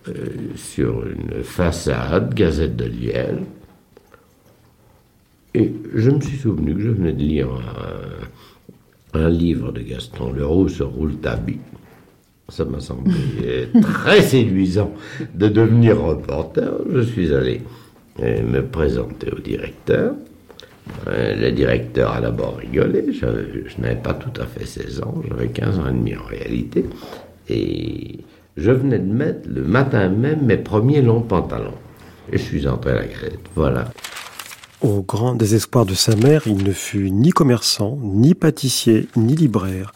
euh, 0.09 0.13
sur 0.57 1.07
une 1.07 1.45
façade, 1.45 2.35
Gazette 2.35 2.77
de 2.77 2.85
Liège, 2.87 3.39
et 5.55 5.73
je 5.95 6.11
me 6.11 6.21
suis 6.21 6.39
souvenu 6.39 6.75
que 6.75 6.81
je 6.81 6.89
venais 6.89 7.13
de 7.13 7.23
lire 7.23 7.49
un, 9.15 9.21
un 9.21 9.29
livre 9.29 9.71
de 9.71 9.81
Gaston 9.81 10.33
Leroux 10.33 10.69
sur 10.69 10.89
Rouletabille. 10.91 11.61
Ça 12.49 12.65
m'a 12.65 12.81
semblé 12.81 13.15
euh, 13.45 13.67
très 13.81 14.23
séduisant 14.23 14.93
de 15.35 15.49
devenir 15.49 16.01
reporter. 16.01 16.73
Je 16.93 17.01
suis 17.01 17.33
allé 17.33 17.61
euh, 18.21 18.43
me 18.43 18.63
présenter 18.63 19.31
au 19.31 19.39
directeur. 19.39 20.15
Le 21.07 21.51
directeur 21.51 22.13
a 22.13 22.21
d'abord 22.21 22.57
rigolé. 22.57 23.13
Je, 23.13 23.27
je 23.67 23.81
n'avais 23.81 24.01
pas 24.01 24.15
tout 24.15 24.33
à 24.41 24.47
fait 24.47 24.67
16 24.67 25.03
ans, 25.03 25.23
j'avais 25.29 25.49
15 25.49 25.79
ans 25.79 25.89
et 25.89 25.93
demi 25.93 26.17
en 26.17 26.25
réalité. 26.25 26.85
Et 27.49 28.19
je 28.57 28.71
venais 28.71 28.99
de 28.99 29.13
mettre 29.13 29.49
le 29.49 29.63
matin 29.63 30.09
même 30.09 30.43
mes 30.43 30.57
premiers 30.57 31.03
longs 31.03 31.23
pantalons. 31.23 31.75
Et 32.31 32.39
je 32.39 32.43
suis 32.43 32.69
entré 32.69 32.93
à 32.93 32.95
la 32.95 33.07
Gazette. 33.07 33.41
Voilà. 33.55 33.91
Au 34.81 35.03
grand 35.03 35.35
désespoir 35.35 35.87
de 35.87 35.95
sa 35.95 36.17
mère, 36.17 36.43
il 36.47 36.65
ne 36.65 36.73
fut 36.73 37.11
ni 37.11 37.31
commerçant, 37.31 37.99
ni 38.03 38.35
pâtissier, 38.35 39.09
ni 39.17 39.35
libraire. 39.35 39.93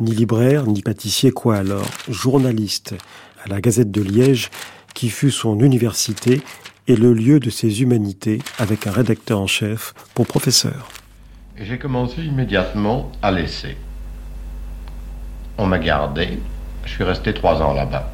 Ni 0.00 0.12
libraire, 0.12 0.66
ni 0.66 0.82
pâtissier, 0.82 1.30
quoi 1.30 1.56
alors? 1.56 1.86
Journaliste 2.08 2.94
à 3.44 3.48
la 3.48 3.60
Gazette 3.60 3.90
de 3.90 4.02
Liège, 4.02 4.50
qui 4.94 5.10
fut 5.10 5.30
son 5.30 5.60
université 5.60 6.40
et 6.86 6.96
le 6.96 7.12
lieu 7.12 7.38
de 7.38 7.50
ses 7.50 7.82
humanités, 7.82 8.40
avec 8.58 8.86
un 8.86 8.92
rédacteur 8.92 9.40
en 9.40 9.46
chef 9.46 9.94
pour 10.14 10.26
professeur. 10.26 10.88
Et 11.58 11.64
j'ai 11.64 11.78
commencé 11.78 12.22
immédiatement 12.22 13.12
à 13.22 13.30
laisser. 13.30 13.76
On 15.58 15.66
m'a 15.66 15.78
gardé. 15.78 16.38
Je 16.84 16.90
suis 16.92 17.04
resté 17.04 17.32
trois 17.32 17.60
ans 17.62 17.72
là-bas. 17.74 18.10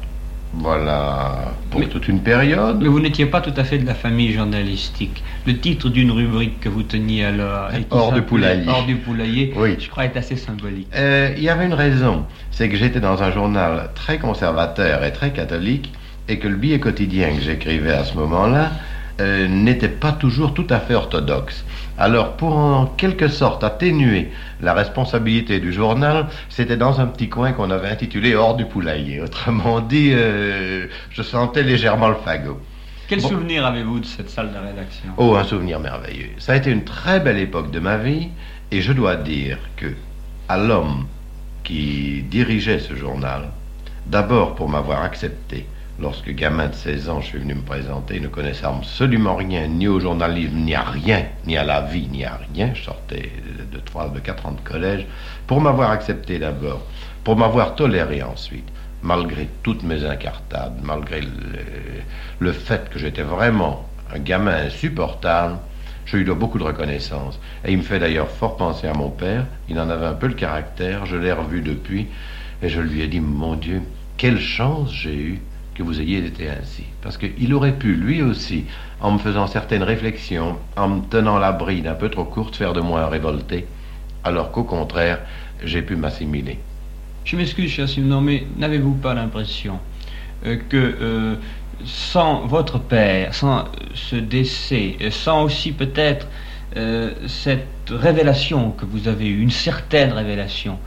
Voilà 0.53 1.53
pour 1.69 1.87
toute 1.87 2.09
une 2.09 2.19
période. 2.19 2.79
Mais 2.81 2.89
vous 2.89 2.99
n'étiez 2.99 3.25
pas 3.25 3.39
tout 3.39 3.53
à 3.55 3.63
fait 3.63 3.77
de 3.77 3.85
la 3.85 3.93
famille 3.93 4.33
journalistique. 4.33 5.23
Le 5.47 5.57
titre 5.57 5.87
d'une 5.87 6.11
rubrique 6.11 6.59
que 6.59 6.67
vous 6.67 6.83
teniez 6.83 7.23
alors. 7.23 7.69
Hors 7.89 8.11
du 8.11 8.21
poulailler. 8.21 8.67
Hors 8.67 8.85
du 8.85 8.95
poulailler, 8.97 9.53
Oui. 9.55 9.77
je 9.79 9.89
crois, 9.89 10.03
est 10.05 10.17
assez 10.17 10.35
symbolique. 10.35 10.87
Euh, 10.93 11.33
Il 11.37 11.43
y 11.43 11.47
avait 11.49 11.65
une 11.65 11.73
raison, 11.73 12.25
c'est 12.51 12.67
que 12.67 12.75
j'étais 12.75 12.99
dans 12.99 13.23
un 13.23 13.31
journal 13.31 13.91
très 13.95 14.17
conservateur 14.17 15.05
et 15.05 15.13
très 15.13 15.31
catholique, 15.31 15.93
et 16.27 16.37
que 16.37 16.49
le 16.49 16.55
billet 16.57 16.79
quotidien 16.79 17.29
que 17.33 17.41
j'écrivais 17.41 17.93
à 17.93 18.03
ce 18.03 18.15
moment-là 18.15 18.71
euh, 19.21 19.47
n'était 19.47 19.87
pas 19.87 20.11
toujours 20.11 20.53
tout 20.53 20.67
à 20.69 20.79
fait 20.79 20.95
orthodoxe. 20.95 21.63
Alors, 21.97 22.37
pour 22.37 22.55
en 22.55 22.85
quelque 22.85 23.27
sorte 23.27 23.63
atténuer 23.63 24.31
la 24.61 24.73
responsabilité 24.73 25.59
du 25.59 25.73
journal, 25.73 26.27
c'était 26.49 26.77
dans 26.77 26.99
un 26.99 27.05
petit 27.07 27.29
coin 27.29 27.51
qu'on 27.51 27.69
avait 27.69 27.89
intitulé 27.89 28.35
Hors 28.35 28.55
du 28.55 28.65
poulailler. 28.65 29.21
Autrement 29.25 29.81
dit, 29.81 30.11
euh, 30.13 30.87
je 31.09 31.21
sentais 31.21 31.63
légèrement 31.63 32.09
le 32.09 32.15
fagot. 32.15 32.59
Quel 33.07 33.21
Bon. 33.21 33.27
souvenir 33.27 33.65
avez-vous 33.65 33.99
de 33.99 34.05
cette 34.05 34.29
salle 34.29 34.51
de 34.53 34.57
rédaction? 34.57 35.09
Oh, 35.17 35.35
un 35.35 35.43
souvenir 35.43 35.81
merveilleux. 35.81 36.29
Ça 36.37 36.53
a 36.53 36.55
été 36.55 36.71
une 36.71 36.85
très 36.85 37.19
belle 37.19 37.39
époque 37.39 37.69
de 37.69 37.79
ma 37.79 37.97
vie, 37.97 38.29
et 38.71 38.81
je 38.81 38.93
dois 38.93 39.17
dire 39.17 39.57
que 39.75 39.87
à 40.47 40.57
l'homme 40.57 41.07
qui 41.63 42.23
dirigeait 42.23 42.79
ce 42.79 42.95
journal, 42.95 43.49
d'abord 44.07 44.55
pour 44.55 44.69
m'avoir 44.69 45.03
accepté, 45.03 45.65
lorsque 46.01 46.31
gamin 46.31 46.67
de 46.67 46.73
16 46.73 47.09
ans, 47.09 47.21
je 47.21 47.27
suis 47.27 47.37
venu 47.37 47.53
me 47.53 47.61
présenter, 47.61 48.19
ne 48.19 48.27
connaissant 48.27 48.77
absolument 48.79 49.35
rien, 49.35 49.67
ni 49.67 49.87
au 49.87 49.99
journalisme, 49.99 50.57
ni 50.57 50.73
à 50.73 50.81
rien, 50.81 51.25
ni 51.45 51.57
à 51.57 51.63
la 51.63 51.81
vie, 51.81 52.07
ni 52.11 52.25
à 52.25 52.39
rien, 52.53 52.71
je 52.73 52.83
sortais 52.83 53.31
de 53.71 53.77
3, 53.79 54.09
de 54.09 54.19
4 54.19 54.45
ans 54.47 54.51
de 54.51 54.67
collège, 54.67 55.05
pour 55.45 55.61
m'avoir 55.61 55.91
accepté 55.91 56.39
d'abord, 56.39 56.81
pour 57.23 57.37
m'avoir 57.37 57.75
toléré 57.75 58.23
ensuite, 58.23 58.67
malgré 59.03 59.47
toutes 59.63 59.83
mes 59.83 60.03
incartades, 60.03 60.79
malgré 60.83 61.21
le, 61.21 61.29
le 62.39 62.51
fait 62.51 62.89
que 62.89 62.97
j'étais 62.97 63.23
vraiment 63.23 63.87
un 64.13 64.19
gamin 64.19 64.65
insupportable, 64.65 65.57
je 66.05 66.17
lui 66.17 66.25
dois 66.25 66.35
beaucoup 66.35 66.57
de 66.57 66.63
reconnaissance. 66.63 67.39
Et 67.63 67.71
il 67.71 67.77
me 67.77 67.83
fait 67.83 67.99
d'ailleurs 67.99 68.27
fort 68.27 68.57
penser 68.57 68.87
à 68.87 68.93
mon 68.93 69.09
père. 69.09 69.45
Il 69.69 69.79
en 69.79 69.89
avait 69.89 70.07
un 70.07 70.13
peu 70.13 70.27
le 70.27 70.33
caractère. 70.33 71.05
Je 71.05 71.15
l'ai 71.15 71.31
revu 71.31 71.61
depuis. 71.61 72.07
Et 72.63 72.69
je 72.69 72.81
lui 72.81 73.01
ai 73.01 73.07
dit, 73.07 73.21
mon 73.21 73.55
Dieu, 73.55 73.81
quelle 74.17 74.39
chance 74.39 74.91
j'ai 74.91 75.15
eue 75.15 75.41
que 75.75 75.83
vous 75.83 76.01
ayez 76.01 76.25
été 76.25 76.49
ainsi. 76.49 76.83
Parce 77.01 77.17
qu'il 77.17 77.53
aurait 77.53 77.77
pu, 77.77 77.95
lui 77.95 78.21
aussi, 78.21 78.65
en 78.99 79.11
me 79.11 79.17
faisant 79.17 79.47
certaines 79.47 79.83
réflexions, 79.83 80.57
en 80.75 80.87
me 80.87 81.01
tenant 81.09 81.39
la 81.39 81.51
bride 81.51 81.87
un 81.87 81.95
peu 81.95 82.09
trop 82.09 82.25
courte, 82.25 82.55
faire 82.55 82.73
de 82.73 82.81
moi 82.81 83.01
un 83.01 83.07
révolté. 83.07 83.65
alors 84.23 84.51
qu'au 84.51 84.63
contraire, 84.63 85.19
j'ai 85.63 85.81
pu 85.81 85.95
m'assimiler. 85.95 86.59
Je 87.23 87.35
m'excuse, 87.35 87.71
cher 87.71 87.87
Simon, 87.87 88.21
mais 88.21 88.45
n'avez-vous 88.57 88.95
pas 88.95 89.13
l'impression 89.13 89.79
euh, 90.45 90.57
que 90.69 90.77
euh, 90.77 91.35
sans 91.85 92.45
votre 92.45 92.79
père, 92.79 93.33
sans 93.33 93.65
ce 93.93 94.15
décès, 94.15 94.97
sans 95.09 95.43
aussi 95.43 95.71
peut-être 95.71 96.27
euh, 96.77 97.11
cette 97.27 97.67
révélation 97.89 98.71
que 98.71 98.85
vous 98.85 99.07
avez 99.07 99.27
eue, 99.27 99.41
une 99.41 99.51
certaine 99.51 100.13
révélation, 100.13 100.79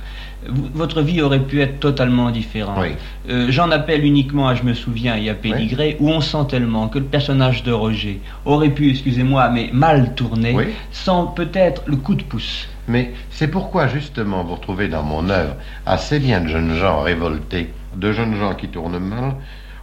votre 0.49 1.03
vie 1.03 1.23
aurait 1.23 1.41
pu 1.41 1.61
être 1.61 1.81
totalement 1.81 2.31
différente. 2.31 2.79
Euh, 3.29 3.47
J'en 3.51 3.71
appelle 3.71 4.05
uniquement 4.05 4.49
à 4.49 4.55
Je 4.55 4.63
me 4.63 4.75
souviens 4.75 5.17
et 5.17 5.31
à 5.31 5.35
Pédigré, 5.35 5.97
où 6.01 6.11
on 6.11 6.21
sent 6.21 6.47
tellement 6.49 6.89
que 6.89 6.99
le 6.99 7.05
personnage 7.05 7.63
de 7.63 7.73
Roger 7.73 8.21
aurait 8.45 8.71
pu, 8.71 8.91
excusez-moi, 8.91 9.49
mais 9.51 9.71
mal 9.73 10.15
tourner, 10.15 10.75
sans 10.93 11.27
peut-être 11.27 11.83
le 11.87 11.97
coup 11.97 12.15
de 12.15 12.23
pouce. 12.23 12.69
Mais 12.87 13.13
c'est 13.31 13.49
pourquoi 13.49 13.89
justement 13.89 14.45
vous 14.45 14.57
retrouvez 14.57 14.89
dans 14.89 15.03
mon 15.03 15.31
œuvre 15.31 15.57
assez 15.87 16.19
bien 16.19 16.41
de 16.41 16.49
jeunes 16.49 16.75
gens 16.75 17.01
révoltés, 17.01 17.71
de 17.97 18.13
jeunes 18.13 18.37
gens 18.37 18.55
qui 18.55 18.69
tournent 18.69 18.99
mal. 18.99 19.37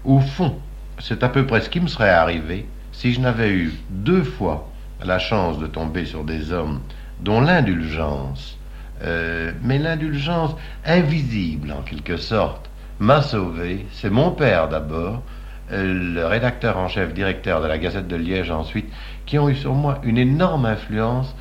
Au 0.05 0.20
fond, 0.20 0.55
c'est 0.99 1.24
à 1.24 1.30
peu 1.30 1.45
près 1.45 1.62
ce 1.62 1.70
qui 1.70 1.80
me 1.80 1.88
serait 1.88 2.09
arrivé 2.09 2.66
si 2.91 3.14
je 3.14 3.20
n'avais 3.20 3.49
eu 3.49 3.74
deux 3.89 4.24
fois 4.24 4.70
la 5.03 5.18
chance 5.18 5.57
de 5.57 5.66
tomber 5.66 6.05
sur 6.05 6.24
des 6.24 6.51
hommes 6.51 6.80
dont 7.22 7.41
l'indulgence, 7.41 8.57
euh, 9.04 9.52
mais 9.64 9.78
l'indulgence 9.78 10.56
invisible 10.86 11.72
en 11.72 11.82
quelque 11.82 12.18
sorte, 12.18 12.70
m'a 12.99 13.22
sauvé. 13.22 13.86
C'est 13.91 14.10
mon 14.10 14.32
père 14.32 14.70
d'abord, 14.70 15.24
euh, 15.72 16.14
le 16.14 16.26
rédacteur 16.26 16.78
en 16.78 16.88
chef, 16.88 17.14
directeur 17.14 17.62
de 17.62 17.68
la 17.68 17.78
Gazette 17.78 18.08
de 18.08 18.16
Liège 18.16 18.52
ensuite, 18.52 18.91
qui 19.26 19.39
ont 19.39 19.49
eu 19.49 19.56
sur 19.56 19.74
moi 19.74 19.99
une 20.04 20.18
énorme 20.18 20.66
influence 20.66 21.36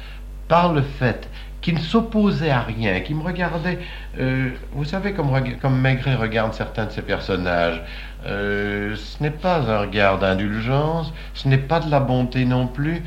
par 0.48 0.72
le 0.72 0.82
fait 0.82 1.28
qu'ils 1.61 1.74
ne 1.74 1.80
s'opposaient 1.80 2.50
à 2.50 2.61
rien, 2.61 3.00
qu'ils 3.00 3.16
me 3.16 3.22
regardaient, 3.22 3.78
euh, 4.18 4.48
vous 4.72 4.86
savez 4.86 5.12
comme, 5.12 5.30
Maigret 5.78 6.14
regarde 6.14 6.54
certains 6.54 6.86
de 6.86 6.90
ses 6.90 7.02
personnages, 7.02 7.82
ce 8.24 9.22
n'est 9.22 9.30
pas 9.30 9.58
un 9.70 9.80
regard 9.80 10.18
d'indulgence, 10.18 11.12
ce 11.34 11.48
n'est 11.48 11.58
pas 11.58 11.80
de 11.80 11.90
la 11.90 12.00
bonté 12.00 12.46
non 12.46 12.66
plus, 12.66 13.02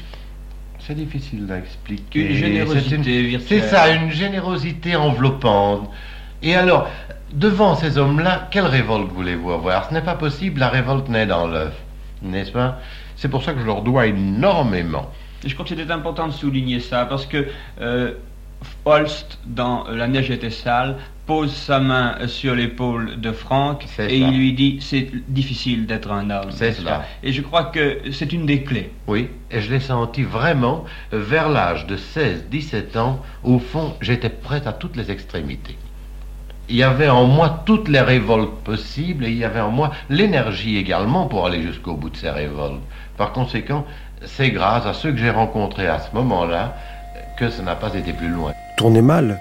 c'est 0.85 0.95
difficile 0.95 1.47
à 1.51 1.57
expliquer. 1.59 2.29
Une 2.29 2.35
générosité 2.35 2.89
C'est 2.89 2.95
une- 2.95 3.27
virtuelle. 3.27 3.61
C'est 3.61 3.67
ça, 3.67 3.89
une 3.93 4.11
générosité 4.11 4.95
enveloppante. 4.95 5.89
Et 6.41 6.55
alors, 6.55 6.89
devant 7.33 7.75
ces 7.75 7.97
hommes-là, 7.97 8.47
quelle 8.51 8.65
révolte 8.65 9.11
voulez-vous 9.11 9.51
avoir? 9.51 9.87
Ce 9.89 9.93
n'est 9.93 10.01
pas 10.01 10.15
possible, 10.15 10.59
la 10.59 10.69
révolte 10.69 11.07
naît 11.09 11.25
dans 11.25 11.47
l'œuf, 11.47 11.73
n'est-ce 12.21 12.51
pas? 12.51 12.79
C'est 13.15 13.29
pour 13.29 13.43
ça 13.43 13.53
que 13.53 13.59
je 13.61 13.65
leur 13.65 13.81
dois 13.81 14.07
énormément. 14.07 15.09
Et 15.45 15.49
je 15.49 15.53
crois 15.53 15.65
que 15.65 15.69
c'était 15.75 15.91
important 15.91 16.27
de 16.27 16.33
souligner 16.33 16.79
ça, 16.79 17.05
parce 17.05 17.25
que 17.25 17.47
euh, 17.81 18.13
Holst, 18.85 19.39
dans 19.45 19.85
La 19.89 20.07
neige 20.07 20.31
était 20.31 20.49
sale, 20.49 20.97
pose 21.25 21.53
sa 21.53 21.79
main 21.79 22.27
sur 22.27 22.53
l'épaule 22.53 23.19
de 23.19 23.31
Franck 23.31 23.85
et 23.85 23.87
ça. 23.87 24.09
il 24.09 24.37
lui 24.37 24.53
dit 24.53 24.79
c'est 24.81 25.07
difficile 25.27 25.85
d'être 25.85 26.11
un 26.11 26.29
homme. 26.29 26.51
C'est 26.51 26.83
pas? 26.83 27.03
Et 27.23 27.31
je 27.31 27.41
crois 27.41 27.65
que 27.65 27.99
c'est 28.11 28.33
une 28.33 28.45
des 28.45 28.63
clés. 28.63 28.91
Oui, 29.07 29.29
et 29.49 29.61
je 29.61 29.71
l'ai 29.71 29.79
senti 29.79 30.23
vraiment 30.23 30.83
vers 31.11 31.49
l'âge 31.49 31.87
de 31.87 31.95
16-17 31.95 32.97
ans. 32.97 33.19
Au 33.43 33.59
fond, 33.59 33.93
j'étais 34.01 34.29
prêt 34.29 34.63
à 34.65 34.73
toutes 34.73 34.97
les 34.97 35.11
extrémités. 35.11 35.77
Il 36.69 36.75
y 36.75 36.83
avait 36.83 37.09
en 37.09 37.25
moi 37.25 37.63
toutes 37.65 37.89
les 37.89 38.01
révoltes 38.01 38.63
possibles 38.63 39.25
et 39.25 39.29
il 39.29 39.37
y 39.37 39.43
avait 39.43 39.59
en 39.59 39.71
moi 39.71 39.91
l'énergie 40.09 40.77
également 40.77 41.27
pour 41.27 41.45
aller 41.45 41.61
jusqu'au 41.61 41.95
bout 41.95 42.09
de 42.09 42.17
ces 42.17 42.29
révoltes. 42.29 42.81
Par 43.17 43.31
conséquent, 43.33 43.85
c'est 44.25 44.49
grâce 44.49 44.85
à 44.85 44.93
ceux 44.93 45.11
que 45.11 45.17
j'ai 45.17 45.29
rencontrés 45.29 45.87
à 45.87 45.99
ce 45.99 46.13
moment-là 46.15 46.75
que 47.37 47.49
ça 47.49 47.63
n'a 47.63 47.75
pas 47.75 47.93
été 47.93 48.13
plus 48.13 48.29
loin. 48.29 48.53
Tourner 48.77 49.01
mal 49.01 49.39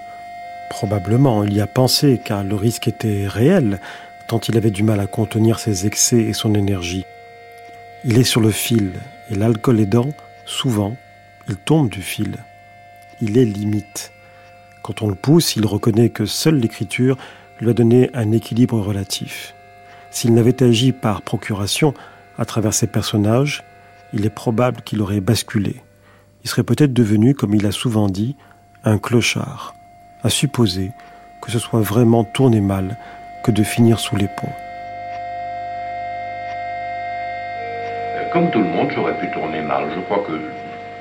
Probablement, 0.72 1.44
il 1.44 1.52
y 1.52 1.60
a 1.60 1.66
pensé, 1.66 2.18
car 2.24 2.42
le 2.42 2.54
risque 2.54 2.88
était 2.88 3.28
réel, 3.28 3.78
tant 4.26 4.40
il 4.40 4.56
avait 4.56 4.70
du 4.70 4.82
mal 4.82 5.00
à 5.00 5.06
contenir 5.06 5.58
ses 5.58 5.86
excès 5.86 6.20
et 6.20 6.32
son 6.32 6.54
énergie. 6.54 7.04
Il 8.04 8.18
est 8.18 8.24
sur 8.24 8.40
le 8.40 8.50
fil, 8.50 8.92
et 9.30 9.34
l'alcool 9.34 9.80
aidant, 9.80 10.08
souvent, 10.46 10.96
il 11.46 11.56
tombe 11.56 11.90
du 11.90 12.00
fil. 12.00 12.38
Il 13.20 13.36
est 13.36 13.44
limite. 13.44 14.12
Quand 14.82 15.02
on 15.02 15.08
le 15.08 15.14
pousse, 15.14 15.56
il 15.56 15.66
reconnaît 15.66 16.08
que 16.08 16.24
seule 16.24 16.56
l'écriture 16.56 17.18
lui 17.60 17.68
a 17.68 17.74
donné 17.74 18.08
un 18.14 18.32
équilibre 18.32 18.80
relatif. 18.80 19.54
S'il 20.10 20.32
n'avait 20.32 20.62
agi 20.62 20.92
par 20.92 21.20
procuration 21.20 21.92
à 22.38 22.46
travers 22.46 22.72
ses 22.72 22.86
personnages, 22.86 23.62
il 24.14 24.24
est 24.24 24.30
probable 24.30 24.80
qu'il 24.80 25.02
aurait 25.02 25.20
basculé. 25.20 25.82
Il 26.44 26.48
serait 26.48 26.64
peut-être 26.64 26.94
devenu, 26.94 27.34
comme 27.34 27.54
il 27.54 27.66
a 27.66 27.72
souvent 27.72 28.08
dit, 28.08 28.36
un 28.84 28.96
clochard, 28.96 29.74
à 30.24 30.30
supposer 30.30 30.92
que 31.40 31.50
ce 31.50 31.58
soit 31.58 31.80
vraiment 31.80 32.24
tourner 32.24 32.60
mal 32.60 32.96
que 33.42 33.50
de 33.50 33.62
finir 33.62 33.98
sous 33.98 34.16
les 34.16 34.28
ponts. 34.28 34.52
Comme 38.32 38.50
tout 38.50 38.60
le 38.60 38.64
monde, 38.64 38.88
j'aurais 38.94 39.18
pu 39.18 39.30
tourner 39.32 39.60
mal. 39.60 39.84
Je 39.94 40.00
crois 40.00 40.24
que 40.26 40.32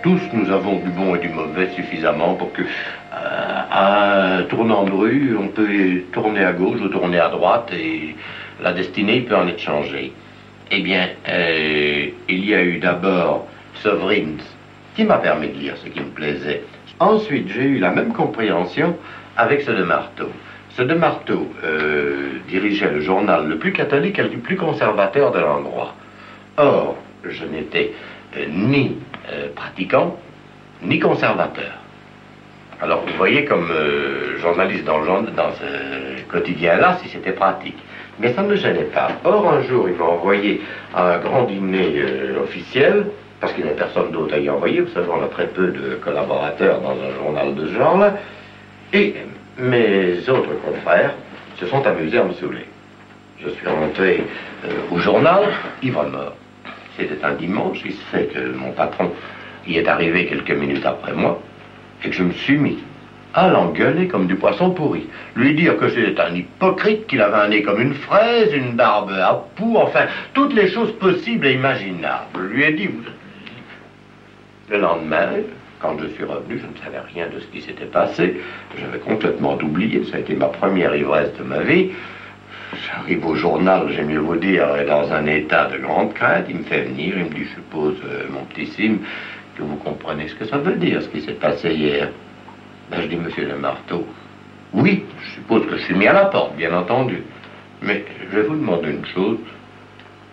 tous 0.03 0.19
nous 0.33 0.51
avons 0.51 0.79
du 0.79 0.89
bon 0.89 1.15
et 1.15 1.19
du 1.19 1.29
mauvais 1.29 1.69
suffisamment 1.75 2.33
pour 2.33 2.51
que, 2.51 2.63
euh, 2.63 2.65
à 3.13 4.37
un 4.37 4.43
tournant 4.43 4.83
de 4.83 4.91
rue, 4.91 5.37
on 5.39 5.47
peut 5.47 6.01
tourner 6.11 6.43
à 6.43 6.51
gauche 6.51 6.81
ou 6.81 6.89
tourner 6.89 7.19
à 7.19 7.29
droite 7.29 7.71
et 7.73 8.15
la 8.61 8.73
destinée 8.73 9.21
peut 9.21 9.35
en 9.35 9.47
être 9.47 9.59
changée. 9.59 10.11
Eh 10.71 10.81
bien, 10.81 11.07
euh, 11.29 12.07
il 12.27 12.45
y 12.45 12.53
a 12.53 12.63
eu 12.63 12.79
d'abord 12.79 13.47
Sovereigns 13.81 14.43
qui 14.95 15.05
m'a 15.05 15.17
permis 15.17 15.47
de 15.49 15.57
lire 15.57 15.75
ce 15.77 15.89
qui 15.89 15.99
me 15.99 16.09
plaisait. 16.09 16.63
Ensuite, 17.01 17.47
j'ai 17.51 17.63
eu 17.63 17.79
la 17.79 17.89
même 17.89 18.13
compréhension 18.13 18.95
avec 19.35 19.61
ce 19.61 19.71
de 19.71 19.81
Marteau. 19.81 20.29
Ce 20.69 20.83
de 20.83 20.93
Marteau 20.93 21.47
euh, 21.63 22.33
dirigeait 22.47 22.91
le 22.91 23.01
journal 23.01 23.47
le 23.47 23.57
plus 23.57 23.73
catholique 23.73 24.19
et 24.19 24.21
le 24.21 24.29
plus 24.37 24.55
conservateur 24.55 25.31
de 25.31 25.39
l'endroit. 25.39 25.95
Or, 26.57 26.95
je 27.27 27.43
n'étais 27.45 27.93
euh, 28.37 28.45
ni 28.51 28.97
euh, 29.31 29.47
pratiquant, 29.55 30.15
ni 30.83 30.99
conservateur. 30.99 31.71
Alors, 32.83 33.01
vous 33.01 33.17
voyez, 33.17 33.45
comme 33.45 33.67
journaliste 34.39 34.85
dans, 34.85 34.99
le 34.99 35.31
dans 35.31 35.53
ce 35.53 36.21
quotidien-là, 36.29 36.99
si 37.01 37.09
c'était 37.09 37.31
pratique. 37.31 37.77
Mais 38.19 38.31
ça 38.33 38.43
ne 38.43 38.49
me 38.49 38.55
gênait 38.55 38.91
pas. 38.93 39.07
Or, 39.23 39.51
un 39.51 39.63
jour, 39.63 39.89
il 39.89 39.95
m'a 39.95 40.05
envoyé 40.05 40.61
à 40.93 41.15
un 41.15 41.17
grand 41.17 41.45
dîner 41.45 42.03
officiel, 42.39 43.07
parce 43.41 43.53
qu'il 43.53 43.63
n'y 43.63 43.69
avait 43.71 43.77
personne 43.79 44.11
d'autre 44.11 44.35
à 44.35 44.37
y 44.37 44.49
envoyer. 44.49 44.81
Vous 44.81 44.91
savez, 44.93 45.07
on 45.11 45.23
a 45.23 45.27
très 45.27 45.47
peu 45.47 45.67
de 45.67 45.95
collaborateurs 45.95 46.79
dans 46.81 46.91
un 46.91 47.13
journal 47.15 47.55
de 47.55 47.67
ce 47.67 47.73
genre-là. 47.73 48.13
Et 48.93 49.15
mes 49.57 50.17
autres 50.29 50.53
confrères 50.63 51.15
se 51.59 51.65
sont 51.65 51.85
amusés 51.85 52.19
à 52.19 52.23
me 52.23 52.33
saouler. 52.33 52.65
Je 53.43 53.49
suis 53.49 53.67
rentré 53.67 54.23
euh, 54.65 54.69
au 54.91 54.99
journal, 54.99 55.43
ivre 55.81 56.03
mort. 56.05 56.35
C'était 56.97 57.23
un 57.25 57.33
dimanche, 57.33 57.81
il 57.83 57.93
se 57.93 58.03
fait 58.11 58.25
que 58.25 58.53
mon 58.55 58.71
patron 58.71 59.11
y 59.67 59.77
est 59.77 59.87
arrivé 59.87 60.27
quelques 60.27 60.51
minutes 60.51 60.85
après 60.85 61.13
moi, 61.13 61.41
et 62.03 62.09
que 62.09 62.15
je 62.15 62.23
me 62.23 62.31
suis 62.33 62.57
mis 62.57 62.77
à 63.33 63.47
l'engueuler 63.47 64.07
comme 64.07 64.27
du 64.27 64.35
poisson 64.35 64.71
pourri. 64.71 65.07
Lui 65.35 65.55
dire 65.55 65.77
que 65.77 65.89
c'était 65.89 66.19
un 66.19 66.35
hypocrite, 66.35 67.07
qu'il 67.07 67.21
avait 67.21 67.37
un 67.37 67.47
nez 67.47 67.61
comme 67.63 67.79
une 67.81 67.93
fraise, 67.93 68.53
une 68.53 68.73
barbe 68.73 69.11
à 69.11 69.45
poux, 69.55 69.77
enfin, 69.77 70.05
toutes 70.33 70.53
les 70.53 70.67
choses 70.67 70.91
possibles 70.99 71.47
et 71.47 71.53
imaginables. 71.53 72.27
Je 72.35 72.41
lui 72.41 72.63
ai 72.63 72.73
dit, 72.73 72.87
vous- 72.87 73.03
le 74.71 74.79
lendemain, 74.79 75.29
quand 75.79 75.97
je 75.99 76.07
suis 76.13 76.23
revenu, 76.23 76.59
je 76.59 76.65
ne 76.65 76.83
savais 76.83 76.99
rien 77.13 77.27
de 77.27 77.39
ce 77.39 77.47
qui 77.47 77.61
s'était 77.61 77.85
passé. 77.85 78.39
J'avais 78.79 78.99
complètement 78.99 79.55
oublié. 79.55 80.03
Ça 80.05 80.17
a 80.17 80.19
été 80.19 80.35
ma 80.35 80.47
première 80.47 80.95
ivresse 80.95 81.33
de 81.37 81.43
ma 81.43 81.59
vie. 81.59 81.91
J'arrive 82.87 83.25
au 83.25 83.35
journal, 83.35 83.91
j'aime 83.91 84.07
mieux 84.07 84.19
vous 84.19 84.37
dire, 84.37 84.65
dans 84.87 85.11
un 85.11 85.25
état 85.25 85.65
de 85.65 85.77
grande 85.77 86.13
crainte. 86.13 86.45
Il 86.49 86.57
me 86.57 86.63
fait 86.63 86.83
venir, 86.83 87.17
il 87.17 87.25
me 87.25 87.29
dit, 87.29 87.43
je 87.43 87.55
suppose, 87.55 87.97
euh, 88.05 88.27
mon 88.31 88.45
petit 88.45 88.67
Sim, 88.67 88.99
que 89.57 89.63
vous 89.63 89.75
comprenez 89.75 90.29
ce 90.29 90.35
que 90.35 90.45
ça 90.45 90.57
veut 90.57 90.75
dire, 90.75 91.01
ce 91.01 91.09
qui 91.09 91.21
s'est 91.21 91.33
passé 91.33 91.73
hier. 91.73 92.09
Ben, 92.89 93.01
je 93.01 93.07
dis, 93.07 93.17
monsieur 93.17 93.45
le 93.45 93.57
marteau, 93.57 94.07
oui, 94.73 95.03
je 95.21 95.31
suppose 95.31 95.65
que 95.65 95.77
je 95.77 95.83
suis 95.83 95.95
mis 95.95 96.07
à 96.07 96.13
la 96.13 96.25
porte, 96.25 96.55
bien 96.55 96.73
entendu. 96.73 97.23
Mais 97.81 98.05
je 98.21 98.37
vais 98.37 98.43
vous 98.43 98.55
demander 98.55 98.91
une 98.91 99.05
chose. 99.05 99.37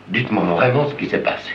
Dites-moi 0.09 0.45
vraiment 0.45 0.89
ce 0.89 0.95
qui 0.95 1.07
s'est 1.07 1.22
passé. 1.22 1.51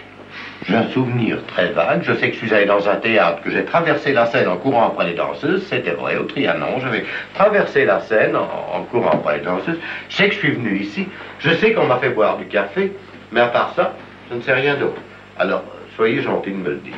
J'ai 0.68 0.76
un 0.76 0.88
souvenir 0.90 1.46
très 1.48 1.72
vague. 1.72 2.04
Je 2.04 2.14
sais 2.14 2.30
que 2.30 2.36
je 2.36 2.46
suis 2.46 2.54
allé 2.54 2.66
dans 2.66 2.88
un 2.88 2.96
théâtre, 2.96 3.42
que 3.42 3.52
j'ai 3.52 3.66
traversé 3.66 4.14
la 4.14 4.28
scène 4.28 4.48
en 4.48 4.56
courant 4.56 4.88
après 4.88 5.08
les 5.08 5.14
danseuses. 5.14 5.66
C'était 5.68 5.92
vrai, 5.92 6.16
au 6.16 6.24
Trianon. 6.24 6.80
J'avais 6.80 7.04
traversé 7.34 7.86
la 7.86 8.00
scène 8.02 8.36
en, 8.36 8.84
courant 8.84 9.12
après 9.12 9.40
les 9.40 9.44
danseuses. 9.44 9.80
Je 10.10 10.16
sais 10.16 10.30
que 10.30 10.34
je 10.36 10.40
suis 10.40 10.52
venu 10.52 10.78
ici. 10.78 11.08
Je 11.40 11.52
sais 11.56 11.74
qu'on 11.74 11.86
m'a 11.86 11.98
fait 11.98 12.12
boire 12.12 12.38
du 12.38 12.46
café. 12.46 12.94
Mais 13.32 13.42
à 13.42 13.48
part 13.48 13.74
ça, 13.76 13.94
je 14.30 14.36
ne 14.36 14.42
sais 14.42 14.54
rien 14.54 14.76
d'autre. 14.76 15.02
Alors, 15.38 15.64
soyez 15.96 16.22
gentil 16.22 16.52
de 16.52 16.58
me 16.58 16.70
le 16.70 16.78
dire. 16.78 16.94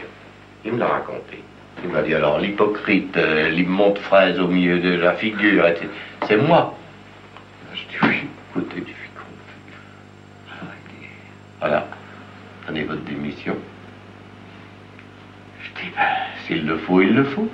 Il 0.63 0.73
me 0.73 0.79
l'a 0.79 0.87
raconté. 0.87 1.41
Il 1.83 1.89
m'a 1.89 2.01
dit 2.01 2.13
alors, 2.13 2.39
l'hypocrite, 2.39 3.17
euh, 3.17 3.49
l'immonde 3.49 3.97
fraise 3.97 4.39
au 4.39 4.47
milieu 4.47 4.79
de 4.79 4.95
la 4.95 5.13
figure, 5.13 5.65
c'est 6.27 6.37
moi. 6.37 6.75
Je 7.73 7.79
dis 7.79 7.97
oui, 8.03 8.27
écoutez, 8.51 8.81
du 8.81 8.93
Alors, 10.49 10.73
il 10.91 10.99
dit, 10.99 11.07
Voilà, 11.59 11.87
votre 12.83 13.03
démission. 13.03 13.55
Je 15.61 15.81
dis, 15.81 15.91
ben, 15.95 16.03
s'il 16.45 16.65
le 16.65 16.77
faut, 16.77 17.01
il 17.01 17.13
le 17.13 17.23
faut. 17.23 17.49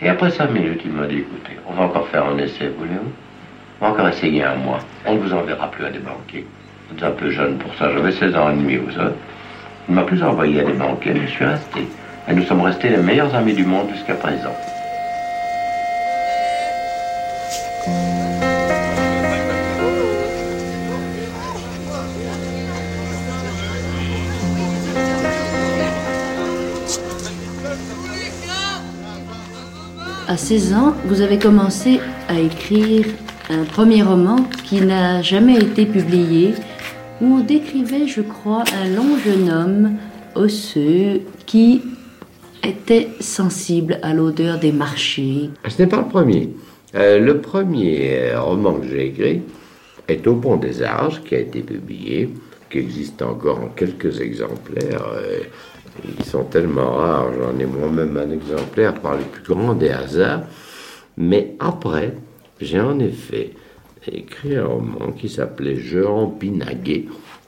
Et 0.00 0.08
après 0.08 0.30
cinq 0.30 0.50
minutes, 0.50 0.82
il 0.84 0.92
m'a 0.92 1.06
dit, 1.06 1.18
écoutez, 1.18 1.56
on 1.66 1.74
va 1.74 1.84
encore 1.84 2.08
faire 2.08 2.26
un 2.26 2.38
essai, 2.38 2.68
voulez-vous? 2.78 3.12
On 3.80 3.86
va 3.86 3.92
encore 3.92 4.08
essayer 4.08 4.42
un 4.42 4.56
mois. 4.56 4.78
On 5.04 5.14
ne 5.14 5.18
vous 5.20 5.32
enverra 5.32 5.70
plus 5.70 5.84
à 5.84 5.90
des 5.90 5.98
banquiers. 5.98 6.46
Vous 6.88 6.96
êtes 6.96 7.02
un 7.02 7.10
peu 7.10 7.30
jeune 7.30 7.58
pour 7.58 7.74
ça, 7.74 7.90
j'avais 7.92 8.12
16 8.12 8.36
ans 8.36 8.50
et 8.50 8.54
demi, 8.54 8.76
vous 8.76 8.92
savez. 8.92 9.14
Il 9.88 9.94
m'a 9.94 10.02
plus 10.02 10.22
envoyé 10.22 10.60
à 10.60 10.64
des 10.64 10.72
banquiers, 10.72 11.14
mais 11.14 11.26
je 11.26 11.32
suis 11.32 11.44
resté. 11.44 11.86
Et 12.28 12.34
nous 12.34 12.42
sommes 12.44 12.62
restés 12.62 12.88
les 12.88 12.96
meilleurs 12.98 13.34
amis 13.34 13.54
du 13.54 13.64
monde 13.64 13.88
jusqu'à 13.90 14.14
présent. 14.14 14.54
À 30.28 30.36
16 30.36 30.74
ans, 30.74 30.92
vous 31.04 31.20
avez 31.20 31.38
commencé 31.38 32.00
à 32.26 32.40
écrire 32.40 33.06
un 33.48 33.62
premier 33.62 34.02
roman 34.02 34.38
qui 34.64 34.80
n'a 34.80 35.22
jamais 35.22 35.56
été 35.56 35.86
publié, 35.86 36.54
où 37.20 37.36
on 37.36 37.40
décrivait, 37.44 38.08
je 38.08 38.22
crois, 38.22 38.64
un 38.82 38.88
long 38.88 39.16
jeune 39.24 39.48
homme 39.48 39.92
osseux 40.34 41.20
qui 41.46 41.80
était 42.64 43.08
sensible 43.20 44.00
à 44.02 44.14
l'odeur 44.14 44.58
des 44.58 44.72
marchés. 44.72 45.50
Ce 45.68 45.80
n'est 45.80 45.88
pas 45.88 45.98
le 45.98 46.08
premier. 46.08 46.50
Euh, 46.96 47.20
le 47.20 47.40
premier 47.40 48.32
euh, 48.32 48.40
roman 48.40 48.74
que 48.80 48.88
j'ai 48.88 49.06
écrit 49.06 49.42
est 50.08 50.26
Au 50.26 50.34
Pont 50.34 50.56
des 50.56 50.82
Arches, 50.82 51.22
qui 51.22 51.36
a 51.36 51.38
été 51.38 51.60
publié, 51.60 52.30
qui 52.68 52.78
existe 52.78 53.22
encore 53.22 53.60
en 53.60 53.68
quelques 53.68 54.20
exemplaires. 54.20 55.06
Euh, 55.14 55.38
ils 56.18 56.24
sont 56.24 56.44
tellement 56.44 56.92
rares, 56.92 57.32
j'en 57.32 57.58
ai 57.58 57.66
moi-même 57.66 58.16
un 58.16 58.30
exemplaire 58.30 58.94
par 58.94 59.16
les 59.16 59.24
plus 59.24 59.42
grands 59.42 59.74
des 59.74 59.90
hasards. 59.90 60.42
Mais 61.16 61.54
après, 61.58 62.14
j'ai 62.60 62.80
en 62.80 62.98
effet 62.98 63.52
écrit 64.12 64.56
un 64.56 64.66
roman 64.66 65.12
qui 65.12 65.28
s'appelait 65.28 65.76
Je 65.76 66.00
Pinaguet, 66.38 67.06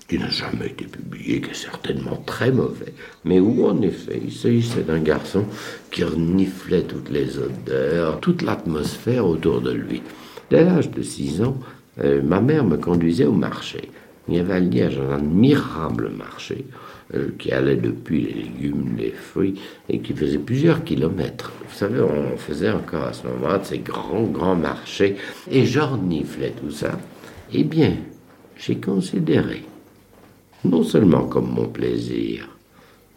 qui 0.09 0.19
n'a 0.19 0.31
jamais 0.31 0.67
été 0.67 0.87
publié, 0.87 1.41
qui 1.41 1.51
est 1.51 1.55
certainement 1.55 2.17
très 2.25 2.51
mauvais, 2.51 2.95
mais 3.25 3.41
où 3.41 3.67
en 3.67 3.81
effet 3.83 4.21
il 4.25 4.33
s'agissait 4.33 4.83
d'un 4.83 5.01
garçon 5.01 5.45
qui 5.91 6.03
reniflait 6.03 6.83
toutes 6.83 7.11
les 7.11 7.39
odeurs, 7.39 8.19
toute 8.21 8.43
l'atmosphère 8.43 9.27
autour 9.27 9.61
de 9.61 9.73
lui. 9.73 10.03
Dès 10.51 10.65
l'âge 10.65 10.91
de 10.91 11.03
6 11.03 11.43
ans, 11.43 11.59
euh, 12.03 12.23
ma 12.23 12.41
mère 12.41 12.65
me 12.65 12.77
conduisait 12.77 13.27
au 13.27 13.33
marché. 13.33 13.91
Il 14.29 14.37
y 14.37 14.39
avait 14.39 14.61
Liège 14.61 14.99
un 14.99 15.17
admirable 15.17 16.11
marché 16.11 16.67
euh, 17.15 17.31
qui 17.39 17.51
allait 17.51 17.77
depuis 17.77 18.21
les 18.21 18.35
légumes, 18.43 18.97
les 18.99 19.11
fruits, 19.11 19.59
et 19.89 20.01
qui 20.01 20.13
faisait 20.13 20.39
plusieurs 20.39 20.85
kilomètres. 20.85 21.53
Vous 21.67 21.75
savez, 21.75 22.01
on 22.01 22.37
faisait 22.37 22.71
encore 22.71 23.05
à 23.05 23.13
ce 23.15 23.27
moment-là 23.27 23.61
ces 23.63 23.79
grands, 23.79 24.25
grands 24.25 24.57
marchés, 24.57 25.17
et 25.51 25.65
j'orniflais 25.65 26.53
tout 26.61 26.71
ça. 26.71 26.99
Eh 27.53 27.65
bien, 27.65 27.95
j'ai 28.57 28.77
considéré, 28.77 29.65
non 30.65 30.83
seulement 30.83 31.27
comme 31.27 31.51
mon 31.51 31.69
plaisir, 31.69 32.49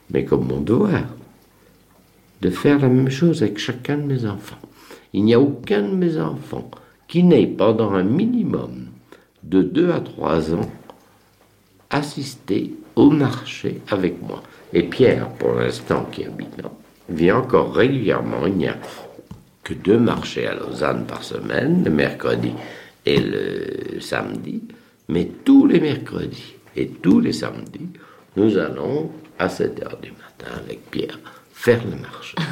mais 0.10 0.24
comme 0.24 0.48
mon 0.48 0.62
devoir, 0.62 1.04
de 2.42 2.50
faire 2.50 2.80
la 2.80 2.88
même 2.88 3.10
chose 3.10 3.44
avec 3.44 3.58
chacun 3.58 3.98
de 3.98 4.04
mes 4.04 4.26
enfants. 4.26 4.56
Il 5.14 5.26
n'y 5.26 5.34
a 5.34 5.40
aucun 5.42 5.82
de 5.82 5.96
mes 5.96 6.18
enfants 6.18 6.72
qui 7.10 7.24
n'ait 7.24 7.48
pendant 7.48 7.92
un 7.92 8.04
minimum 8.04 8.88
de 9.44 9.62
2 9.62 9.92
à 9.92 10.00
3 10.00 10.54
ans 10.54 10.70
assisté 11.92 12.72
au 12.96 13.10
marché 13.10 13.82
avec 13.90 14.22
moi. 14.22 14.42
Et 14.74 14.84
Pierre, 14.84 15.30
pour 15.30 15.56
l'instant, 15.56 16.08
qui 16.12 16.26
habite 16.26 16.62
là, 16.62 16.72
vient 17.10 17.38
encore 17.38 17.74
régulièrement. 17.76 18.48
Il 18.48 18.56
n'y 18.56 18.68
a 18.68 18.78
que 19.64 19.74
deux 19.74 20.00
marchés 20.00 20.48
à 20.48 20.56
Lausanne 20.56 21.06
par 21.06 21.24
semaine, 21.24 21.84
le 21.84 21.92
mercredi 21.92 22.52
et 23.06 23.20
le 23.20 24.00
samedi. 24.00 24.62
Mais 25.10 25.30
tous 25.46 25.68
les 25.68 25.80
mercredis 25.80 26.56
et 26.76 26.88
tous 26.88 27.20
les 27.20 27.34
samedis, 27.34 27.90
nous 28.38 28.58
allons 28.58 29.12
à 29.38 29.50
7 29.50 29.84
heures 29.84 30.00
du 30.02 30.12
matin 30.12 30.58
avec 30.66 30.90
Pierre 30.90 31.20
faire 31.54 31.82
le 31.84 31.98
marché. 31.98 32.36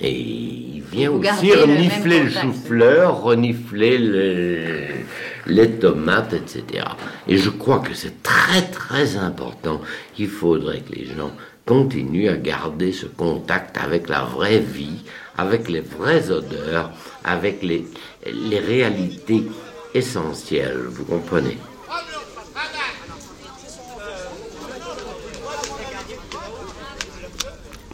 Et 0.00 0.12
il 0.12 0.82
vient 0.92 1.10
aussi 1.10 1.52
renifler 1.52 2.22
le, 2.22 2.30
chou-fleur, 2.30 3.20
renifler 3.22 3.98
les 5.48 5.72
tomates, 5.72 6.34
etc. 6.34 6.84
Et 7.26 7.38
je 7.38 7.50
crois 7.50 7.80
que 7.80 7.94
c'est 7.94 8.22
très 8.22 8.62
très 8.62 9.16
important. 9.16 9.80
Il 10.18 10.28
faudrait 10.28 10.80
que 10.80 10.92
les 10.92 11.06
gens 11.06 11.32
continuent 11.66 12.28
à 12.28 12.36
garder 12.36 12.92
ce 12.92 13.06
contact 13.06 13.76
avec 13.76 14.08
la 14.08 14.24
vraie 14.24 14.60
vie, 14.60 15.02
avec 15.36 15.68
les 15.68 15.80
vraies 15.80 16.30
odeurs, 16.30 16.90
avec 17.24 17.62
les 17.62 17.86
réalités 18.58 19.44
essentielles, 19.94 20.84
vous 20.88 21.04
comprenez? 21.04 21.58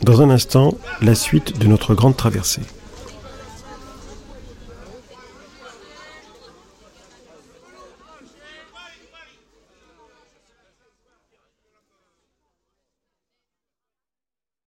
Dans 0.02 0.20
un 0.20 0.28
instant, 0.30 0.76
la 1.00 1.14
suite 1.14 1.58
de 1.58 1.66
notre 1.66 1.94
grande 1.94 2.16
traversée. 2.16 2.60